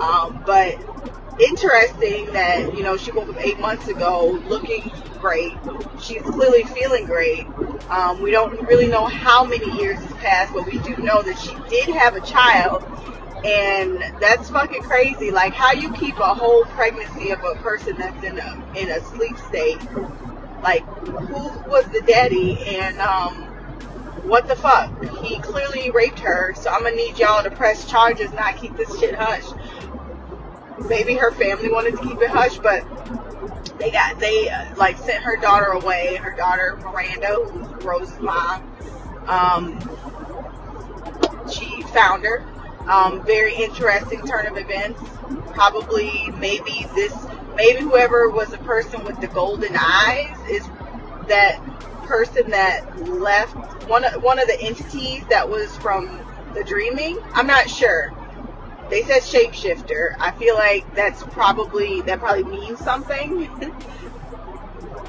Um, 0.01 0.43
but 0.45 0.79
interesting 1.41 2.27
that 2.33 2.75
you 2.77 2.83
know 2.83 2.97
she 2.97 3.13
woke 3.13 3.29
up 3.29 3.37
eight 3.39 3.59
months 3.61 3.89
ago 3.89 4.43
looking 4.49 4.91
great. 5.21 5.53
She's 6.01 6.23
clearly 6.23 6.65
feeling 6.65 7.07
great. 7.07 7.47
Um, 7.91 8.23
we 8.23 8.31
don't 8.31 8.61
really 8.67 8.87
know 8.87 9.07
how 9.07 9.45
many 9.45 9.71
years 9.81 9.99
has 9.99 10.13
passed, 10.15 10.53
but 10.53 10.67
we 10.67 10.79
do 10.79 10.97
know 11.03 11.23
that 11.23 11.39
she 11.39 11.55
did 11.69 11.95
have 11.95 12.15
a 12.17 12.21
child, 12.21 12.85
and 13.45 14.03
that's 14.21 14.51
fucking 14.51 14.83
crazy. 14.83 15.31
Like 15.31 15.55
how 15.55 15.73
you 15.73 15.93
keep 15.93 16.19
a 16.19 16.35
whole 16.35 16.65
pregnancy 16.65 17.31
of 17.31 17.41
a 17.45 17.55
person 17.57 17.97
that's 17.99 18.23
in 18.25 18.39
a 18.39 18.73
in 18.77 18.91
a 18.91 19.01
sleep 19.01 19.37
state. 19.49 19.81
Like 20.63 20.85
who 21.07 21.49
was 21.69 21.85
the 21.87 22.03
daddy 22.07 22.59
and 22.67 22.99
um, 22.99 23.46
what 24.27 24.49
the 24.49 24.57
fuck? 24.57 24.91
He 25.23 25.39
clearly 25.39 25.91
raped 25.91 26.21
her, 26.21 26.55
so 26.55 26.71
I'm 26.71 26.83
gonna 26.83 26.97
need 26.97 27.19
y'all 27.19 27.43
to 27.43 27.51
press 27.51 27.89
charges, 27.89 28.33
not 28.33 28.57
keep 28.57 28.77
this 28.77 28.99
shit 28.99 29.15
hush 29.15 29.45
maybe 30.89 31.15
her 31.15 31.31
family 31.33 31.71
wanted 31.71 31.97
to 31.97 32.03
keep 32.03 32.21
it 32.21 32.31
hush, 32.31 32.59
but 32.59 32.85
they 33.79 33.91
got 33.91 34.19
they 34.19 34.49
uh, 34.49 34.75
like 34.77 34.99
sent 34.99 35.23
her 35.25 35.37
daughter 35.37 35.67
away. 35.67 36.17
Her 36.17 36.35
daughter 36.37 36.79
Miranda, 36.83 37.37
who's 37.51 37.85
Rose's 37.85 38.21
mom, 38.21 38.63
um, 39.27 39.79
she 41.51 41.83
found 41.83 42.25
her. 42.25 42.45
Um, 42.89 43.25
very 43.25 43.55
interesting 43.55 44.25
turn 44.27 44.47
of 44.47 44.57
events. 44.57 45.01
Probably 45.55 46.31
maybe 46.39 46.87
this 46.95 47.15
maybe 47.57 47.81
whoever 47.81 48.31
was 48.31 48.49
the 48.51 48.59
person 48.59 49.05
with 49.05 49.21
the 49.21 49.27
golden 49.27 49.77
eyes 49.77 50.37
is 50.49 50.65
that 51.29 51.59
person 52.07 52.51
that 52.51 53.01
left 53.09 53.55
one 53.89 54.05
of 54.05 54.23
one 54.23 54.39
of 54.39 54.47
the 54.47 54.61
entities 54.61 55.25
that 55.31 55.49
was 55.49 55.77
from 55.79 56.25
the 56.55 56.65
dreaming. 56.65 57.19
I'm 57.35 57.47
not 57.47 57.69
sure 57.69 58.17
they 58.91 59.03
said 59.03 59.23
shapeshifter. 59.23 60.17
I 60.19 60.31
feel 60.33 60.55
like 60.55 60.95
that's 60.95 61.23
probably 61.25 62.03
that 62.03 62.21
probably 62.21 62.45
means 62.45 62.79
something. 62.79 63.49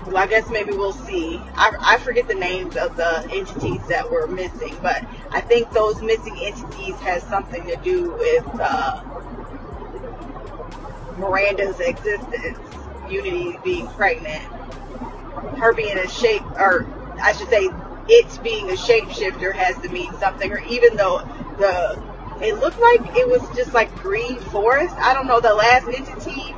well, 0.07 0.17
I 0.17 0.27
guess 0.27 0.49
maybe 0.49 0.71
we'll 0.71 0.93
see. 0.93 1.37
I, 1.53 1.75
I 1.79 1.97
forget 1.99 2.27
the 2.27 2.35
names 2.35 2.75
of 2.75 2.95
the 2.97 3.27
entities 3.31 3.81
that 3.87 4.09
were 4.09 4.27
missing, 4.27 4.75
but 4.81 5.05
I 5.31 5.41
think 5.41 5.71
those 5.71 6.01
missing 6.01 6.37
entities 6.41 6.95
has 6.97 7.23
something 7.23 7.65
to 7.67 7.75
do 7.77 8.11
with 8.13 8.47
uh, 8.59 9.03
Miranda's 11.17 11.79
existence, 11.79 12.59
Unity 13.09 13.59
being 13.63 13.87
pregnant, 13.89 14.43
her 15.57 15.73
being 15.73 15.97
a 15.97 16.07
shape, 16.07 16.43
or 16.43 16.87
I 17.21 17.33
should 17.33 17.49
say, 17.49 17.69
it's 18.09 18.37
being 18.37 18.69
a 18.69 18.73
shapeshifter 18.73 19.53
has 19.53 19.77
to 19.81 19.89
mean 19.89 20.13
something, 20.19 20.51
or 20.51 20.59
even 20.59 20.95
though 20.95 21.19
the 21.57 22.01
it 22.41 22.55
looked 22.59 22.79
like 22.79 23.17
it 23.17 23.27
was 23.27 23.41
just 23.55 23.73
like 23.73 23.93
green 23.97 24.39
forest. 24.39 24.95
I 24.97 25.13
don't 25.13 25.27
know 25.27 25.39
the 25.39 25.53
last 25.53 25.87
entity 25.87 26.53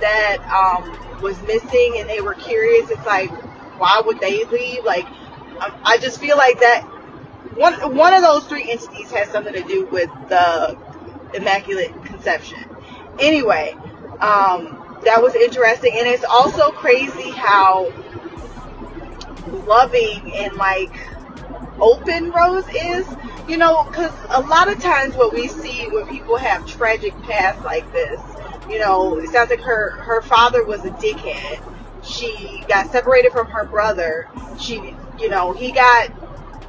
that 0.00 0.38
um, 0.48 1.20
was 1.20 1.40
missing, 1.42 1.96
and 1.98 2.08
they 2.08 2.20
were 2.20 2.34
curious. 2.34 2.90
It's 2.90 3.04
like, 3.06 3.30
why 3.78 4.00
would 4.04 4.20
they 4.20 4.44
leave? 4.44 4.84
Like, 4.84 5.06
I, 5.06 5.78
I 5.84 5.98
just 5.98 6.20
feel 6.20 6.36
like 6.36 6.60
that 6.60 6.82
one 7.56 7.96
one 7.96 8.14
of 8.14 8.22
those 8.22 8.46
three 8.46 8.70
entities 8.70 9.10
has 9.10 9.28
something 9.30 9.54
to 9.54 9.64
do 9.64 9.86
with 9.86 10.10
the 10.28 10.78
Immaculate 11.34 12.04
Conception. 12.04 12.58
Anyway, 13.18 13.74
um, 14.20 15.00
that 15.04 15.20
was 15.22 15.34
interesting, 15.34 15.94
and 15.96 16.06
it's 16.08 16.24
also 16.24 16.70
crazy 16.70 17.30
how 17.30 17.92
loving 19.46 20.34
and 20.34 20.54
like 20.54 20.92
open 21.80 22.30
Rose 22.30 22.68
is 22.68 23.06
you 23.48 23.56
know, 23.56 23.84
because 23.84 24.12
a 24.30 24.40
lot 24.40 24.68
of 24.68 24.80
times 24.80 25.14
what 25.14 25.32
we 25.32 25.48
see 25.48 25.88
when 25.88 26.06
people 26.06 26.36
have 26.36 26.66
tragic 26.66 27.20
pasts 27.22 27.62
like 27.62 27.90
this, 27.92 28.20
you 28.68 28.78
know, 28.78 29.18
it 29.18 29.28
sounds 29.28 29.50
like 29.50 29.60
her 29.60 29.90
her 30.02 30.22
father 30.22 30.64
was 30.64 30.84
a 30.84 30.90
dickhead. 30.90 31.62
She 32.04 32.64
got 32.68 32.90
separated 32.90 33.32
from 33.32 33.48
her 33.48 33.64
brother. 33.64 34.28
She, 34.58 34.94
you 35.18 35.28
know, 35.28 35.52
he 35.52 35.72
got 35.72 36.08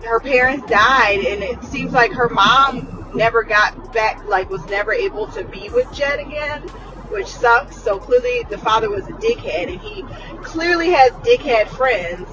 her 0.04 0.20
parents 0.20 0.70
died, 0.70 1.20
and 1.20 1.44
it 1.44 1.64
seems 1.64 1.94
like 1.94 2.12
her 2.12 2.30
mom 2.30 3.12
never 3.16 3.44
got 3.44 3.94
back, 3.94 4.26
like 4.28 4.50
was 4.50 4.66
never 4.66 4.94
able 4.94 5.28
to 5.28 5.44
be 5.46 5.70
with 5.70 5.92
Jed 5.94 6.20
again, 6.20 6.62
which 7.10 7.28
sucks. 7.28 7.82
So 7.82 8.00
clearly 8.00 8.44
the 8.50 8.58
father 8.58 8.90
was 8.90 9.06
a 9.06 9.14
dickhead, 9.14 9.72
and 9.72 9.80
he 9.80 10.04
clearly 10.44 10.90
has 10.92 11.12
dickhead 11.14 11.68
friends 11.70 12.28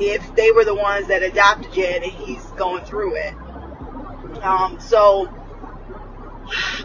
if 0.00 0.34
they 0.34 0.50
were 0.50 0.64
the 0.64 0.74
ones 0.74 1.08
that 1.08 1.22
adopted 1.22 1.72
Jed 1.72 2.02
and 2.02 2.12
he's 2.12 2.44
going 2.52 2.84
through 2.84 3.16
it. 3.16 3.34
Um, 4.42 4.78
so 4.80 5.32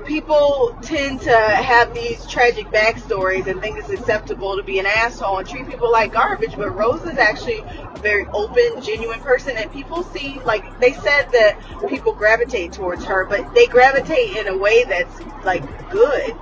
people 0.05 0.78
tend 0.82 1.22
to 1.22 1.36
have 1.36 1.93
these 1.93 2.26
tragic 2.28 2.68
backstories 2.68 3.47
and 3.47 3.61
think 3.61 3.78
it's 3.78 3.89
acceptable 3.89 4.57
to 4.57 4.64
be 4.64 4.80
an 4.80 4.86
asshole 4.86 5.38
and 5.38 5.47
treat 5.47 5.68
people 5.68 5.91
like 5.91 6.14
garbage. 6.14 6.55
But 6.55 6.76
Rose 6.76 7.03
is 7.03 7.18
actually 7.18 7.59
a 7.59 7.99
very 7.99 8.26
open, 8.34 8.82
genuine 8.82 9.20
person, 9.20 9.55
and 9.57 9.72
people 9.72 10.03
see 10.03 10.39
like 10.45 10.80
they 10.80 10.93
said 10.93 11.30
that 11.32 11.57
people 11.88 12.14
gravitate 12.14 12.74
towards 12.74 13.05
her, 13.05 13.26
but 13.26 13.53
they 13.53 13.68
gravitate 13.68 14.36
in 14.36 14.47
a 14.47 14.57
way 14.57 14.84
that's 14.84 15.20
like 15.43 15.64
good. 15.89 16.36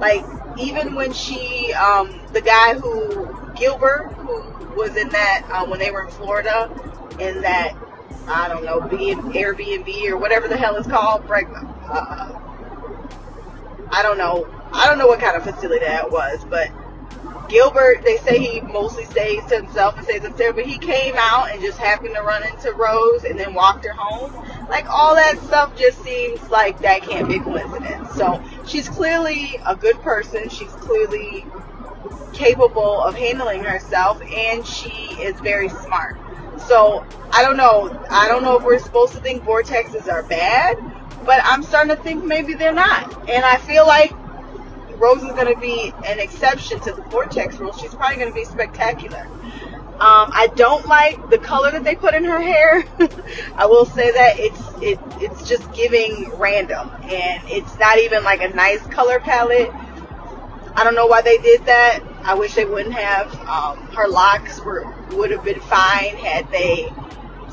Like 0.00 0.24
even 0.58 0.94
when 0.94 1.12
she, 1.12 1.72
um, 1.72 2.20
the 2.32 2.40
guy 2.40 2.74
who 2.74 3.54
Gilbert, 3.56 4.12
who 4.18 4.76
was 4.76 4.96
in 4.96 5.08
that 5.10 5.48
um, 5.52 5.70
when 5.70 5.78
they 5.78 5.90
were 5.90 6.04
in 6.04 6.10
Florida, 6.10 6.70
in 7.18 7.40
that 7.42 7.74
I 8.28 8.48
don't 8.48 8.64
know, 8.64 8.80
B 8.80 9.14
Airbnb 9.14 10.10
or 10.10 10.18
whatever 10.18 10.48
the 10.48 10.56
hell 10.56 10.76
it's 10.76 10.86
called. 10.86 11.24
Uh, 11.28 12.38
I 13.90 14.02
don't 14.02 14.18
know. 14.18 14.46
I 14.72 14.86
don't 14.86 14.98
know 14.98 15.06
what 15.06 15.20
kind 15.20 15.36
of 15.36 15.42
facility 15.42 15.84
that 15.84 16.10
was, 16.10 16.44
but 16.48 16.70
Gilbert, 17.48 18.02
they 18.04 18.18
say 18.18 18.38
he 18.38 18.60
mostly 18.60 19.04
stays 19.06 19.44
to 19.46 19.56
himself 19.56 19.96
and 19.96 20.04
stays 20.04 20.24
upstairs, 20.24 20.54
but 20.54 20.66
he 20.66 20.78
came 20.78 21.14
out 21.16 21.50
and 21.50 21.60
just 21.62 21.78
happened 21.78 22.14
to 22.14 22.22
run 22.22 22.42
into 22.44 22.72
Rose 22.72 23.24
and 23.24 23.38
then 23.38 23.54
walked 23.54 23.86
her 23.86 23.94
home. 23.94 24.34
Like 24.68 24.86
all 24.90 25.14
that 25.14 25.38
stuff 25.40 25.76
just 25.76 26.02
seems 26.02 26.42
like 26.50 26.80
that 26.80 27.02
can't 27.02 27.26
be 27.26 27.36
a 27.36 27.40
coincidence. 27.40 28.12
So 28.12 28.42
she's 28.66 28.88
clearly 28.88 29.58
a 29.66 29.74
good 29.74 29.98
person. 30.00 30.48
She's 30.50 30.72
clearly 30.72 31.46
capable 32.34 33.00
of 33.02 33.14
handling 33.14 33.64
herself 33.64 34.20
and 34.22 34.66
she 34.66 34.90
is 35.20 35.38
very 35.40 35.68
smart. 35.70 36.18
So 36.66 37.06
I 37.30 37.42
don't 37.42 37.56
know. 37.56 38.04
I 38.10 38.28
don't 38.28 38.42
know 38.42 38.58
if 38.58 38.64
we're 38.64 38.78
supposed 38.78 39.14
to 39.14 39.20
think 39.20 39.44
vortexes 39.44 40.08
are 40.08 40.22
bad, 40.24 40.76
but 41.24 41.40
I'm 41.44 41.62
starting 41.62 41.96
to 41.96 42.02
think 42.02 42.24
maybe 42.24 42.54
they're 42.54 42.72
not. 42.72 43.28
And 43.28 43.44
I 43.44 43.56
feel 43.56 43.86
like 43.86 44.12
Rose 44.98 45.22
is 45.22 45.32
going 45.32 45.52
to 45.52 45.60
be 45.60 45.92
an 46.04 46.18
exception 46.18 46.80
to 46.80 46.92
the 46.92 47.02
vortex 47.02 47.56
rule. 47.58 47.72
She's 47.72 47.94
probably 47.94 48.16
going 48.16 48.28
to 48.28 48.34
be 48.34 48.44
spectacular. 48.44 49.26
Um, 49.98 50.30
I 50.32 50.48
don't 50.54 50.86
like 50.86 51.28
the 51.28 51.38
color 51.38 51.72
that 51.72 51.82
they 51.82 51.96
put 51.96 52.14
in 52.14 52.24
her 52.24 52.40
hair. 52.40 52.84
I 53.56 53.66
will 53.66 53.84
say 53.84 54.12
that 54.12 54.38
it's 54.38 54.60
it, 54.80 55.00
it's 55.20 55.48
just 55.48 55.72
giving 55.72 56.30
random, 56.36 56.88
and 57.02 57.42
it's 57.48 57.76
not 57.80 57.98
even 57.98 58.22
like 58.22 58.40
a 58.40 58.48
nice 58.48 58.80
color 58.86 59.18
palette. 59.18 59.70
I 59.72 60.84
don't 60.84 60.94
know 60.94 61.08
why 61.08 61.22
they 61.22 61.38
did 61.38 61.66
that. 61.66 62.00
I 62.22 62.34
wish 62.34 62.54
they 62.54 62.64
wouldn't 62.64 62.94
have. 62.94 63.34
Um, 63.48 63.86
her 63.88 64.06
locks 64.06 64.60
were 64.60 64.84
would 65.16 65.32
have 65.32 65.42
been 65.44 65.60
fine 65.60 66.16
had 66.16 66.48
they 66.52 66.92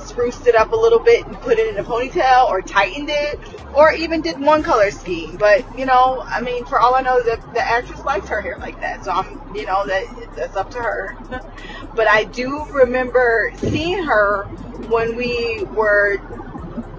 spruced 0.06 0.48
it 0.48 0.56
up 0.56 0.72
a 0.72 0.76
little 0.76 1.00
bit 1.00 1.26
and 1.26 1.40
put 1.42 1.58
it 1.58 1.74
in 1.74 1.84
a 1.84 1.88
ponytail 1.88 2.50
or 2.50 2.62
tightened 2.62 3.10
it 3.10 3.40
or 3.74 3.92
even 3.94 4.22
did 4.22 4.40
one 4.40 4.64
color 4.64 4.92
scheme. 4.92 5.38
But, 5.38 5.78
you 5.78 5.86
know, 5.86 6.24
I 6.26 6.42
mean, 6.42 6.66
for 6.66 6.80
all 6.80 6.96
I 6.96 7.02
know, 7.02 7.22
the, 7.22 7.42
the 7.54 7.62
actress 7.62 8.04
likes 8.04 8.30
her 8.30 8.42
hair 8.42 8.58
like 8.60 8.80
that. 8.82 9.04
So 9.04 9.12
I'm, 9.12 9.56
you 9.56 9.66
know, 9.66 9.86
that 9.86 10.34
that's 10.36 10.56
up 10.56 10.72
to 10.72 10.80
her. 10.80 11.18
but 11.96 12.08
I 12.08 12.24
do 12.26 12.66
remember 12.72 13.52
seeing 13.58 14.04
her 14.04 14.46
when 14.88 15.16
we 15.16 15.64
were 15.64 16.18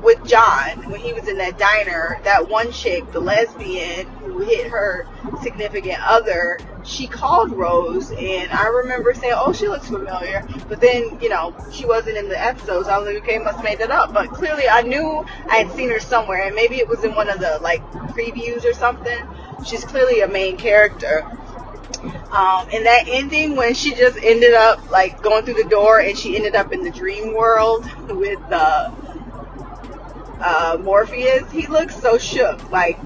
with 0.03 0.25
John 0.27 0.91
when 0.91 1.01
he 1.01 1.13
was 1.13 1.29
in 1.29 1.39
that 1.39 1.59
diner, 1.59 2.21
that 2.25 2.49
one 2.49 2.71
chick, 2.71 3.11
the 3.13 3.21
lesbian 3.21 4.07
who 4.25 4.41
hit 4.41 4.69
her 4.69 5.07
significant 5.43 5.99
other, 6.03 6.59
she 6.85 7.07
called 7.07 7.53
Rose, 7.53 8.11
and 8.13 8.51
I 8.53 8.69
remember 8.69 9.15
saying, 9.15 9.35
"Oh, 9.37 9.53
she 9.53 9.69
looks 9.69 9.89
familiar." 9.89 10.47
But 10.69 10.81
then, 10.81 11.19
you 11.21 11.29
know, 11.29 11.55
she 11.73 11.87
wasn't 11.87 12.17
in 12.17 12.29
the 12.29 12.43
episodes. 12.43 12.89
I 12.89 12.99
was 12.99 13.07
like, 13.07 13.23
"Okay, 13.23 13.39
must 13.39 13.57
have 13.57 13.65
made 13.65 13.79
that 13.81 13.91
up." 13.91 14.13
But 14.13 14.31
clearly, 14.31 14.69
I 14.69 14.83
knew 14.83 15.25
I 15.49 15.57
had 15.57 15.73
seen 15.73 15.91
her 15.91 16.01
somewhere, 16.01 16.47
and 16.47 16.55
maybe 16.55 16.77
it 16.77 16.89
was 16.89 17.05
in 17.05 17.15
one 17.15 17.29
of 17.29 17.41
the 17.41 17.59
like 17.63 17.83
previews 18.15 18.65
or 18.65 18.75
something. 18.75 19.19
She's 19.65 19.85
clearly 19.85 20.21
a 20.21 20.29
main 20.29 20.57
character. 20.57 21.25
Um, 22.31 22.69
and 22.73 22.85
that 22.87 23.05
ending 23.09 23.57
when 23.57 23.75
she 23.75 23.95
just 23.95 24.19
ended 24.23 24.53
up 24.53 24.91
like 24.91 25.23
going 25.23 25.45
through 25.45 25.63
the 25.63 25.69
door 25.69 26.01
and 26.01 26.19
she 26.19 26.37
ended 26.37 26.55
up 26.55 26.73
in 26.73 26.83
the 26.83 26.91
dream 26.91 27.35
world 27.35 27.89
with 28.11 28.41
uh, 28.51 28.91
uh, 30.41 30.79
Morpheus, 30.81 31.51
he 31.51 31.67
looked 31.67 31.93
so 31.93 32.19
shook. 32.19 32.71
Like, 32.71 32.99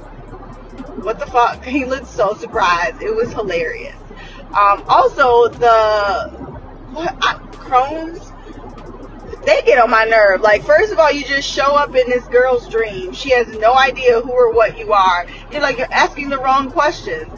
what 1.02 1.18
the 1.18 1.26
fuck? 1.26 1.64
He 1.70 1.84
looked 1.84 2.08
so 2.08 2.34
surprised. 2.34 3.02
It 3.02 3.14
was 3.14 3.32
hilarious. 3.32 3.96
Um, 4.48 4.84
also, 4.88 5.48
the 5.48 6.28
what, 6.92 7.16
uh, 7.22 7.38
crones 7.52 8.32
they 9.44 9.62
get 9.62 9.78
on 9.78 9.90
my 9.90 10.04
nerve. 10.04 10.42
Like, 10.42 10.62
first 10.64 10.92
of 10.92 10.98
all, 10.98 11.10
you 11.10 11.24
just 11.24 11.48
show 11.48 11.74
up 11.76 11.94
in 11.94 12.08
this 12.10 12.24
girl's 12.26 12.68
dream. 12.68 13.12
She 13.12 13.30
has 13.30 13.48
no 13.48 13.74
idea 13.74 14.20
who 14.20 14.30
or 14.30 14.52
what 14.52 14.78
you 14.78 14.92
are. 14.92 15.26
You're 15.50 15.62
like, 15.62 15.78
you're 15.78 15.92
asking 15.92 16.28
the 16.28 16.38
wrong 16.38 16.70
questions. 16.70 17.28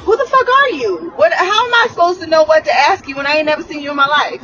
Who 0.00 0.16
the 0.16 0.26
fuck 0.26 0.48
are 0.48 0.70
you? 0.70 1.12
What? 1.16 1.32
How 1.32 1.66
am 1.66 1.74
I 1.74 1.88
supposed 1.90 2.20
to 2.20 2.26
know 2.26 2.44
what 2.44 2.64
to 2.64 2.72
ask 2.72 3.06
you 3.08 3.16
when 3.16 3.26
I 3.26 3.36
ain't 3.36 3.46
never 3.46 3.62
seen 3.62 3.82
you 3.82 3.90
in 3.90 3.96
my 3.96 4.06
life? 4.06 4.42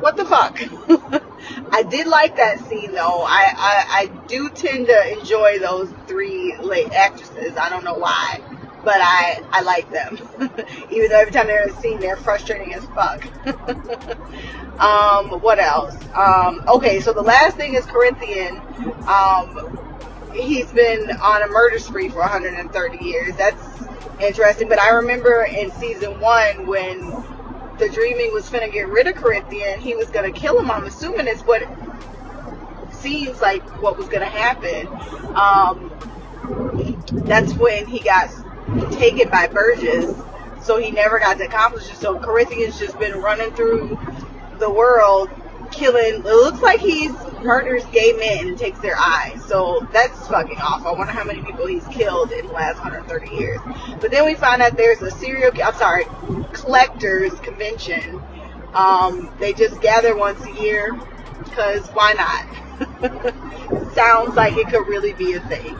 What 0.00 0.16
the 0.16 0.24
fuck? 0.24 1.22
I 1.70 1.82
did 1.82 2.06
like 2.06 2.36
that 2.36 2.58
scene 2.66 2.92
though. 2.92 3.22
I, 3.22 3.52
I, 3.56 3.84
I 3.88 4.06
do 4.26 4.48
tend 4.50 4.86
to 4.86 5.12
enjoy 5.18 5.58
those 5.58 5.88
three 6.06 6.56
late 6.58 6.92
actresses. 6.92 7.56
I 7.56 7.68
don't 7.68 7.84
know 7.84 7.94
why, 7.94 8.40
but 8.84 8.96
I 8.98 9.42
I 9.50 9.62
like 9.62 9.90
them. 9.90 10.18
Even 10.90 11.10
though 11.10 11.20
every 11.20 11.32
time 11.32 11.46
they're 11.46 11.64
in 11.64 11.70
a 11.70 11.80
scene, 11.80 12.00
they're 12.00 12.16
frustrating 12.16 12.74
as 12.74 12.84
fuck. 12.86 13.24
um, 14.80 15.40
what 15.40 15.58
else? 15.58 15.96
Um, 16.14 16.62
okay, 16.68 17.00
so 17.00 17.12
the 17.12 17.22
last 17.22 17.56
thing 17.56 17.74
is 17.74 17.86
Corinthian. 17.86 18.60
Um, 19.06 19.78
he's 20.34 20.70
been 20.72 21.10
on 21.10 21.42
a 21.42 21.48
murder 21.48 21.78
spree 21.78 22.08
for 22.08 22.20
130 22.20 23.04
years. 23.04 23.36
That's 23.36 23.62
interesting. 24.20 24.68
But 24.68 24.80
I 24.80 24.90
remember 24.90 25.44
in 25.44 25.70
season 25.72 26.20
one 26.20 26.66
when 26.66 27.00
the 27.80 27.88
Dreaming 27.88 28.32
was 28.32 28.48
finna 28.48 28.70
get 28.70 28.88
rid 28.88 29.06
of 29.06 29.16
Corinthian, 29.16 29.80
he 29.80 29.96
was 29.96 30.08
gonna 30.10 30.30
kill 30.30 30.60
him. 30.60 30.70
I'm 30.70 30.84
assuming 30.84 31.26
it's 31.26 31.42
what 31.42 31.62
seems 32.92 33.40
like 33.40 33.62
what 33.82 33.96
was 33.96 34.06
gonna 34.08 34.26
happen. 34.26 34.86
Um, 35.34 35.90
that's 37.26 37.54
when 37.54 37.86
he 37.86 38.00
got 38.00 38.30
taken 38.92 39.30
by 39.30 39.46
Burgess, 39.46 40.14
so 40.62 40.78
he 40.78 40.90
never 40.90 41.18
got 41.18 41.38
to 41.38 41.44
accomplish 41.44 41.90
it. 41.90 41.96
So 41.96 42.18
Corinthian's 42.18 42.78
just 42.78 42.98
been 42.98 43.14
running 43.20 43.50
through 43.52 43.98
the 44.58 44.70
world, 44.70 45.30
killing. 45.72 46.20
It 46.20 46.24
looks 46.24 46.60
like 46.60 46.80
he's 46.80 47.12
murders 47.42 47.84
gay 47.86 48.12
men 48.12 48.48
and 48.48 48.58
takes 48.58 48.78
their 48.80 48.96
eyes. 48.96 49.44
So 49.44 49.86
that's 49.92 50.28
fucking 50.28 50.58
awful. 50.58 50.88
I 50.88 50.98
wonder 50.98 51.12
how 51.12 51.24
many 51.24 51.42
people 51.42 51.66
he's 51.66 51.86
killed 51.88 52.32
in 52.32 52.46
the 52.46 52.52
last 52.52 52.78
130 52.78 53.34
years. 53.34 53.60
But 54.00 54.10
then 54.10 54.24
we 54.24 54.34
find 54.34 54.62
out 54.62 54.76
there's 54.76 55.02
a 55.02 55.10
serial. 55.10 55.52
I'm 55.62 55.74
sorry, 55.74 56.04
collectors 56.52 57.38
convention. 57.40 58.22
Um, 58.74 59.32
they 59.40 59.52
just 59.52 59.80
gather 59.80 60.16
once 60.16 60.44
a 60.44 60.52
year 60.62 60.98
because 61.44 61.86
why 61.88 62.12
not? 62.12 63.92
Sounds 63.94 64.36
like 64.36 64.56
it 64.56 64.68
could 64.68 64.86
really 64.86 65.12
be 65.12 65.34
a 65.34 65.40
thing. 65.40 65.76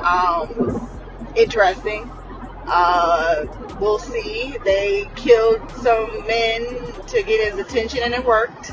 Um, 0.00 0.88
interesting. 1.36 2.10
Uh, 2.66 3.46
we'll 3.80 3.98
see. 3.98 4.56
They 4.64 5.08
killed 5.16 5.70
some 5.72 6.26
men 6.26 6.64
to 7.06 7.22
get 7.22 7.52
his 7.52 7.58
attention, 7.58 8.00
and 8.02 8.14
it 8.14 8.24
worked. 8.24 8.72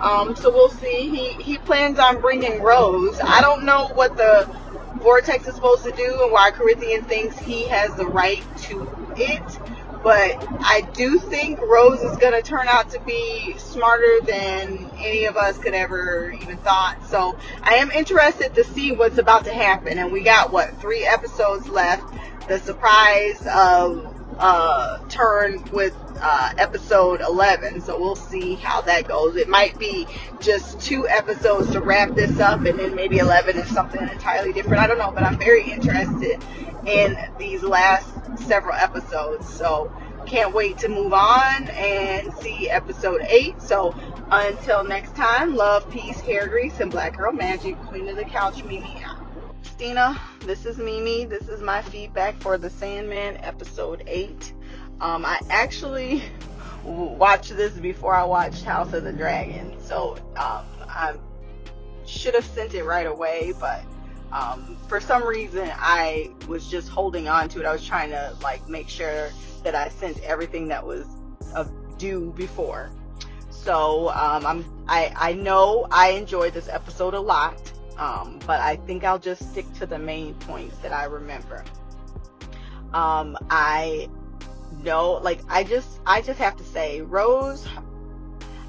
Um, 0.00 0.34
so 0.36 0.50
we'll 0.50 0.70
see. 0.70 1.10
He 1.10 1.42
he 1.42 1.58
plans 1.58 1.98
on 1.98 2.20
bringing 2.20 2.62
Rose. 2.62 3.18
I 3.22 3.40
don't 3.40 3.64
know 3.64 3.88
what 3.94 4.16
the 4.16 4.48
Vortex 4.96 5.46
is 5.46 5.54
supposed 5.54 5.84
to 5.84 5.92
do 5.92 6.22
and 6.22 6.32
why 6.32 6.50
Corinthian 6.50 7.04
thinks 7.04 7.38
he 7.38 7.64
has 7.68 7.94
the 7.96 8.06
right 8.06 8.42
to 8.62 8.88
it. 9.16 9.42
But 10.02 10.46
I 10.60 10.88
do 10.94 11.18
think 11.18 11.60
Rose 11.60 12.00
is 12.00 12.16
going 12.16 12.32
to 12.32 12.42
turn 12.42 12.68
out 12.68 12.90
to 12.92 13.00
be 13.00 13.54
smarter 13.58 14.20
than 14.24 14.90
any 14.98 15.26
of 15.26 15.36
us 15.36 15.58
could 15.58 15.74
ever 15.74 16.32
even 16.40 16.56
thought. 16.58 17.06
So 17.06 17.36
I 17.62 17.74
am 17.74 17.90
interested 17.90 18.54
to 18.54 18.64
see 18.64 18.92
what's 18.92 19.18
about 19.18 19.44
to 19.44 19.52
happen. 19.52 19.98
And 19.98 20.10
we 20.10 20.22
got 20.22 20.52
what 20.52 20.80
three 20.80 21.04
episodes 21.04 21.68
left. 21.68 22.02
The 22.48 22.58
surprise 22.58 23.46
of 23.46 24.19
uh, 24.40 24.98
turn 25.08 25.62
with 25.70 25.94
uh, 26.20 26.52
episode 26.58 27.20
11. 27.20 27.82
So 27.82 27.98
we'll 27.98 28.16
see 28.16 28.54
how 28.54 28.80
that 28.82 29.06
goes. 29.06 29.36
It 29.36 29.48
might 29.48 29.78
be 29.78 30.06
just 30.40 30.80
two 30.80 31.06
episodes 31.08 31.70
to 31.72 31.80
wrap 31.80 32.14
this 32.14 32.40
up, 32.40 32.64
and 32.64 32.78
then 32.78 32.94
maybe 32.94 33.18
11 33.18 33.58
is 33.58 33.68
something 33.68 34.00
entirely 34.00 34.52
different. 34.52 34.82
I 34.82 34.86
don't 34.86 34.98
know, 34.98 35.12
but 35.12 35.22
I'm 35.22 35.38
very 35.38 35.70
interested 35.70 36.42
in 36.86 37.16
these 37.38 37.62
last 37.62 38.08
several 38.38 38.74
episodes. 38.74 39.48
So 39.48 39.92
can't 40.26 40.54
wait 40.54 40.78
to 40.78 40.88
move 40.88 41.12
on 41.12 41.68
and 41.68 42.32
see 42.34 42.70
episode 42.70 43.22
8. 43.22 43.60
So 43.60 43.94
until 44.30 44.84
next 44.84 45.14
time, 45.16 45.54
love, 45.54 45.90
peace, 45.90 46.20
hair 46.20 46.46
grease, 46.46 46.80
and 46.80 46.90
black 46.90 47.16
girl 47.16 47.32
magic. 47.32 47.76
Queen 47.82 48.08
of 48.08 48.16
the 48.16 48.24
couch, 48.24 48.64
Mimi. 48.64 49.02
Stina, 49.62 50.20
this 50.40 50.66
is 50.66 50.78
Mimi. 50.78 51.24
This 51.24 51.48
is 51.48 51.60
my 51.60 51.82
feedback 51.82 52.34
for 52.40 52.58
The 52.58 52.70
Sandman 52.70 53.36
episode 53.38 54.02
8. 54.06 54.52
Um, 55.00 55.24
I 55.24 55.40
actually 55.48 56.22
watched 56.84 57.56
this 57.56 57.72
before 57.74 58.14
I 58.14 58.24
watched 58.24 58.64
House 58.64 58.92
of 58.92 59.04
the 59.04 59.12
Dragon, 59.12 59.74
so 59.80 60.16
um, 60.36 60.64
I 60.88 61.14
should 62.06 62.34
have 62.34 62.44
sent 62.44 62.74
it 62.74 62.84
right 62.84 63.06
away, 63.06 63.54
but 63.58 63.82
um, 64.32 64.76
for 64.88 65.00
some 65.00 65.26
reason 65.26 65.70
I 65.76 66.30
was 66.46 66.68
just 66.68 66.88
holding 66.88 67.28
on 67.28 67.48
to 67.50 67.60
it. 67.60 67.66
I 67.66 67.72
was 67.72 67.84
trying 67.84 68.10
to 68.10 68.36
like 68.42 68.68
make 68.68 68.88
sure 68.88 69.30
that 69.64 69.74
I 69.74 69.88
sent 69.88 70.20
everything 70.22 70.68
that 70.68 70.84
was 70.84 71.06
due 71.98 72.32
before. 72.36 72.90
So 73.50 74.08
um, 74.10 74.46
I'm 74.46 74.84
I 74.88 75.12
I 75.16 75.32
know 75.34 75.86
I 75.90 76.10
enjoyed 76.10 76.54
this 76.54 76.68
episode 76.68 77.14
a 77.14 77.20
lot. 77.20 77.60
Um, 78.00 78.38
but 78.46 78.60
I 78.60 78.76
think 78.76 79.04
I'll 79.04 79.18
just 79.18 79.50
stick 79.50 79.70
to 79.74 79.86
the 79.86 79.98
main 79.98 80.32
points 80.34 80.78
that 80.78 80.90
I 80.90 81.04
remember. 81.04 81.62
Um, 82.94 83.36
I 83.50 84.08
know, 84.82 85.12
like, 85.12 85.40
I 85.48 85.64
just, 85.64 86.00
I 86.06 86.22
just 86.22 86.38
have 86.38 86.56
to 86.56 86.64
say, 86.64 87.02
Rose, 87.02 87.68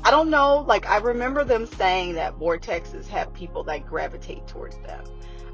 I 0.03 0.11
don't 0.11 0.29
know, 0.29 0.65
like, 0.67 0.85
I 0.85 0.97
remember 0.97 1.45
them 1.45 1.65
saying 1.65 2.15
that 2.15 2.37
vortexes 2.37 3.07
have 3.07 3.33
people 3.33 3.63
that 3.63 3.87
gravitate 3.87 4.47
towards 4.47 4.77
them. 4.79 5.03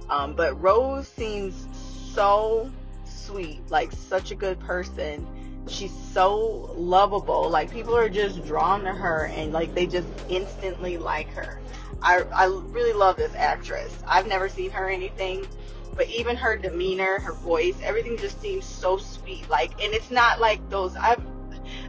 Um, 0.10 0.34
but 0.34 0.60
Rose 0.60 1.08
seems 1.08 1.68
so 2.14 2.72
sweet, 3.06 3.62
like, 3.70 3.92
such 3.92 4.32
a 4.32 4.36
good 4.36 4.60
person. 4.60 5.28
She's 5.70 5.94
so 6.14 6.74
lovable. 6.76 7.50
Like, 7.50 7.72
people 7.72 7.96
are 7.96 8.10
just 8.10 8.46
drawn 8.46 8.84
to 8.84 8.92
her 8.92 9.28
and, 9.34 9.54
like, 9.54 9.74
they 9.74 9.88
just 9.88 10.08
instantly 10.30 10.98
like 10.98 11.30
her. 11.30 11.62
I, 12.02 12.22
I 12.34 12.46
really 12.46 12.94
love 12.94 13.18
this 13.18 13.34
actress. 13.36 13.96
I've 14.08 14.28
never 14.28 14.50
seen 14.50 14.72
her 14.72 14.88
anything, 14.88 15.48
but 15.96 16.08
even 16.10 16.36
her 16.36 16.58
demeanor, 16.58 17.20
her 17.20 17.34
voice, 17.34 17.76
everything 17.84 18.18
just 18.18 18.40
seems 18.42 18.66
so 18.66 18.98
sweet. 18.98 19.50
Like, 19.50 19.72
and 19.84 19.94
it's 19.94 20.12
not 20.12 20.40
like 20.40 20.70
those. 20.70 20.96
I've 20.96 21.22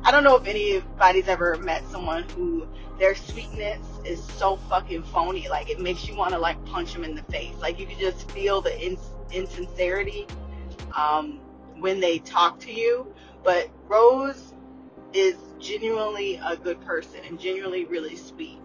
I 0.05 0.11
don't 0.11 0.25
know 0.25 0.37
if 0.37 0.47
anybody's 0.47 1.29
ever 1.29 1.57
met 1.59 1.87
someone 1.89 2.25
who 2.31 2.67
their 2.99 3.15
sweetness 3.15 3.85
is 4.05 4.23
so 4.23 4.57
fucking 4.69 5.03
phony. 5.05 5.49
Like 5.49 5.71
it 5.71 5.81
makes 5.81 6.09
you 6.09 6.17
want 6.17 6.33
to 6.33 6.39
like 6.39 6.63
punch 6.67 6.93
them 6.93 7.05
in 7.05 7.15
the 7.15 7.23
face. 7.25 7.55
Like 7.61 7.79
you 7.79 7.87
can 7.87 7.99
just 7.99 8.31
feel 8.33 8.61
the 8.61 8.77
in- 8.85 8.99
insincerity 9.33 10.27
um, 10.97 11.41
when 11.79 12.01
they 12.01 12.19
talk 12.19 12.59
to 12.61 12.73
you. 12.73 13.13
But 13.49 13.71
Rose 13.89 14.53
is 15.15 15.37
genuinely 15.59 16.39
a 16.45 16.55
good 16.55 16.79
person 16.83 17.21
and 17.27 17.41
genuinely 17.41 17.87
really 17.87 18.15
sweet. 18.15 18.59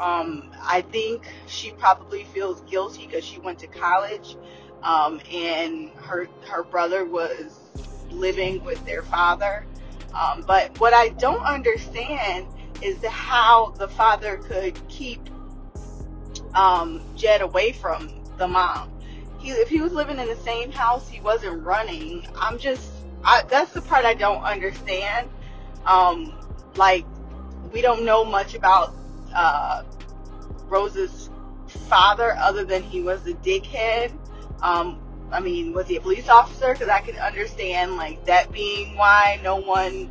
Um, 0.00 0.50
I 0.60 0.82
think 0.82 1.28
she 1.46 1.70
probably 1.70 2.24
feels 2.24 2.60
guilty 2.62 3.06
because 3.06 3.24
she 3.24 3.38
went 3.38 3.60
to 3.60 3.68
college, 3.68 4.36
um, 4.82 5.20
and 5.32 5.90
her 5.90 6.28
her 6.48 6.64
brother 6.64 7.04
was 7.04 7.60
living 8.10 8.64
with 8.64 8.84
their 8.84 9.02
father. 9.02 9.64
Um, 10.12 10.42
but 10.44 10.76
what 10.80 10.92
I 10.92 11.10
don't 11.10 11.44
understand 11.44 12.48
is 12.82 12.96
how 13.04 13.74
the 13.78 13.86
father 13.86 14.38
could 14.38 14.76
keep 14.88 15.20
um, 16.52 17.00
Jed 17.14 17.42
away 17.42 17.70
from 17.70 18.10
the 18.38 18.48
mom. 18.48 18.90
He, 19.38 19.50
if 19.50 19.68
he 19.68 19.80
was 19.80 19.92
living 19.92 20.18
in 20.18 20.26
the 20.26 20.34
same 20.34 20.72
house, 20.72 21.08
he 21.08 21.20
wasn't 21.20 21.62
running. 21.62 22.26
I'm 22.34 22.58
just, 22.58 22.90
I, 23.24 23.42
that's 23.42 23.72
the 23.72 23.82
part 23.82 24.04
I 24.04 24.14
don't 24.14 24.42
understand. 24.42 25.28
Um, 25.84 26.32
like, 26.76 27.04
we 27.72 27.80
don't 27.80 28.04
know 28.04 28.24
much 28.24 28.54
about 28.54 28.94
uh, 29.34 29.82
Rose's 30.68 31.30
father 31.88 32.36
other 32.38 32.64
than 32.64 32.82
he 32.82 33.02
was 33.02 33.26
a 33.26 33.34
dickhead. 33.34 34.12
Um, 34.62 35.00
I 35.30 35.40
mean, 35.40 35.72
was 35.72 35.88
he 35.88 35.96
a 35.96 36.00
police 36.00 36.28
officer? 36.28 36.72
Because 36.72 36.88
I 36.88 37.00
can 37.00 37.16
understand 37.16 37.96
like 37.96 38.24
that 38.26 38.52
being 38.52 38.96
why 38.96 39.40
no 39.42 39.56
one, 39.56 40.10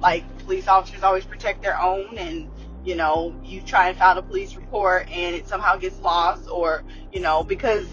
like 0.00 0.24
police 0.40 0.68
officers 0.68 1.02
always 1.02 1.24
protect 1.24 1.62
their 1.62 1.80
own, 1.80 2.18
and 2.18 2.50
you 2.84 2.94
know, 2.94 3.34
you 3.44 3.60
try 3.62 3.88
and 3.88 3.98
file 3.98 4.18
a 4.18 4.22
police 4.22 4.54
report 4.56 5.08
and 5.10 5.34
it 5.34 5.48
somehow 5.48 5.76
gets 5.76 5.98
lost, 6.00 6.48
or 6.48 6.84
you 7.12 7.20
know, 7.20 7.44
because 7.44 7.86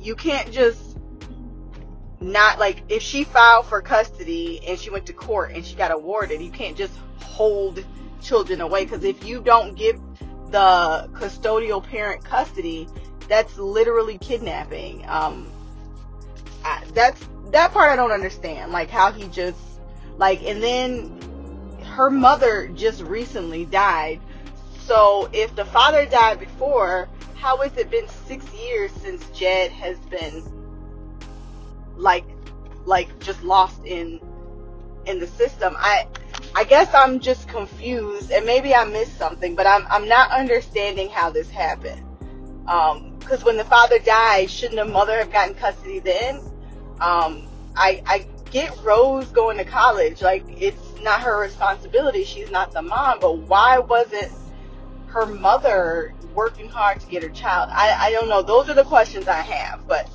you 0.00 0.14
can't 0.14 0.50
just 0.50 0.91
not 2.22 2.58
like 2.58 2.82
if 2.88 3.02
she 3.02 3.24
filed 3.24 3.66
for 3.66 3.82
custody 3.82 4.60
and 4.66 4.78
she 4.78 4.90
went 4.90 5.06
to 5.06 5.12
court 5.12 5.52
and 5.52 5.64
she 5.64 5.74
got 5.74 5.90
awarded, 5.90 6.40
you 6.40 6.50
can't 6.50 6.76
just 6.76 6.92
hold 7.20 7.84
children 8.20 8.60
away 8.60 8.84
because 8.84 9.04
if 9.04 9.24
you 9.24 9.40
don't 9.40 9.74
give 9.74 10.00
the 10.50 11.08
custodial 11.12 11.82
parent 11.82 12.24
custody, 12.24 12.88
that's 13.28 13.58
literally 13.58 14.18
kidnapping. 14.18 15.04
Um, 15.08 15.50
I, 16.64 16.84
that's 16.94 17.20
that 17.50 17.72
part 17.72 17.90
I 17.90 17.96
don't 17.96 18.12
understand. 18.12 18.72
Like 18.72 18.90
how 18.90 19.12
he 19.12 19.28
just 19.28 19.58
like, 20.18 20.42
and 20.44 20.62
then 20.62 21.80
her 21.84 22.10
mother 22.10 22.68
just 22.68 23.02
recently 23.02 23.64
died, 23.64 24.20
So 24.86 25.28
if 25.32 25.54
the 25.54 25.64
father 25.64 26.06
died 26.06 26.40
before, 26.40 27.08
how 27.36 27.58
has 27.58 27.76
it 27.76 27.90
been 27.90 28.08
six 28.08 28.44
years 28.54 28.90
since 28.92 29.24
Jed 29.30 29.70
has 29.70 29.98
been 30.10 30.42
like 31.96 32.24
like 32.84 33.18
just 33.20 33.42
lost 33.42 33.84
in 33.84 34.20
in 35.06 35.18
the 35.18 35.26
system? 35.26 35.74
I 35.78 36.06
I 36.54 36.64
guess 36.64 36.92
I'm 36.94 37.20
just 37.20 37.48
confused 37.48 38.30
and 38.30 38.44
maybe 38.44 38.74
I 38.74 38.84
missed 38.84 39.16
something, 39.16 39.54
but 39.54 39.66
I'm 39.66 39.86
I'm 39.88 40.08
not 40.08 40.30
understanding 40.30 41.08
how 41.08 41.30
this 41.30 41.50
happened. 41.50 42.04
Um, 42.66 43.16
because 43.18 43.44
when 43.44 43.56
the 43.56 43.64
father 43.64 43.98
died, 43.98 44.50
shouldn't 44.50 44.76
the 44.76 44.84
mother 44.84 45.18
have 45.18 45.32
gotten 45.32 45.54
custody 45.54 46.00
then? 46.00 46.36
Um, 47.00 47.48
I 47.76 48.02
I 48.06 48.26
get 48.50 48.76
Rose 48.82 49.26
going 49.28 49.56
to 49.56 49.64
college, 49.64 50.22
like 50.22 50.44
it's 50.48 51.00
not 51.02 51.22
her 51.22 51.40
responsibility. 51.40 52.24
She's 52.24 52.50
not 52.50 52.72
the 52.72 52.82
mom, 52.82 53.18
but 53.20 53.38
why 53.38 53.78
wasn't 53.78 54.32
her 55.06 55.26
mother 55.26 56.14
working 56.34 56.68
hard 56.68 57.00
to 57.00 57.06
get 57.06 57.22
her 57.22 57.28
child? 57.30 57.70
I, 57.72 58.08
I 58.08 58.10
don't 58.12 58.28
know. 58.28 58.42
Those 58.42 58.68
are 58.68 58.74
the 58.74 58.84
questions 58.84 59.28
I 59.28 59.40
have, 59.40 59.86
but 59.86 60.08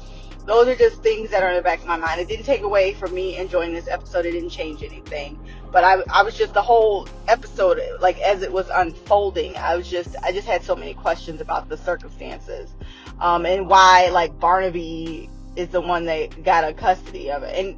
those 0.47 0.67
are 0.69 0.75
just 0.75 1.03
things 1.03 1.29
that 1.29 1.43
are 1.43 1.49
in 1.49 1.57
the 1.57 1.61
back 1.61 1.81
of 1.81 1.87
my 1.87 1.97
mind. 1.97 2.21
It 2.21 2.29
didn't 2.29 2.45
take 2.45 2.61
away 2.61 2.93
from 2.93 3.13
me 3.13 3.37
enjoying 3.37 3.73
this 3.73 3.89
episode. 3.89 4.25
It 4.25 4.31
didn't 4.31 4.49
change 4.49 4.81
anything. 4.81 5.37
But 5.71 5.83
I, 5.83 5.97
I 6.11 6.23
was 6.23 6.37
just 6.37 6.53
the 6.53 6.61
whole 6.61 7.07
episode, 7.27 7.81
like 7.99 8.17
as 8.21 8.41
it 8.41 8.51
was 8.51 8.69
unfolding, 8.73 9.57
I 9.57 9.75
was 9.75 9.89
just, 9.89 10.15
I 10.23 10.31
just 10.31 10.47
had 10.47 10.63
so 10.63 10.73
many 10.73 10.93
questions 10.93 11.41
about 11.41 11.67
the 11.67 11.75
circumstances, 11.75 12.69
um, 13.19 13.45
and 13.45 13.67
why 13.67 14.09
like 14.09 14.39
Barnaby 14.39 15.29
is 15.57 15.67
the 15.69 15.81
one 15.81 16.05
that 16.05 16.43
got 16.43 16.63
a 16.63 16.73
custody 16.73 17.29
of 17.29 17.43
it. 17.43 17.53
And 17.53 17.77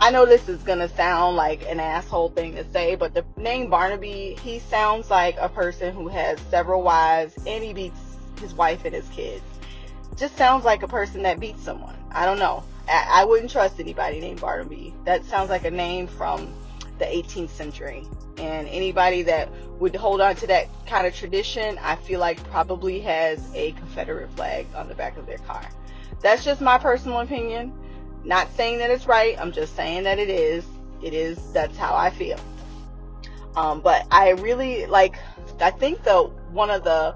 I 0.00 0.10
know 0.10 0.26
this 0.26 0.48
is 0.48 0.62
gonna 0.64 0.88
sound 0.88 1.36
like 1.36 1.62
an 1.70 1.78
asshole 1.78 2.30
thing 2.30 2.56
to 2.56 2.64
say, 2.72 2.96
but 2.96 3.14
the 3.14 3.24
name 3.36 3.70
Barnaby, 3.70 4.36
he 4.42 4.58
sounds 4.58 5.10
like 5.10 5.36
a 5.38 5.48
person 5.48 5.94
who 5.94 6.08
has 6.08 6.40
several 6.50 6.82
wives 6.82 7.36
and 7.46 7.62
he 7.62 7.72
beats 7.72 8.00
his 8.40 8.54
wife 8.54 8.84
and 8.84 8.94
his 8.94 9.08
kids. 9.10 9.44
Just 10.18 10.36
sounds 10.36 10.64
like 10.64 10.82
a 10.82 10.88
person 10.88 11.22
that 11.22 11.38
beats 11.38 11.62
someone. 11.62 11.94
I 12.10 12.26
don't 12.26 12.38
know. 12.38 12.64
I, 12.88 13.22
I 13.22 13.24
wouldn't 13.24 13.50
trust 13.50 13.78
anybody 13.78 14.20
named 14.20 14.40
Barnaby. 14.40 14.92
That 15.04 15.24
sounds 15.24 15.48
like 15.48 15.64
a 15.64 15.70
name 15.70 16.08
from 16.08 16.52
the 16.98 17.04
18th 17.04 17.50
century. 17.50 18.04
And 18.36 18.66
anybody 18.68 19.22
that 19.22 19.48
would 19.78 19.94
hold 19.94 20.20
on 20.20 20.34
to 20.36 20.46
that 20.48 20.68
kind 20.86 21.06
of 21.06 21.14
tradition, 21.14 21.78
I 21.78 21.96
feel 21.96 22.18
like 22.18 22.42
probably 22.50 23.00
has 23.00 23.48
a 23.54 23.72
Confederate 23.72 24.30
flag 24.32 24.66
on 24.74 24.88
the 24.88 24.94
back 24.94 25.16
of 25.16 25.26
their 25.26 25.38
car. 25.38 25.64
That's 26.20 26.44
just 26.44 26.60
my 26.60 26.78
personal 26.78 27.20
opinion. 27.20 27.72
Not 28.24 28.52
saying 28.56 28.78
that 28.78 28.90
it's 28.90 29.06
right. 29.06 29.38
I'm 29.38 29.52
just 29.52 29.76
saying 29.76 30.02
that 30.04 30.18
it 30.18 30.28
is. 30.28 30.64
It 31.00 31.14
is. 31.14 31.52
That's 31.52 31.76
how 31.76 31.94
I 31.94 32.10
feel. 32.10 32.40
Um, 33.56 33.80
but 33.80 34.06
I 34.10 34.30
really 34.30 34.86
like. 34.86 35.16
I 35.60 35.70
think 35.70 36.02
the 36.02 36.24
one 36.52 36.70
of 36.70 36.84
the 36.84 37.14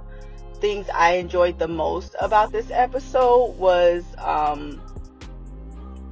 things 0.62 0.86
I 0.94 1.14
enjoyed 1.14 1.58
the 1.58 1.66
most 1.66 2.14
about 2.20 2.52
this 2.52 2.70
episode 2.70 3.58
was 3.58 4.04
um, 4.16 4.80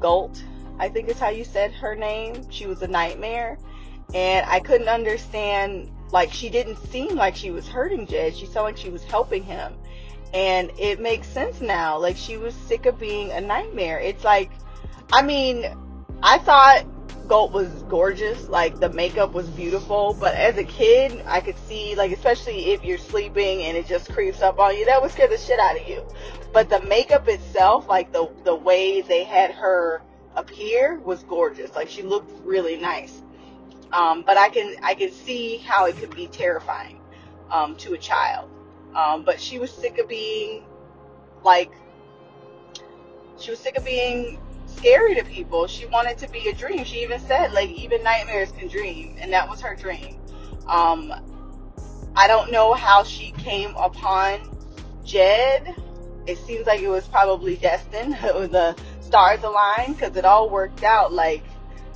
Gault. 0.00 0.42
I 0.78 0.88
think 0.88 1.08
is 1.08 1.20
how 1.20 1.28
you 1.28 1.44
said 1.44 1.72
her 1.74 1.94
name. 1.94 2.50
She 2.50 2.66
was 2.66 2.82
a 2.82 2.88
nightmare, 2.88 3.58
and 4.12 4.44
I 4.46 4.60
couldn't 4.60 4.88
understand. 4.88 5.90
Like 6.10 6.32
she 6.32 6.50
didn't 6.50 6.76
seem 6.88 7.14
like 7.14 7.36
she 7.36 7.52
was 7.52 7.68
hurting 7.68 8.08
Jed. 8.08 8.34
She 8.34 8.44
sounded 8.44 8.62
like 8.62 8.76
she 8.76 8.90
was 8.90 9.04
helping 9.04 9.44
him, 9.44 9.72
and 10.34 10.72
it 10.76 10.98
makes 11.00 11.28
sense 11.28 11.60
now. 11.60 11.96
Like 11.98 12.16
she 12.16 12.36
was 12.36 12.52
sick 12.52 12.86
of 12.86 12.98
being 12.98 13.30
a 13.30 13.40
nightmare. 13.40 14.00
It's 14.00 14.24
like 14.24 14.50
I 15.12 15.22
mean, 15.22 15.64
I 16.24 16.38
thought 16.38 16.84
Gault 17.28 17.52
was 17.52 17.68
gorgeous. 17.88 18.48
Like 18.48 18.80
the 18.80 18.88
makeup 18.90 19.32
was 19.32 19.48
beautiful, 19.50 20.16
but 20.18 20.34
as 20.34 20.58
a 20.58 20.64
kid, 20.64 21.22
I 21.26 21.40
could 21.40 21.58
see 21.58 21.94
like 21.94 22.12
especially 22.12 22.72
if 22.72 22.84
you're 22.84 22.98
sleeping 22.98 23.62
and 23.62 23.76
it 23.76 23.86
just 23.86 24.12
creeps 24.12 24.42
up 24.42 24.58
on 24.58 24.76
you, 24.76 24.84
that 24.86 25.00
would 25.00 25.10
scare 25.10 25.28
the 25.28 25.38
shit 25.38 25.58
out 25.58 25.80
of 25.80 25.88
you. 25.88 26.04
But 26.52 26.68
the 26.68 26.80
makeup 26.82 27.28
itself, 27.28 27.88
like 27.88 28.12
the 28.12 28.30
the 28.44 28.54
way 28.54 29.00
they 29.00 29.24
had 29.24 29.52
her 29.52 30.02
appear 30.34 30.98
was 31.00 31.22
gorgeous. 31.24 31.74
Like 31.74 31.88
she 31.88 32.02
looked 32.02 32.32
really 32.44 32.76
nice. 32.76 33.22
Um, 33.92 34.22
but 34.22 34.36
I 34.36 34.48
can 34.48 34.76
I 34.82 34.94
can 34.94 35.10
see 35.10 35.58
how 35.58 35.86
it 35.86 35.96
could 35.96 36.14
be 36.14 36.26
terrifying 36.28 37.00
um, 37.50 37.76
to 37.76 37.94
a 37.94 37.98
child. 37.98 38.50
Um, 38.94 39.22
but 39.22 39.40
she 39.40 39.58
was 39.58 39.70
sick 39.70 39.98
of 39.98 40.08
being 40.08 40.64
like 41.44 41.72
she 43.38 43.50
was 43.50 43.58
sick 43.58 43.76
of 43.76 43.84
being 43.84 44.38
scary 44.80 45.14
to 45.14 45.24
people. 45.24 45.66
She 45.66 45.86
wanted 45.86 46.18
to 46.18 46.28
be 46.28 46.48
a 46.48 46.54
dream. 46.54 46.84
She 46.84 47.02
even 47.02 47.20
said, 47.20 47.52
like, 47.52 47.70
even 47.70 48.02
nightmares 48.02 48.50
can 48.52 48.68
dream, 48.68 49.16
and 49.20 49.32
that 49.32 49.48
was 49.48 49.60
her 49.60 49.76
dream. 49.76 50.18
Um, 50.66 51.12
I 52.16 52.26
don't 52.26 52.50
know 52.50 52.72
how 52.72 53.04
she 53.04 53.32
came 53.32 53.74
upon 53.76 54.40
Jed. 55.04 55.74
It 56.26 56.38
seems 56.38 56.66
like 56.66 56.80
it 56.80 56.88
was 56.88 57.06
probably 57.06 57.56
destined. 57.56 58.14
the 58.22 58.76
stars 59.00 59.42
aligned 59.42 59.96
because 59.96 60.16
it 60.16 60.24
all 60.24 60.48
worked 60.48 60.82
out. 60.82 61.12
Like 61.12 61.42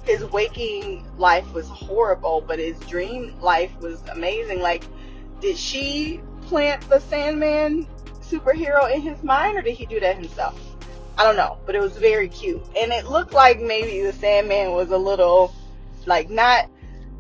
his 0.05 0.25
waking 0.25 1.07
life 1.17 1.53
was 1.53 1.69
horrible, 1.69 2.45
but 2.47 2.59
his 2.59 2.79
dream 2.81 3.35
life 3.41 3.73
was 3.81 4.03
amazing. 4.13 4.61
Like, 4.61 4.85
did 5.41 5.57
she 5.57 6.21
plant 6.43 6.87
the 6.89 7.01
Sandman 7.01 7.87
superhero 8.21 8.93
in 8.93 9.01
his 9.01 9.23
mind, 9.23 9.57
or 9.57 9.63
did 9.63 9.75
he 9.75 9.87
do 9.87 10.01
that 10.01 10.17
himself? 10.17 10.74
I 11.17 11.25
don't 11.25 11.37
know, 11.37 11.59
but 11.65 11.75
it 11.75 11.81
was 11.81 11.97
very 11.97 12.29
cute. 12.29 12.63
And 12.77 12.93
it 12.93 13.07
looked 13.07 13.33
like 13.33 13.61
maybe 13.61 14.03
the 14.03 14.13
Sandman 14.13 14.73
was 14.73 14.91
a 14.91 14.99
little, 14.99 15.55
like, 16.07 16.29
not, 16.29 16.69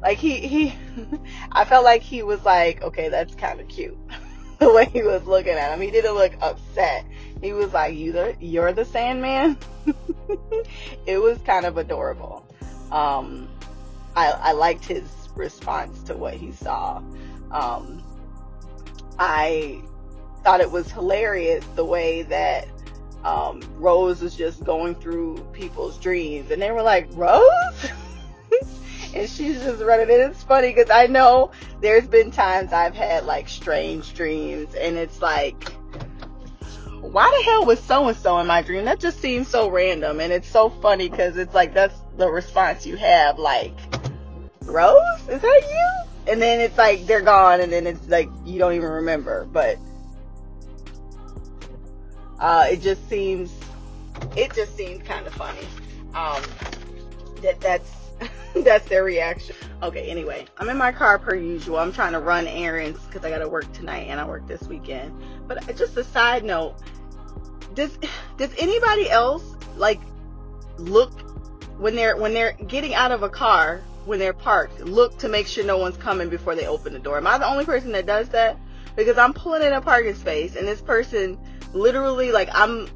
like 0.02 0.18
he, 0.18 0.38
he, 0.46 0.74
I 1.52 1.64
felt 1.64 1.84
like 1.84 2.02
he 2.02 2.22
was 2.22 2.44
like, 2.44 2.82
okay, 2.82 3.08
that's 3.08 3.34
kind 3.34 3.60
of 3.60 3.68
cute. 3.68 3.96
the 4.58 4.72
way 4.72 4.86
he 4.86 5.02
was 5.02 5.24
looking 5.26 5.54
at 5.54 5.72
him. 5.72 5.80
He 5.80 5.90
didn't 5.90 6.14
look 6.14 6.32
upset. 6.40 7.04
He 7.40 7.52
was 7.52 7.72
like, 7.72 7.94
you 7.94 8.12
the, 8.12 8.36
you're 8.40 8.72
the 8.72 8.84
Sandman? 8.84 9.58
it 11.06 11.18
was 11.18 11.38
kind 11.38 11.66
of 11.66 11.76
adorable. 11.76 12.46
Um, 12.90 13.48
I, 14.16 14.30
I 14.30 14.52
liked 14.52 14.84
his 14.84 15.04
response 15.34 16.02
to 16.04 16.16
what 16.16 16.34
he 16.34 16.52
saw. 16.52 17.02
Um, 17.50 18.02
I 19.18 19.82
thought 20.42 20.60
it 20.60 20.70
was 20.70 20.90
hilarious 20.90 21.64
the 21.74 21.84
way 21.84 22.22
that 22.22 22.68
um, 23.24 23.62
Rose 23.78 24.20
was 24.20 24.36
just 24.36 24.64
going 24.64 24.94
through 24.94 25.38
people's 25.52 25.98
dreams, 25.98 26.50
and 26.50 26.60
they 26.60 26.70
were 26.70 26.82
like, 26.82 27.08
Rose? 27.12 27.90
and 29.14 29.28
she's 29.28 29.62
just 29.62 29.82
running. 29.82 30.10
And 30.10 30.30
it's 30.30 30.42
funny 30.42 30.72
because 30.72 30.90
I 30.90 31.06
know 31.06 31.50
there's 31.80 32.06
been 32.06 32.30
times 32.30 32.72
I've 32.72 32.94
had 32.94 33.24
like 33.24 33.48
strange 33.48 34.14
dreams, 34.14 34.74
and 34.74 34.96
it's 34.96 35.22
like, 35.22 35.72
why 37.00 37.30
the 37.38 37.44
hell 37.44 37.64
was 37.64 37.80
so 37.80 38.08
and 38.08 38.16
so 38.16 38.38
in 38.38 38.46
my 38.46 38.60
dream? 38.60 38.84
That 38.84 39.00
just 39.00 39.20
seems 39.20 39.48
so 39.48 39.70
random, 39.70 40.20
and 40.20 40.32
it's 40.32 40.48
so 40.48 40.68
funny 40.68 41.08
because 41.08 41.38
it's 41.38 41.54
like 41.54 41.72
that's 41.72 41.98
the 42.18 42.28
response 42.28 42.86
you 42.86 42.96
have, 42.96 43.38
like, 43.38 43.76
Rose, 44.62 45.20
is 45.28 45.40
that 45.40 45.62
you? 45.70 46.32
And 46.32 46.40
then 46.40 46.60
it's 46.60 46.76
like 46.76 47.06
they're 47.06 47.22
gone, 47.22 47.60
and 47.60 47.72
then 47.72 47.86
it's 47.86 48.06
like 48.08 48.28
you 48.44 48.58
don't 48.58 48.74
even 48.74 48.88
remember, 48.88 49.46
but 49.46 49.78
uh, 52.38 52.66
it 52.70 52.80
just 52.80 53.08
seems, 53.08 53.52
it 54.36 54.52
just 54.54 54.76
seems 54.76 55.02
kind 55.06 55.26
of 55.26 55.32
funny. 55.34 55.66
Um, 56.14 56.42
that 57.42 57.60
that's 57.60 57.90
that's 58.56 58.88
their 58.88 59.04
reaction. 59.04 59.56
Okay, 59.82 60.08
anyway, 60.08 60.46
I'm 60.58 60.68
in 60.68 60.76
my 60.76 60.92
car 60.92 61.18
per 61.18 61.34
usual. 61.34 61.78
I'm 61.78 61.92
trying 61.92 62.12
to 62.12 62.20
run 62.20 62.46
errands 62.46 62.98
because 63.06 63.24
I 63.24 63.30
got 63.30 63.38
to 63.38 63.48
work 63.48 63.70
tonight 63.72 64.06
and 64.08 64.20
I 64.20 64.24
work 64.24 64.46
this 64.46 64.62
weekend. 64.62 65.12
But 65.46 65.76
just 65.76 65.96
a 65.96 66.04
side 66.04 66.44
note, 66.44 66.76
does 67.74 67.98
does 68.36 68.50
anybody 68.58 69.10
else 69.10 69.44
like 69.76 70.00
look 70.78 71.12
when 71.78 71.94
they're 71.94 72.16
when 72.16 72.34
they're 72.34 72.52
getting 72.66 72.94
out 72.94 73.12
of 73.12 73.22
a 73.22 73.28
car 73.28 73.82
when 74.06 74.18
they're 74.18 74.34
parked 74.34 74.80
look 74.80 75.18
to 75.18 75.28
make 75.28 75.46
sure 75.46 75.64
no 75.64 75.78
one's 75.78 75.96
coming 75.96 76.28
before 76.28 76.54
they 76.54 76.66
open 76.66 76.92
the 76.92 76.98
door? 76.98 77.16
Am 77.16 77.26
I 77.26 77.38
the 77.38 77.46
only 77.46 77.64
person 77.64 77.92
that 77.92 78.06
does 78.06 78.28
that? 78.30 78.58
Because 78.96 79.18
I'm 79.18 79.32
pulling 79.32 79.62
in 79.62 79.72
a 79.72 79.80
parking 79.80 80.14
space 80.14 80.54
and 80.54 80.68
this 80.68 80.80
person 80.80 81.38
literally 81.74 82.32
like 82.32 82.48
I'm 82.52 82.88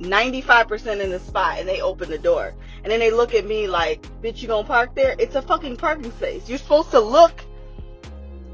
95% 0.00 1.00
in 1.00 1.10
the 1.10 1.20
spot 1.20 1.58
and 1.58 1.68
they 1.68 1.80
open 1.80 2.10
the 2.10 2.18
door. 2.18 2.54
And 2.82 2.92
then 2.92 3.00
they 3.00 3.10
look 3.10 3.34
at 3.34 3.46
me 3.46 3.66
like, 3.66 4.02
bitch, 4.22 4.42
you 4.42 4.48
gonna 4.48 4.66
park 4.66 4.94
there? 4.94 5.16
It's 5.18 5.34
a 5.34 5.42
fucking 5.42 5.76
parking 5.76 6.10
space. 6.12 6.48
You're 6.48 6.58
supposed 6.58 6.90
to 6.90 7.00
look 7.00 7.40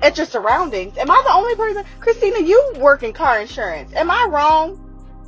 at 0.01 0.17
your 0.17 0.27
surroundings. 0.27 0.97
Am 0.99 1.11
I 1.11 1.23
the 1.25 1.33
only 1.33 1.55
person? 1.55 1.85
Christina, 2.01 2.41
you 2.41 2.73
work 2.79 3.03
in 3.03 3.13
car 3.13 3.41
insurance. 3.41 3.93
Am 3.95 4.11
I 4.11 4.27
wrong 4.31 4.79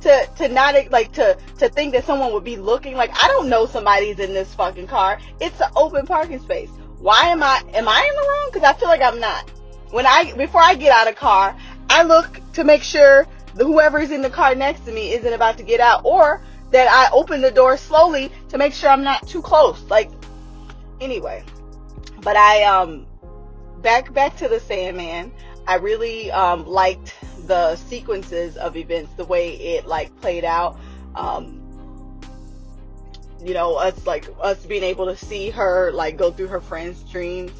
to, 0.01 0.29
to 0.37 0.47
not, 0.49 0.75
like, 0.91 1.11
to, 1.13 1.37
to 1.59 1.69
think 1.69 1.93
that 1.93 2.05
someone 2.05 2.33
would 2.33 2.43
be 2.43 2.57
looking? 2.57 2.95
Like, 2.95 3.11
I 3.23 3.27
don't 3.27 3.49
know 3.49 3.65
somebody's 3.65 4.19
in 4.19 4.33
this 4.33 4.53
fucking 4.53 4.87
car. 4.87 5.19
It's 5.39 5.59
an 5.61 5.69
open 5.75 6.05
parking 6.05 6.39
space. 6.39 6.69
Why 6.99 7.27
am 7.27 7.43
I, 7.43 7.61
am 7.73 7.87
I 7.87 8.01
in 8.01 8.15
the 8.15 8.27
wrong? 8.27 8.49
Cause 8.51 8.63
I 8.63 8.73
feel 8.73 8.89
like 8.89 9.01
I'm 9.01 9.19
not. 9.19 9.49
When 9.91 10.05
I, 10.05 10.33
before 10.33 10.61
I 10.61 10.75
get 10.75 10.91
out 10.91 11.07
of 11.07 11.15
car, 11.15 11.55
I 11.89 12.03
look 12.03 12.41
to 12.53 12.63
make 12.63 12.83
sure 12.83 13.27
whoever's 13.57 14.11
in 14.11 14.21
the 14.21 14.29
car 14.29 14.55
next 14.55 14.81
to 14.81 14.91
me 14.91 15.13
isn't 15.13 15.33
about 15.33 15.57
to 15.57 15.63
get 15.63 15.79
out 15.79 16.01
or 16.03 16.41
that 16.71 16.87
I 16.89 17.09
open 17.15 17.41
the 17.41 17.51
door 17.51 17.77
slowly 17.77 18.31
to 18.49 18.57
make 18.57 18.73
sure 18.73 18.89
I'm 18.89 19.03
not 19.03 19.27
too 19.27 19.41
close. 19.41 19.81
Like, 19.83 20.11
anyway. 20.99 21.43
But 22.21 22.35
I, 22.35 22.63
um, 22.63 23.05
back, 23.81 24.13
back 24.13 24.35
to 24.37 24.47
the 24.47 24.59
Sandman. 24.59 25.31
I 25.67 25.75
really 25.75 26.31
um, 26.31 26.65
liked 26.65 27.13
the 27.47 27.75
sequences 27.75 28.57
of 28.57 28.75
events, 28.75 29.13
the 29.13 29.25
way 29.25 29.55
it 29.55 29.85
like 29.85 30.15
played 30.21 30.43
out. 30.43 30.77
Um, 31.15 31.61
you 33.43 33.53
know, 33.53 33.75
us 33.75 34.05
like 34.05 34.27
us 34.41 34.65
being 34.65 34.83
able 34.83 35.05
to 35.05 35.15
see 35.15 35.49
her 35.51 35.91
like 35.91 36.17
go 36.17 36.31
through 36.31 36.47
her 36.47 36.59
friends' 36.59 37.01
dreams. 37.03 37.51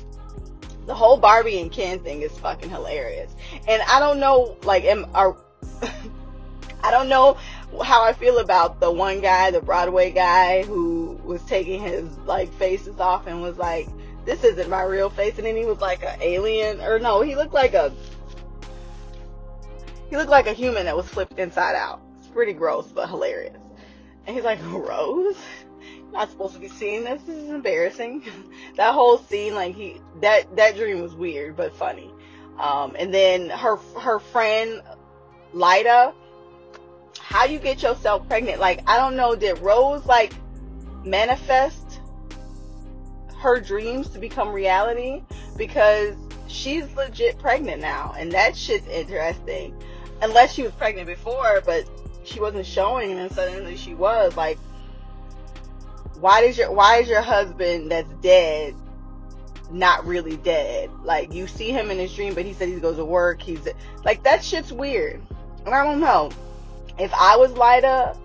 The 0.85 0.93
whole 0.93 1.17
Barbie 1.17 1.59
and 1.61 1.71
Ken 1.71 1.99
thing 1.99 2.21
is 2.21 2.31
fucking 2.39 2.69
hilarious. 2.69 3.35
And 3.67 3.81
I 3.83 3.99
don't 3.99 4.19
know, 4.19 4.55
like, 4.63 4.83
am 4.83 5.07
are 5.15 5.35
I 6.83 6.91
don't 6.91 7.09
know 7.09 7.37
how 7.83 8.03
I 8.03 8.13
feel 8.13 8.37
about 8.37 8.79
the 8.79 8.91
one 8.91 9.19
guy, 9.19 9.49
the 9.51 9.61
Broadway 9.61 10.11
guy, 10.11 10.63
who 10.63 11.19
was 11.23 11.41
taking 11.43 11.81
his 11.81 12.05
like 12.19 12.53
faces 12.53 12.99
off 12.99 13.25
and 13.27 13.41
was 13.41 13.57
like, 13.57 13.87
"This 14.23 14.43
isn't 14.43 14.69
my 14.69 14.83
real 14.83 15.09
face," 15.09 15.37
and 15.37 15.47
then 15.47 15.55
he 15.55 15.65
was 15.65 15.79
like 15.79 16.03
an 16.03 16.21
alien, 16.21 16.81
or 16.81 16.99
no, 16.99 17.21
he 17.21 17.35
looked 17.35 17.53
like 17.53 17.73
a 17.73 17.91
he 20.09 20.17
looked 20.17 20.29
like 20.29 20.47
a 20.47 20.53
human 20.53 20.85
that 20.85 20.95
was 20.95 21.07
flipped 21.07 21.39
inside 21.39 21.75
out. 21.75 22.01
It's 22.19 22.27
pretty 22.27 22.53
gross, 22.53 22.87
but 22.87 23.09
hilarious. 23.09 23.57
And 24.27 24.35
he's 24.35 24.45
like, 24.45 24.59
"Rose." 24.65 25.37
Not 26.11 26.29
supposed 26.29 26.53
to 26.53 26.59
be 26.59 26.69
seeing 26.69 27.03
this. 27.03 27.21
This 27.23 27.35
is 27.35 27.49
embarrassing. 27.49 28.23
that 28.77 28.93
whole 28.93 29.17
scene, 29.17 29.55
like 29.55 29.75
he, 29.75 29.99
that 30.21 30.55
that 30.55 30.75
dream 30.75 31.01
was 31.01 31.15
weird 31.15 31.57
but 31.57 31.75
funny. 31.75 32.11
Um, 32.59 32.95
and 32.97 33.13
then 33.13 33.49
her 33.49 33.77
her 33.99 34.19
friend 34.19 34.81
Lyta, 35.55 36.13
how 37.19 37.45
you 37.45 37.59
get 37.59 37.81
yourself 37.81 38.27
pregnant? 38.27 38.59
Like 38.59 38.81
I 38.87 38.97
don't 38.97 39.15
know. 39.15 39.35
Did 39.35 39.59
Rose 39.59 40.05
like 40.05 40.33
manifest 41.05 42.01
her 43.37 43.59
dreams 43.59 44.09
to 44.09 44.19
become 44.19 44.51
reality? 44.51 45.23
Because 45.57 46.15
she's 46.47 46.93
legit 46.95 47.39
pregnant 47.39 47.81
now, 47.81 48.13
and 48.17 48.31
that 48.33 48.55
shit's 48.57 48.87
interesting. 48.87 49.73
Unless 50.21 50.53
she 50.53 50.63
was 50.63 50.71
pregnant 50.73 51.07
before, 51.07 51.61
but 51.65 51.89
she 52.25 52.39
wasn't 52.39 52.65
showing, 52.65 53.17
and 53.17 53.31
suddenly 53.31 53.77
she 53.77 53.93
was. 53.93 54.35
Like, 54.35 54.57
why 56.19 56.41
does 56.41 56.57
your 56.57 56.71
why 56.71 56.97
is 56.97 57.07
your 57.07 57.21
husband 57.21 57.91
that's 57.91 58.11
dead 58.21 58.75
not 59.71 60.05
really 60.05 60.35
dead? 60.37 60.89
Like 61.03 61.33
you 61.33 61.47
see 61.47 61.71
him 61.71 61.91
in 61.91 61.97
his 61.97 62.13
dream, 62.13 62.33
but 62.33 62.43
he 62.43 62.51
said 62.51 62.67
he 62.67 62.75
goes 62.75 62.97
to 62.97 63.05
work. 63.05 63.41
He's 63.41 63.65
like 64.03 64.23
that 64.23 64.43
shit's 64.43 64.73
weird. 64.73 65.21
I 65.65 65.83
don't 65.83 65.99
know. 65.99 66.31
If 66.97 67.13
I 67.13 67.37
was 67.37 67.51
Lyta, 67.51 68.17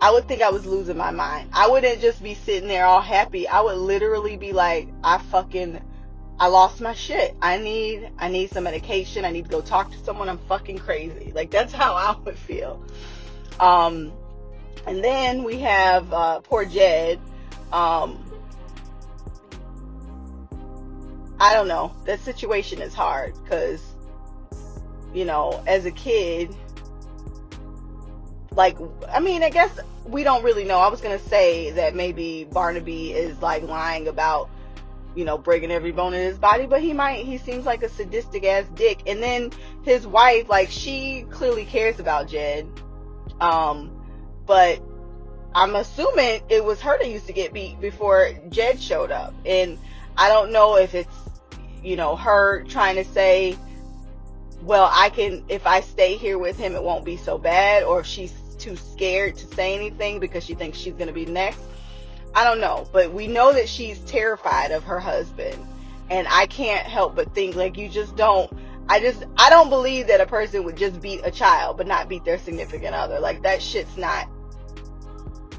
I 0.00 0.10
would 0.10 0.28
think 0.28 0.42
I 0.42 0.50
was 0.50 0.66
losing 0.66 0.96
my 0.96 1.10
mind. 1.10 1.50
I 1.52 1.68
wouldn't 1.68 2.00
just 2.00 2.22
be 2.22 2.34
sitting 2.34 2.68
there 2.68 2.86
all 2.86 3.00
happy. 3.00 3.48
I 3.48 3.60
would 3.60 3.78
literally 3.78 4.36
be 4.36 4.52
like, 4.52 4.88
I 5.02 5.18
fucking 5.18 5.80
I 6.38 6.48
lost 6.48 6.80
my 6.80 6.92
shit. 6.92 7.34
I 7.40 7.56
need 7.56 8.10
I 8.18 8.28
need 8.28 8.50
some 8.50 8.64
medication. 8.64 9.24
I 9.24 9.30
need 9.30 9.44
to 9.44 9.50
go 9.50 9.62
talk 9.62 9.90
to 9.92 9.98
someone. 10.04 10.28
I'm 10.28 10.38
fucking 10.48 10.78
crazy. 10.78 11.32
Like 11.34 11.50
that's 11.50 11.72
how 11.72 11.94
I 11.94 12.14
would 12.24 12.38
feel. 12.38 12.82
Um 13.58 14.12
and 14.86 15.02
then 15.02 15.44
we 15.44 15.60
have 15.60 16.12
uh 16.12 16.40
poor 16.40 16.66
Jed. 16.66 17.18
Um 17.72 18.22
I 21.40 21.54
don't 21.54 21.68
know. 21.68 21.94
That 22.04 22.20
situation 22.20 22.82
is 22.82 22.92
hard 22.92 23.34
cuz 23.48 23.82
you 25.14 25.24
know, 25.24 25.62
as 25.66 25.86
a 25.86 25.90
kid, 25.90 26.54
like 28.56 28.76
I 29.12 29.20
mean, 29.20 29.42
I 29.42 29.50
guess 29.50 29.78
we 30.06 30.24
don't 30.24 30.42
really 30.42 30.64
know. 30.64 30.78
I 30.78 30.88
was 30.88 31.00
gonna 31.00 31.18
say 31.18 31.70
that 31.72 31.94
maybe 31.94 32.44
Barnaby 32.44 33.12
is 33.12 33.40
like 33.42 33.62
lying 33.62 34.08
about 34.08 34.48
you 35.14 35.24
know 35.24 35.38
breaking 35.38 35.70
every 35.70 35.92
bone 35.92 36.14
in 36.14 36.24
his 36.24 36.38
body, 36.38 36.66
but 36.66 36.80
he 36.80 36.92
might. 36.92 37.24
He 37.24 37.38
seems 37.38 37.66
like 37.66 37.82
a 37.82 37.88
sadistic 37.88 38.44
ass 38.44 38.64
dick. 38.74 39.02
And 39.06 39.22
then 39.22 39.52
his 39.82 40.06
wife, 40.06 40.48
like 40.48 40.70
she 40.70 41.26
clearly 41.30 41.66
cares 41.66 42.00
about 42.00 42.28
Jed, 42.28 42.66
um, 43.40 43.90
but 44.46 44.82
I'm 45.54 45.76
assuming 45.76 46.40
it 46.48 46.64
was 46.64 46.80
her 46.80 46.98
that 46.98 47.08
used 47.08 47.26
to 47.26 47.32
get 47.34 47.52
beat 47.52 47.80
before 47.80 48.32
Jed 48.48 48.80
showed 48.80 49.10
up, 49.10 49.34
and 49.44 49.78
I 50.16 50.30
don't 50.30 50.50
know 50.50 50.76
if 50.76 50.94
it's 50.94 51.16
you 51.84 51.96
know 51.96 52.16
her 52.16 52.64
trying 52.64 52.96
to 52.96 53.04
say 53.04 53.58
well, 54.62 54.90
I 54.92 55.10
can, 55.10 55.44
if 55.48 55.66
I 55.66 55.80
stay 55.80 56.16
here 56.16 56.38
with 56.38 56.58
him, 56.58 56.74
it 56.74 56.82
won't 56.82 57.04
be 57.04 57.16
so 57.16 57.38
bad, 57.38 57.84
or 57.84 58.00
if 58.00 58.06
she's 58.06 58.32
too 58.66 58.76
scared 58.76 59.36
to 59.36 59.46
say 59.54 59.74
anything 59.74 60.18
because 60.18 60.42
she 60.42 60.54
thinks 60.54 60.76
she's 60.76 60.94
going 60.94 61.06
to 61.06 61.12
be 61.12 61.24
next. 61.24 61.60
I 62.34 62.42
don't 62.42 62.60
know, 62.60 62.88
but 62.92 63.12
we 63.12 63.28
know 63.28 63.52
that 63.52 63.68
she's 63.68 64.00
terrified 64.00 64.72
of 64.72 64.82
her 64.84 64.98
husband. 64.98 65.56
And 66.10 66.26
I 66.28 66.46
can't 66.46 66.84
help 66.84 67.14
but 67.14 67.32
think 67.32 67.54
like 67.54 67.76
you 67.76 67.88
just 67.88 68.16
don't 68.16 68.52
I 68.88 69.00
just 69.00 69.24
I 69.36 69.50
don't 69.50 69.70
believe 69.70 70.08
that 70.08 70.20
a 70.20 70.26
person 70.26 70.64
would 70.64 70.76
just 70.76 71.00
beat 71.00 71.20
a 71.24 71.30
child 71.30 71.76
but 71.76 71.86
not 71.86 72.08
beat 72.08 72.24
their 72.24 72.38
significant 72.38 72.94
other. 72.94 73.20
Like 73.20 73.42
that 73.42 73.62
shit's 73.62 73.96
not 73.96 74.28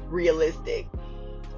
realistic. 0.08 0.86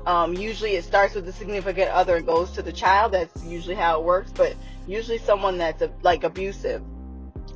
Um, 0.07 0.34
usually 0.34 0.76
it 0.76 0.84
starts 0.84 1.14
with 1.14 1.26
the 1.26 1.32
significant 1.32 1.90
other 1.90 2.16
and 2.16 2.26
goes 2.26 2.53
to 2.53 2.62
the 2.62 2.72
child. 2.72 3.12
That's 3.12 3.44
usually 3.44 3.74
how 3.74 4.01
it 4.01 4.05
works. 4.05 4.32
But 4.32 4.57
usually 4.86 5.18
someone 5.18 5.59
that's 5.59 5.82
a, 5.82 5.92
like 6.03 6.24
abusive, 6.24 6.82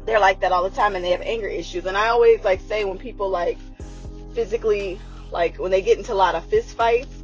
they're 0.04 0.20
like 0.20 0.40
that 0.40 0.52
all 0.52 0.62
the 0.62 0.74
time 0.74 0.96
and 0.96 1.04
they 1.04 1.10
have 1.10 1.22
anger 1.22 1.46
issues. 1.46 1.86
And 1.86 1.96
I 1.96 2.08
always 2.08 2.42
like 2.44 2.60
say 2.60 2.84
when 2.84 2.98
people 2.98 3.28
like 3.28 3.58
physically 4.34 5.00
like 5.30 5.56
when 5.56 5.70
they 5.70 5.82
get 5.82 5.98
into 5.98 6.12
a 6.12 6.14
lot 6.14 6.34
of 6.34 6.44
fist 6.46 6.76
fights 6.76 7.22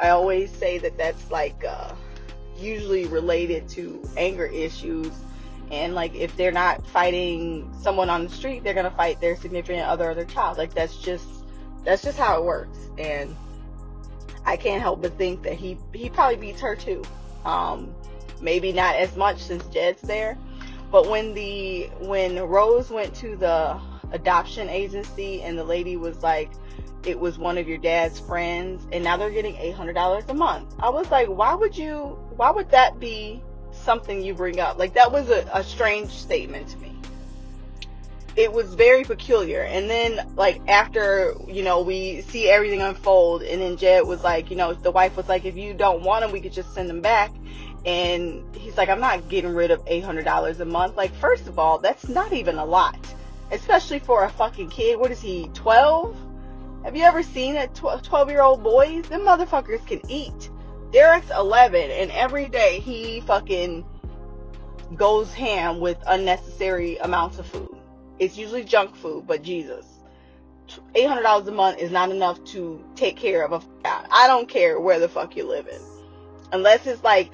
i 0.00 0.10
always 0.10 0.50
say 0.50 0.78
that 0.78 0.96
that's 0.96 1.30
like 1.30 1.64
uh, 1.64 1.92
usually 2.60 3.06
related 3.06 3.68
to 3.68 4.02
anger 4.16 4.46
issues. 4.46 5.12
And 5.70 5.94
like 5.94 6.14
if 6.14 6.34
they're 6.36 6.52
not 6.52 6.86
fighting 6.86 7.70
someone 7.82 8.08
on 8.08 8.24
the 8.24 8.30
street 8.30 8.64
they're 8.64 8.74
gonna 8.74 8.90
fight 8.90 9.20
their 9.20 9.36
significant 9.36 9.86
other 9.86 10.10
or 10.10 10.14
their 10.14 10.24
child. 10.24 10.58
Like 10.58 10.74
that's 10.74 10.96
just 10.96 11.26
that's 11.84 12.02
just 12.02 12.18
how 12.18 12.38
it 12.38 12.44
works. 12.44 12.78
And 12.98 13.34
i 14.46 14.56
can't 14.56 14.80
help 14.80 15.02
but 15.02 15.16
think 15.18 15.42
that 15.42 15.54
he 15.54 15.76
he 15.92 16.08
probably 16.08 16.36
beats 16.36 16.60
her 16.60 16.74
too. 16.74 17.02
Um 17.44 17.94
maybe 18.40 18.72
not 18.72 18.94
as 18.94 19.16
much 19.16 19.38
since 19.42 19.64
jed's 19.66 20.00
there 20.02 20.38
but 20.90 21.08
when 21.08 21.34
the 21.34 21.84
when 22.00 22.38
rose 22.38 22.90
went 22.90 23.14
to 23.16 23.36
the 23.36 23.78
adoption 24.12 24.68
agency 24.68 25.42
and 25.42 25.58
the 25.58 25.64
lady 25.64 25.96
was 25.96 26.22
like 26.22 26.50
it 27.04 27.18
was 27.18 27.38
one 27.38 27.58
of 27.58 27.68
your 27.68 27.78
dad's 27.78 28.18
friends 28.18 28.86
and 28.92 29.04
now 29.04 29.16
they're 29.16 29.30
getting 29.30 29.54
$800 29.54 30.28
a 30.28 30.34
month. 30.34 30.74
I 30.80 30.88
was 30.88 31.10
like 31.10 31.28
why 31.28 31.54
would 31.54 31.76
you 31.76 32.18
why 32.36 32.50
would 32.50 32.70
that 32.70 32.98
be 32.98 33.42
something 33.70 34.22
you 34.22 34.34
bring 34.34 34.60
up? 34.60 34.78
Like 34.78 34.94
that 34.94 35.12
was 35.12 35.28
a, 35.28 35.48
a 35.52 35.62
strange 35.62 36.10
statement 36.10 36.68
to 36.68 36.78
me 36.78 36.87
it 38.38 38.52
was 38.52 38.74
very 38.74 39.04
peculiar 39.04 39.62
and 39.62 39.90
then 39.90 40.20
like 40.36 40.60
after 40.68 41.34
you 41.48 41.62
know 41.62 41.82
we 41.82 42.20
see 42.22 42.48
everything 42.48 42.80
unfold 42.80 43.42
and 43.42 43.60
then 43.60 43.76
jed 43.76 44.06
was 44.06 44.22
like 44.22 44.50
you 44.50 44.56
know 44.56 44.72
the 44.72 44.90
wife 44.90 45.16
was 45.16 45.28
like 45.28 45.44
if 45.44 45.56
you 45.56 45.74
don't 45.74 46.02
want 46.02 46.22
them 46.22 46.30
we 46.30 46.40
could 46.40 46.52
just 46.52 46.72
send 46.72 46.88
them 46.88 47.00
back 47.00 47.32
and 47.84 48.42
he's 48.54 48.76
like 48.76 48.88
i'm 48.88 49.00
not 49.00 49.28
getting 49.28 49.54
rid 49.54 49.70
of 49.70 49.84
$800 49.86 50.60
a 50.60 50.64
month 50.64 50.96
like 50.96 51.14
first 51.16 51.48
of 51.48 51.58
all 51.58 51.78
that's 51.78 52.08
not 52.08 52.32
even 52.32 52.58
a 52.58 52.64
lot 52.64 52.96
especially 53.50 53.98
for 53.98 54.24
a 54.24 54.30
fucking 54.30 54.70
kid. 54.70 54.98
What 54.98 55.10
is 55.10 55.20
he, 55.20 55.48
12? 55.54 56.16
Have 56.84 56.96
you 56.96 57.02
ever 57.02 57.22
seen 57.22 57.56
a 57.56 57.66
12 57.68 58.30
year 58.30 58.42
old 58.42 58.62
boys? 58.62 59.08
Them 59.08 59.22
motherfuckers 59.22 59.84
can 59.86 60.00
eat. 60.10 60.50
Derek's 60.90 61.30
11, 61.30 61.90
and 61.90 62.10
every 62.12 62.48
day 62.48 62.80
he 62.80 63.20
fucking 63.22 63.84
goes 64.94 65.34
ham 65.34 65.80
with 65.80 65.98
unnecessary 66.06 66.96
amounts 66.98 67.38
of 67.38 67.46
food. 67.46 67.77
It's 68.18 68.36
usually 68.36 68.64
junk 68.64 68.96
food, 68.96 69.26
but 69.26 69.42
Jesus. 69.42 69.86
$800 70.94 71.46
a 71.46 71.50
month 71.50 71.78
is 71.78 71.90
not 71.90 72.10
enough 72.10 72.42
to 72.44 72.84
take 72.94 73.16
care 73.16 73.44
of 73.44 73.52
a 73.52 73.60
child. 73.82 74.06
I 74.10 74.26
don't 74.26 74.48
care 74.48 74.78
where 74.78 74.98
the 74.98 75.08
fuck 75.08 75.36
you 75.36 75.48
live 75.48 75.66
in. 75.66 75.80
Unless 76.52 76.86
it's 76.86 77.02
like 77.02 77.32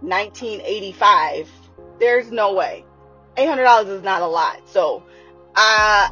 1985, 0.00 1.48
there's 2.00 2.30
no 2.30 2.54
way. 2.54 2.84
$800 3.36 3.88
is 3.88 4.02
not 4.02 4.22
a 4.22 4.26
lot. 4.26 4.68
So 4.68 5.02
I 5.54 6.10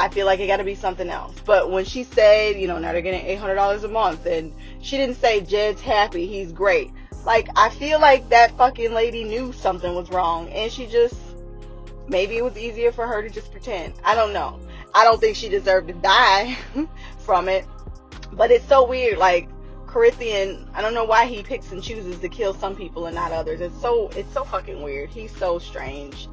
I 0.00 0.08
feel 0.08 0.26
like 0.26 0.38
it 0.38 0.46
got 0.46 0.58
to 0.58 0.64
be 0.64 0.76
something 0.76 1.10
else. 1.10 1.34
But 1.44 1.70
when 1.72 1.84
she 1.84 2.04
said, 2.04 2.56
you 2.56 2.68
know, 2.68 2.78
now 2.78 2.92
they're 2.92 3.02
getting 3.02 3.26
eight 3.26 3.38
hundred 3.38 3.56
dollars 3.56 3.82
a 3.82 3.88
month, 3.88 4.26
and 4.26 4.54
she 4.80 4.96
didn't 4.96 5.16
say 5.16 5.40
Jed's 5.40 5.80
happy, 5.80 6.26
he's 6.26 6.52
great. 6.52 6.92
Like 7.24 7.48
I 7.56 7.68
feel 7.70 8.00
like 8.00 8.28
that 8.28 8.56
fucking 8.56 8.94
lady 8.94 9.24
knew 9.24 9.52
something 9.52 9.92
was 9.94 10.08
wrong, 10.10 10.48
and 10.50 10.70
she 10.70 10.86
just 10.86 11.16
maybe 12.08 12.36
it 12.36 12.44
was 12.44 12.56
easier 12.56 12.92
for 12.92 13.06
her 13.06 13.22
to 13.22 13.30
just 13.30 13.50
pretend. 13.50 13.94
I 14.04 14.14
don't 14.14 14.32
know. 14.32 14.60
I 14.94 15.04
don't 15.04 15.20
think 15.20 15.36
she 15.36 15.48
deserved 15.48 15.88
to 15.88 15.94
die 15.94 16.56
from 17.18 17.48
it, 17.48 17.64
but 18.32 18.50
it's 18.50 18.66
so 18.66 18.86
weird. 18.86 19.18
Like 19.18 19.48
Corinthian, 19.86 20.68
I 20.74 20.82
don't 20.82 20.94
know 20.94 21.04
why 21.04 21.26
he 21.26 21.42
picks 21.42 21.72
and 21.72 21.82
chooses 21.82 22.18
to 22.18 22.28
kill 22.28 22.54
some 22.54 22.74
people 22.74 23.06
and 23.06 23.14
not 23.14 23.32
others. 23.32 23.60
It's 23.60 23.80
so 23.80 24.08
it's 24.16 24.32
so 24.32 24.44
fucking 24.44 24.82
weird. 24.82 25.10
He's 25.10 25.34
so 25.36 25.58
strange 25.58 26.28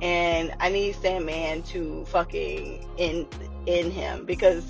and 0.00 0.54
I 0.60 0.68
need 0.68 0.94
Sandman 0.96 1.62
to 1.64 2.04
fucking 2.06 2.86
in 2.96 3.26
in 3.66 3.90
him 3.90 4.24
because 4.24 4.64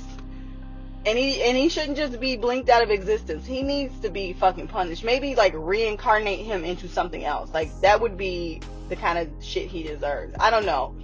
And 1.09 1.17
he 1.17 1.43
and 1.43 1.57
he 1.57 1.71
shouldn't 1.71 1.97
just 1.97 2.21
be 2.21 2.37
blinked 2.37 2.69
out 2.69 2.83
of 2.83 2.91
existence. 2.91 3.47
He 3.47 3.63
needs 3.63 3.99
to 4.01 4.11
be 4.11 4.35
fucking 4.35 4.69
punished. 4.69 5.05
Maybe 5.05 5.35
like 5.35 5.55
reincarnate 5.57 6.41
him 6.41 6.67
into 6.67 6.87
something 6.87 7.25
else. 7.25 7.51
Like 7.55 7.71
that 7.81 7.99
would 7.99 8.19
be 8.19 8.61
the 8.91 8.97
kind 8.97 9.19
of 9.19 9.31
shit 9.43 9.69
he 9.69 9.83
deserves. 9.83 10.35
I 10.39 10.51
don't 10.51 10.67
know. 10.67 10.95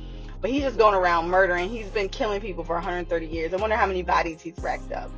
But 0.42 0.50
he's 0.50 0.62
just 0.62 0.76
going 0.76 0.94
around 0.94 1.30
murdering. 1.30 1.70
He's 1.70 1.86
been 1.86 2.10
killing 2.10 2.42
people 2.42 2.64
for 2.64 2.74
130 2.74 3.26
years. 3.26 3.54
I 3.54 3.56
wonder 3.56 3.76
how 3.76 3.86
many 3.86 4.02
bodies 4.02 4.42
he's 4.42 4.58
racked 4.58 4.92
up. 4.92 5.10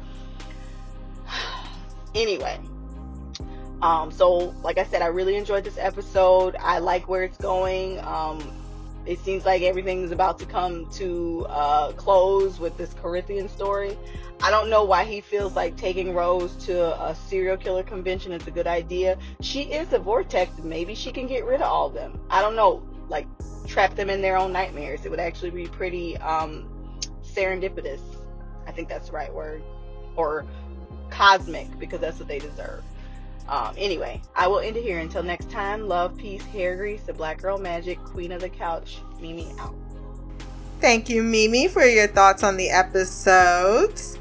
anyway, 2.14 2.60
um, 3.82 4.12
so 4.12 4.54
like 4.62 4.78
I 4.78 4.84
said, 4.84 5.02
I 5.02 5.06
really 5.06 5.34
enjoyed 5.34 5.64
this 5.64 5.78
episode. 5.78 6.54
I 6.60 6.78
like 6.78 7.08
where 7.08 7.24
it's 7.24 7.38
going. 7.38 7.98
Um, 8.04 8.38
it 9.06 9.20
seems 9.20 9.44
like 9.44 9.62
everything 9.62 10.02
is 10.02 10.10
about 10.10 10.38
to 10.40 10.46
come 10.46 10.90
to 10.92 11.46
uh, 11.48 11.92
close 11.92 12.58
with 12.58 12.76
this 12.76 12.92
Corinthian 12.94 13.48
story. 13.48 13.96
I 14.42 14.50
don't 14.50 14.68
know 14.68 14.84
why 14.84 15.04
he 15.04 15.20
feels 15.20 15.56
like 15.56 15.76
taking 15.76 16.12
Rose 16.12 16.54
to 16.66 17.00
a 17.02 17.14
serial 17.14 17.56
killer 17.56 17.82
convention 17.82 18.32
is 18.32 18.46
a 18.46 18.50
good 18.50 18.66
idea. 18.66 19.16
She 19.40 19.62
is 19.62 19.92
a 19.92 19.98
vortex. 19.98 20.58
Maybe 20.58 20.94
she 20.94 21.10
can 21.10 21.26
get 21.26 21.44
rid 21.44 21.62
of 21.62 21.70
all 21.70 21.86
of 21.86 21.94
them. 21.94 22.20
I 22.28 22.42
don't 22.42 22.56
know. 22.56 22.82
Like, 23.08 23.26
trap 23.66 23.94
them 23.94 24.10
in 24.10 24.20
their 24.20 24.36
own 24.36 24.52
nightmares. 24.52 25.06
It 25.06 25.10
would 25.10 25.20
actually 25.20 25.50
be 25.50 25.66
pretty 25.66 26.16
um, 26.18 26.68
serendipitous. 27.22 28.00
I 28.66 28.72
think 28.72 28.88
that's 28.88 29.08
the 29.08 29.14
right 29.14 29.32
word. 29.32 29.62
Or 30.16 30.44
cosmic, 31.08 31.78
because 31.78 32.00
that's 32.00 32.18
what 32.18 32.28
they 32.28 32.40
deserve. 32.40 32.82
Um, 33.48 33.74
anyway, 33.76 34.20
I 34.34 34.48
will 34.48 34.58
end 34.58 34.76
it 34.76 34.82
here. 34.82 34.98
Until 34.98 35.22
next 35.22 35.50
time, 35.50 35.86
love, 35.86 36.16
peace, 36.16 36.42
hair 36.46 36.76
grease, 36.76 37.02
the 37.02 37.12
black 37.12 37.40
girl 37.40 37.58
magic, 37.58 38.02
queen 38.02 38.32
of 38.32 38.40
the 38.40 38.48
couch, 38.48 38.98
Mimi 39.20 39.52
out. 39.58 39.74
Thank 40.80 41.08
you, 41.08 41.22
Mimi, 41.22 41.68
for 41.68 41.84
your 41.84 42.08
thoughts 42.08 42.42
on 42.42 42.56
the 42.56 42.70
episodes. 42.70 44.18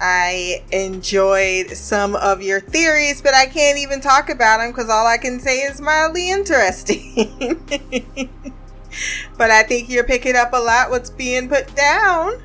I 0.00 0.64
enjoyed 0.72 1.70
some 1.70 2.16
of 2.16 2.42
your 2.42 2.60
theories, 2.60 3.22
but 3.22 3.32
I 3.32 3.46
can't 3.46 3.78
even 3.78 4.00
talk 4.00 4.28
about 4.28 4.58
them 4.58 4.70
because 4.70 4.90
all 4.90 5.06
I 5.06 5.18
can 5.18 5.38
say 5.38 5.60
is 5.60 5.80
mildly 5.80 6.30
interesting. 6.30 7.64
but 9.38 9.50
I 9.50 9.62
think 9.62 9.88
you're 9.88 10.04
picking 10.04 10.36
up 10.36 10.52
a 10.52 10.58
lot 10.58 10.90
what's 10.90 11.10
being 11.10 11.48
put 11.48 11.74
down. 11.76 12.42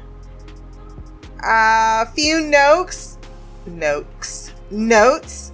A 1.43 1.47
uh, 1.47 2.05
few 2.11 2.41
notes, 2.41 3.17
notes, 3.65 4.53
notes 4.69 5.51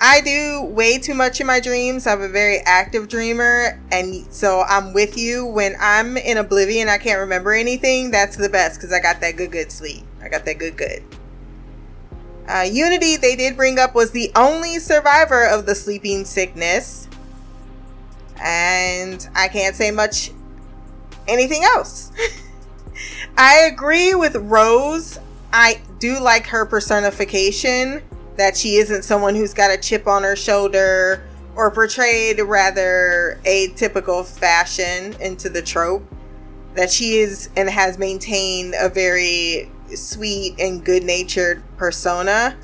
I 0.00 0.20
do 0.20 0.62
way 0.62 0.98
too 0.98 1.14
much 1.14 1.40
in 1.40 1.46
my 1.46 1.58
dreams. 1.58 2.06
I'm 2.06 2.22
a 2.22 2.28
very 2.28 2.58
active 2.58 3.08
dreamer, 3.08 3.80
and 3.90 4.32
so 4.32 4.62
I'm 4.68 4.92
with 4.92 5.18
you. 5.18 5.44
When 5.44 5.74
I'm 5.80 6.16
in 6.16 6.36
oblivion, 6.36 6.88
I 6.88 6.98
can't 6.98 7.18
remember 7.18 7.52
anything. 7.52 8.12
That's 8.12 8.36
the 8.36 8.48
best 8.48 8.78
because 8.78 8.92
I 8.92 9.00
got 9.00 9.20
that 9.20 9.36
good, 9.36 9.50
good 9.50 9.72
sleep. 9.72 10.04
I 10.22 10.28
got 10.28 10.44
that 10.44 10.58
good, 10.58 10.76
good. 10.76 11.02
Uh, 12.48 12.62
Unity, 12.62 13.16
they 13.16 13.34
did 13.34 13.56
bring 13.56 13.78
up, 13.78 13.94
was 13.94 14.12
the 14.12 14.30
only 14.36 14.78
survivor 14.78 15.44
of 15.44 15.66
the 15.66 15.74
sleeping 15.74 16.24
sickness. 16.24 17.08
And 18.40 19.28
I 19.34 19.48
can't 19.48 19.74
say 19.74 19.90
much 19.90 20.30
anything 21.26 21.64
else. 21.64 22.12
I 23.36 23.58
agree 23.62 24.14
with 24.14 24.36
Rose. 24.36 25.18
I 25.52 25.80
do 25.98 26.20
like 26.20 26.46
her 26.46 26.64
personification 26.64 28.02
that 28.38 28.56
she 28.56 28.76
isn't 28.76 29.02
someone 29.02 29.34
who's 29.34 29.52
got 29.52 29.70
a 29.70 29.76
chip 29.76 30.06
on 30.06 30.22
her 30.22 30.36
shoulder 30.36 31.22
or 31.56 31.72
portrayed 31.72 32.38
rather 32.38 33.38
atypical 33.44 34.24
fashion 34.24 35.12
into 35.20 35.48
the 35.48 35.60
trope 35.60 36.04
that 36.74 36.88
she 36.88 37.16
is 37.16 37.50
and 37.56 37.68
has 37.68 37.98
maintained 37.98 38.74
a 38.78 38.88
very 38.88 39.68
sweet 39.92 40.54
and 40.60 40.84
good-natured 40.84 41.60
persona. 41.76 42.56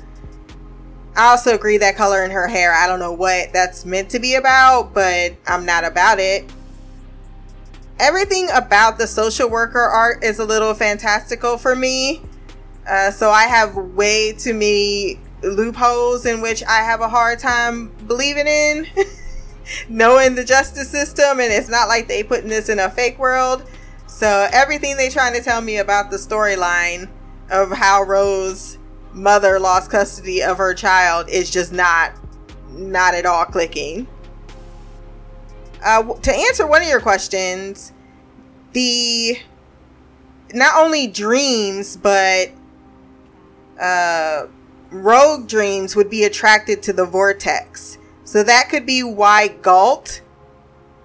I 1.17 1.31
also 1.31 1.53
agree 1.53 1.77
that 1.79 1.97
color 1.97 2.23
in 2.23 2.31
her 2.31 2.47
hair 2.47 2.73
i 2.73 2.87
don't 2.87 2.99
know 2.99 3.13
what 3.13 3.51
that's 3.53 3.85
meant 3.85 4.09
to 4.11 4.19
be 4.19 4.35
about 4.35 4.93
but 4.93 5.35
i'm 5.47 5.65
not 5.65 5.83
about 5.83 6.19
it. 6.19 6.49
Everything 7.99 8.49
about 8.53 8.97
the 8.97 9.07
social 9.07 9.49
worker 9.49 9.79
art 9.79 10.23
is 10.23 10.39
a 10.39 10.45
little 10.45 10.73
fantastical 10.73 11.57
for 11.57 11.75
me 11.75 12.21
uh, 12.89 13.11
so 13.11 13.29
i 13.29 13.43
have 13.43 13.75
way 13.75 14.31
too 14.33 14.53
many 14.53 15.19
loopholes 15.41 16.25
in 16.25 16.41
which 16.41 16.63
I 16.63 16.77
have 16.77 17.01
a 17.01 17.09
hard 17.09 17.39
time 17.39 17.91
believing 18.07 18.47
in, 18.47 18.87
knowing 19.89 20.35
the 20.35 20.43
justice 20.43 20.89
system, 20.89 21.39
and 21.39 21.51
it's 21.51 21.69
not 21.69 21.87
like 21.87 22.07
they 22.07 22.23
putting 22.23 22.49
this 22.49 22.69
in 22.69 22.79
a 22.79 22.89
fake 22.89 23.19
world. 23.19 23.63
So 24.07 24.47
everything 24.51 24.97
they 24.97 25.09
trying 25.09 25.33
to 25.33 25.41
tell 25.41 25.61
me 25.61 25.77
about 25.77 26.11
the 26.11 26.17
storyline 26.17 27.09
of 27.49 27.71
how 27.71 28.03
Rose 28.03 28.77
mother 29.13 29.59
lost 29.59 29.91
custody 29.91 30.41
of 30.43 30.57
her 30.57 30.73
child 30.73 31.29
is 31.29 31.49
just 31.49 31.71
not 31.71 32.13
not 32.69 33.13
at 33.13 33.25
all 33.25 33.45
clicking. 33.45 34.07
Uh, 35.83 36.13
to 36.15 36.33
answer 36.33 36.65
one 36.65 36.81
of 36.81 36.87
your 36.87 36.99
questions, 36.99 37.93
the 38.73 39.37
not 40.53 40.79
only 40.79 41.07
dreams 41.07 41.97
but 41.97 42.51
uh 43.79 44.45
rogue 45.03 45.47
dreams 45.47 45.95
would 45.95 46.09
be 46.09 46.23
attracted 46.23 46.81
to 46.83 46.93
the 46.93 47.05
vortex. 47.05 47.97
So 48.23 48.43
that 48.43 48.69
could 48.69 48.85
be 48.85 49.03
why 49.03 49.49
Gault, 49.49 50.21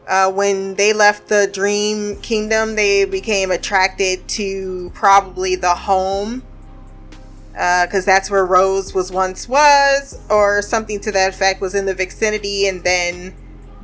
uh, 0.09 0.30
when 0.32 0.74
they 0.76 0.93
left 0.93 1.28
the 1.28 1.49
dream 1.53 2.20
kingdom, 2.20 2.76
they 2.76 3.05
became 3.05 3.51
attracted 3.51 4.26
to 4.28 4.91
probably 4.95 5.57
the 5.57 5.74
home. 5.74 6.43
Because 7.53 8.09
uh, 8.09 8.12
that's 8.12 8.30
where 8.30 8.47
Rose 8.47 8.95
was 8.95 9.11
once 9.11 9.49
was, 9.49 10.18
or 10.30 10.62
something 10.62 11.01
to 11.01 11.12
that 11.12 11.30
effect, 11.34 11.61
was 11.61 11.74
in 11.74 11.84
the 11.84 11.95
vicinity, 11.95 12.66
and 12.68 12.82
then 12.84 13.34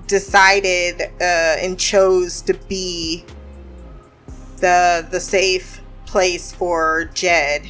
decided 0.06 1.02
uh, 1.20 1.58
and 1.60 1.78
chose 1.78 2.40
to 2.42 2.54
be 2.54 3.24
the 4.58 5.06
the 5.10 5.20
safe 5.20 5.82
place 6.06 6.52
for 6.52 7.10
Jed. 7.12 7.66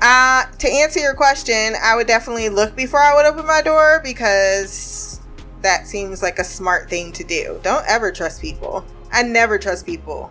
Uh, 0.00 0.44
to 0.58 0.68
answer 0.68 1.00
your 1.00 1.14
question, 1.14 1.74
I 1.82 1.96
would 1.96 2.06
definitely 2.06 2.48
look 2.48 2.76
before 2.76 3.00
I 3.00 3.14
would 3.14 3.24
open 3.26 3.46
my 3.46 3.62
door 3.62 4.00
because 4.04 5.20
that 5.62 5.86
seems 5.86 6.22
like 6.22 6.38
a 6.38 6.44
smart 6.44 6.90
thing 6.90 7.12
to 7.12 7.24
do. 7.24 7.58
Don't 7.62 7.84
ever 7.88 8.12
trust 8.12 8.42
people. 8.42 8.84
I 9.10 9.22
never 9.22 9.58
trust 9.58 9.86
people 9.86 10.30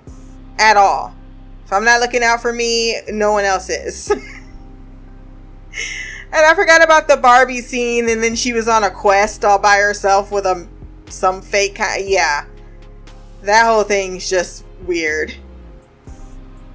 at 0.59 0.78
all. 0.78 1.16
If 1.66 1.74
I'm 1.74 1.84
not 1.84 1.99
looking 1.99 2.22
out 2.24 2.41
for 2.41 2.53
me, 2.53 3.01
no 3.09 3.32
one 3.32 3.43
else 3.43 3.70
is. 3.70 4.11
and 4.11 4.22
I 6.32 6.53
forgot 6.53 6.84
about 6.84 7.07
the 7.07 7.18
Barbie 7.18 7.61
scene, 7.61 8.07
and 8.07 8.22
then 8.22 8.36
she 8.36 8.53
was 8.53 8.68
on 8.68 8.84
a 8.84 8.91
quest 8.91 9.43
all 9.43 9.57
by 9.57 9.78
herself 9.78 10.32
with 10.32 10.45
a 10.45 10.68
some 11.09 11.41
fake 11.41 11.76
kind. 11.76 12.07
Yeah, 12.07 12.45
that 13.41 13.66
whole 13.66 13.84
thing's 13.84 14.30
just 14.30 14.63
weird 14.86 15.34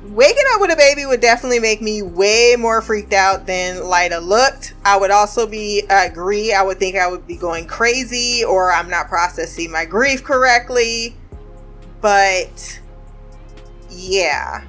waking 0.02 0.44
up 0.54 0.60
with 0.60 0.70
a 0.70 0.76
baby 0.76 1.04
would 1.04 1.20
definitely 1.20 1.60
make 1.60 1.82
me 1.82 2.02
way 2.02 2.56
more 2.58 2.80
freaked 2.80 3.12
out 3.12 3.46
than 3.46 3.76
Lyta 3.76 4.22
looked. 4.22 4.74
I 4.84 4.96
would 4.96 5.10
also 5.10 5.46
be 5.46 5.84
I 5.90 6.06
agree. 6.06 6.52
I 6.52 6.62
would 6.62 6.78
think 6.78 6.96
I 6.96 7.06
would 7.08 7.26
be 7.26 7.36
going 7.36 7.66
crazy 7.66 8.44
or 8.44 8.72
I'm 8.72 8.88
not 8.88 9.08
processing 9.08 9.70
my 9.70 9.84
grief 9.84 10.24
correctly. 10.24 11.16
But 12.00 12.80
yeah. 13.90 14.64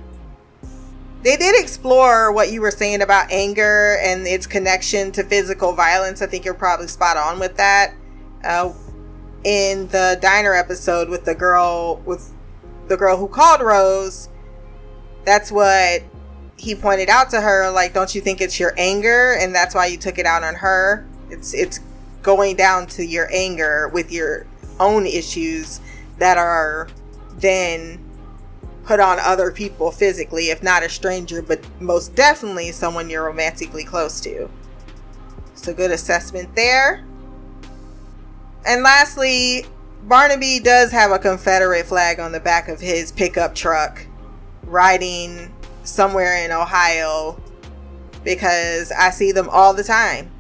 They 1.24 1.38
did 1.38 1.62
explore 1.62 2.32
what 2.32 2.52
you 2.52 2.62
were 2.62 2.72
saying 2.72 3.02
about 3.02 3.32
anger 3.32 3.98
and 4.02 4.26
its 4.26 4.48
connection 4.48 5.12
to 5.14 5.24
physical 5.24 5.74
violence. 5.74 6.22
I 6.22 6.26
think 6.26 6.46
you're 6.46 6.56
probably 6.56 6.88
spot 6.88 7.16
on 7.16 7.40
with 7.40 7.58
that. 7.58 7.94
Uh, 8.44 8.74
in 9.44 9.88
the 9.88 10.18
diner 10.22 10.54
episode 10.54 11.10
with 11.10 11.26
the 11.26 11.34
girl 11.34 12.02
with 12.06 12.32
the 12.88 12.98
girl 12.98 13.18
who 13.18 13.28
called 13.28 13.62
Rose, 13.62 14.30
that's 15.26 15.52
what 15.52 16.04
he 16.58 16.76
pointed 16.76 17.10
out 17.10 17.30
to 17.32 17.42
her 17.42 17.72
like 17.72 17.94
don't 17.94 18.14
you 18.14 18.22
think 18.22 18.42
it's 18.42 18.60
your 18.60 18.74
anger? 18.78 19.34
And 19.34 19.54
that's 19.54 19.74
why 19.74 19.88
you 19.88 19.98
took 19.98 20.18
it 20.18 20.26
out 20.26 20.44
on 20.44 20.56
her. 20.56 21.06
It's 21.30 21.54
it's 21.54 21.80
going 22.22 22.56
down 22.56 22.88
to 22.88 23.06
your 23.06 23.28
anger 23.34 23.88
with 23.88 24.12
your 24.12 24.46
own 24.80 25.06
issues 25.06 25.80
that 26.20 26.38
are 26.38 26.88
then 27.38 28.00
put 28.84 29.00
on 29.00 29.20
other 29.20 29.52
people 29.52 29.92
physically 29.92 30.50
if 30.50 30.62
not 30.62 30.84
a 30.84 30.90
stranger 30.90 31.42
but 31.42 31.64
most 31.80 32.16
definitely 32.16 32.72
someone 32.72 33.10
you're 33.10 33.26
romantically 33.26 33.84
close 33.84 34.22
to. 34.22 34.50
So 35.56 35.74
good 35.74 35.92
assessment 35.92 36.56
there. 36.56 37.06
And 38.66 38.84
lastly 38.84 39.66
barnaby 40.04 40.60
does 40.60 40.92
have 40.92 41.12
a 41.12 41.20
confederate 41.20 41.86
flag 41.86 42.20
on 42.20 42.32
the 42.32 42.40
back 42.40 42.68
of 42.68 42.80
his 42.80 43.12
pickup 43.12 43.56
truck 43.56 44.06
riding 44.72 45.54
somewhere 45.84 46.44
in 46.44 46.52
Ohio 46.52 47.40
because 48.24 48.92
I 48.92 49.10
see 49.12 49.32
them 49.32 49.50
all 49.50 49.74
the 49.74 49.84
time. 49.84 50.32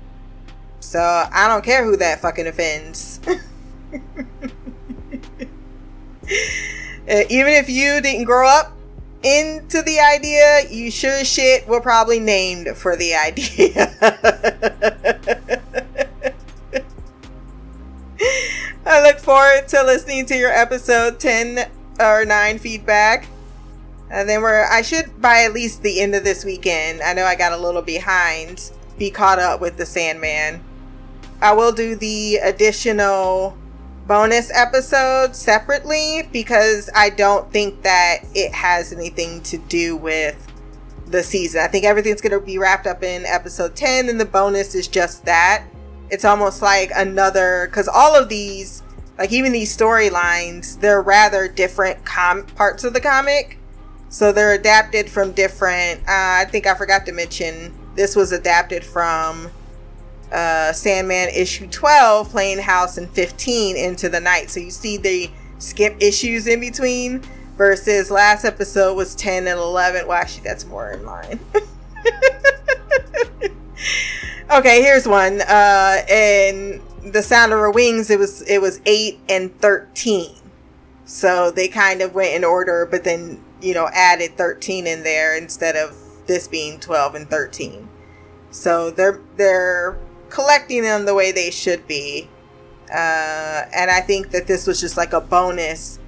So 0.79 0.99
I 0.99 1.47
don't 1.47 1.63
care 1.63 1.83
who 1.83 1.97
that 1.97 2.21
fucking 2.21 2.47
offends. 2.47 3.19
Uh, 7.09 7.23
even 7.29 7.51
if 7.51 7.67
you 7.67 7.99
didn't 7.99 8.25
grow 8.25 8.47
up 8.47 8.77
into 9.23 9.81
the 9.81 9.99
idea, 9.99 10.61
you 10.69 10.91
sure 10.91 11.25
shit 11.25 11.67
were 11.67 11.81
probably 11.81 12.19
named 12.19 12.69
for 12.77 12.95
the 12.95 13.15
idea. 13.15 13.91
I 18.85 19.03
look 19.03 19.19
forward 19.19 19.67
to 19.69 19.83
listening 19.83 20.25
to 20.27 20.37
your 20.37 20.51
episode 20.51 21.19
10 21.19 21.69
or 21.99 22.23
9 22.23 22.59
feedback. 22.59 23.27
And 24.11 24.27
then 24.27 24.41
we're, 24.41 24.65
I 24.69 24.81
should 24.81 25.21
by 25.21 25.43
at 25.43 25.53
least 25.53 25.83
the 25.83 26.01
end 26.01 26.15
of 26.15 26.23
this 26.23 26.43
weekend. 26.43 27.01
I 27.01 27.13
know 27.13 27.23
I 27.23 27.35
got 27.35 27.53
a 27.53 27.57
little 27.57 27.81
behind, 27.81 28.71
be 28.97 29.09
caught 29.09 29.39
up 29.39 29.61
with 29.61 29.77
the 29.77 29.85
Sandman. 29.85 30.61
I 31.41 31.53
will 31.53 31.71
do 31.71 31.95
the 31.95 32.35
additional 32.37 33.57
bonus 34.05 34.51
episode 34.53 35.35
separately 35.35 36.27
because 36.33 36.89
I 36.93 37.09
don't 37.09 37.51
think 37.51 37.83
that 37.83 38.17
it 38.35 38.53
has 38.53 38.91
anything 38.91 39.41
to 39.43 39.57
do 39.57 39.95
with 39.95 40.45
the 41.07 41.23
season. 41.23 41.61
I 41.61 41.67
think 41.67 41.85
everything's 41.85 42.19
going 42.21 42.37
to 42.37 42.45
be 42.45 42.57
wrapped 42.57 42.87
up 42.87 43.03
in 43.03 43.25
episode 43.25 43.75
10, 43.75 44.09
and 44.09 44.19
the 44.19 44.25
bonus 44.25 44.75
is 44.75 44.87
just 44.87 45.25
that. 45.25 45.65
It's 46.09 46.25
almost 46.25 46.61
like 46.61 46.91
another, 46.95 47.67
because 47.67 47.87
all 47.87 48.15
of 48.15 48.27
these, 48.27 48.83
like 49.17 49.31
even 49.31 49.53
these 49.53 49.75
storylines, 49.75 50.79
they're 50.79 51.01
rather 51.01 51.47
different 51.47 52.05
com- 52.05 52.45
parts 52.45 52.83
of 52.83 52.93
the 52.93 53.01
comic. 53.01 53.57
So 54.11 54.33
they're 54.33 54.53
adapted 54.53 55.09
from 55.09 55.31
different, 55.31 56.01
uh, 56.01 56.43
I 56.43 56.45
think 56.45 56.67
I 56.67 56.75
forgot 56.75 57.05
to 57.05 57.13
mention, 57.13 57.73
this 57.95 58.13
was 58.13 58.33
adapted 58.33 58.83
from 58.83 59.49
uh, 60.33 60.73
Sandman 60.73 61.29
issue 61.29 61.67
12, 61.67 62.29
playing 62.29 62.59
house, 62.59 62.97
and 62.97 63.09
15 63.09 63.77
into 63.77 64.09
the 64.09 64.19
night. 64.19 64.49
So 64.49 64.59
you 64.59 64.69
see 64.69 64.97
the 64.97 65.31
skip 65.59 65.95
issues 66.01 66.45
in 66.45 66.59
between 66.59 67.23
versus 67.55 68.11
last 68.11 68.43
episode 68.43 68.95
was 68.95 69.15
10 69.15 69.47
and 69.47 69.57
11. 69.57 70.05
Well, 70.05 70.17
actually, 70.17 70.43
that's 70.43 70.65
more 70.65 70.91
in 70.91 71.05
line. 71.05 71.39
okay, 74.51 74.81
here's 74.81 75.07
one. 75.07 75.41
Uh, 75.41 76.03
in 76.09 76.81
The 77.01 77.21
Sound 77.21 77.53
of 77.53 77.59
Her 77.59 77.71
Wings, 77.71 78.09
it 78.09 78.19
was 78.19 78.41
it 78.41 78.59
was 78.59 78.81
8 78.85 79.19
and 79.29 79.57
13. 79.61 80.35
So 81.05 81.49
they 81.49 81.69
kind 81.69 82.01
of 82.01 82.13
went 82.13 82.35
in 82.35 82.43
order, 82.43 82.85
but 82.85 83.05
then, 83.05 83.41
you 83.61 83.73
know, 83.73 83.89
added 83.93 84.37
13 84.37 84.87
in 84.87 85.03
there 85.03 85.37
instead 85.37 85.75
of 85.75 85.95
this 86.27 86.47
being 86.47 86.79
12 86.79 87.15
and 87.15 87.29
13. 87.29 87.87
So 88.51 88.91
they're 88.91 89.21
they're 89.37 89.97
collecting 90.29 90.83
them 90.83 91.05
the 91.05 91.13
way 91.13 91.31
they 91.31 91.51
should 91.51 91.87
be. 91.87 92.29
Uh, 92.89 93.63
and 93.73 93.89
I 93.89 94.01
think 94.01 94.31
that 94.31 94.47
this 94.47 94.67
was 94.67 94.81
just 94.81 94.97
like 94.97 95.13
a 95.13 95.21
bonus 95.21 95.99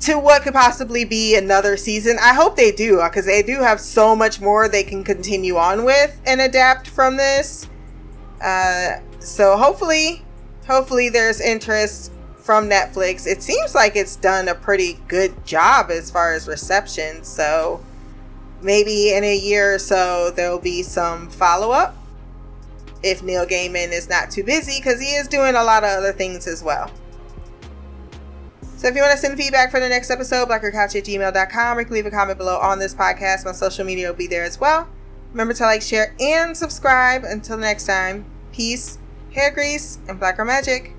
to 0.00 0.18
what 0.18 0.42
could 0.42 0.52
possibly 0.52 1.04
be 1.04 1.36
another 1.36 1.76
season. 1.76 2.16
I 2.20 2.34
hope 2.34 2.56
they 2.56 2.72
do 2.72 3.00
because 3.02 3.26
they 3.26 3.42
do 3.42 3.60
have 3.60 3.80
so 3.80 4.16
much 4.16 4.40
more 4.40 4.68
they 4.68 4.82
can 4.82 5.04
continue 5.04 5.56
on 5.56 5.84
with 5.84 6.20
and 6.26 6.40
adapt 6.40 6.88
from 6.88 7.16
this. 7.16 7.68
Uh, 8.40 8.96
so 9.20 9.56
hopefully, 9.56 10.24
hopefully 10.66 11.08
there's 11.08 11.40
interest 11.40 12.12
from 12.42 12.68
Netflix. 12.68 13.26
It 13.26 13.42
seems 13.42 13.74
like 13.74 13.94
it's 13.94 14.16
done 14.16 14.48
a 14.48 14.54
pretty 14.54 14.98
good 15.08 15.46
job 15.46 15.90
as 15.90 16.10
far 16.10 16.34
as 16.34 16.48
reception. 16.48 17.22
So 17.22 17.80
maybe 18.60 19.14
in 19.14 19.24
a 19.24 19.36
year 19.36 19.74
or 19.74 19.78
so 19.78 20.32
there'll 20.34 20.58
be 20.58 20.82
some 20.82 21.30
follow 21.30 21.70
up 21.70 21.96
if 23.02 23.22
Neil 23.22 23.46
Gaiman 23.46 23.92
is 23.92 24.08
not 24.08 24.30
too 24.30 24.44
busy 24.44 24.78
because 24.78 25.00
he 25.00 25.08
is 25.08 25.28
doing 25.28 25.54
a 25.54 25.62
lot 25.62 25.84
of 25.84 25.90
other 25.90 26.12
things 26.12 26.46
as 26.46 26.62
well. 26.62 26.90
So 28.76 28.88
if 28.88 28.96
you 28.96 29.02
want 29.02 29.12
to 29.12 29.18
send 29.18 29.38
feedback 29.38 29.70
for 29.70 29.78
the 29.78 29.88
next 29.88 30.10
episode, 30.10 30.48
blackercouch 30.48 30.96
at 30.96 31.04
gmail.com 31.04 31.76
or 31.76 31.80
you 31.80 31.86
can 31.86 31.94
leave 31.94 32.06
a 32.06 32.10
comment 32.10 32.38
below 32.38 32.58
on 32.58 32.80
this 32.80 32.94
podcast. 32.94 33.44
My 33.44 33.52
social 33.52 33.84
media 33.84 34.08
will 34.08 34.16
be 34.16 34.26
there 34.26 34.42
as 34.42 34.58
well. 34.58 34.88
Remember 35.30 35.54
to 35.54 35.62
like, 35.62 35.82
share, 35.82 36.14
and 36.18 36.56
subscribe. 36.56 37.22
Until 37.24 37.58
next 37.58 37.86
time, 37.86 38.24
peace, 38.52 38.98
hair 39.32 39.52
grease, 39.52 39.98
and 40.08 40.18
blacker 40.18 40.44
magic. 40.44 40.94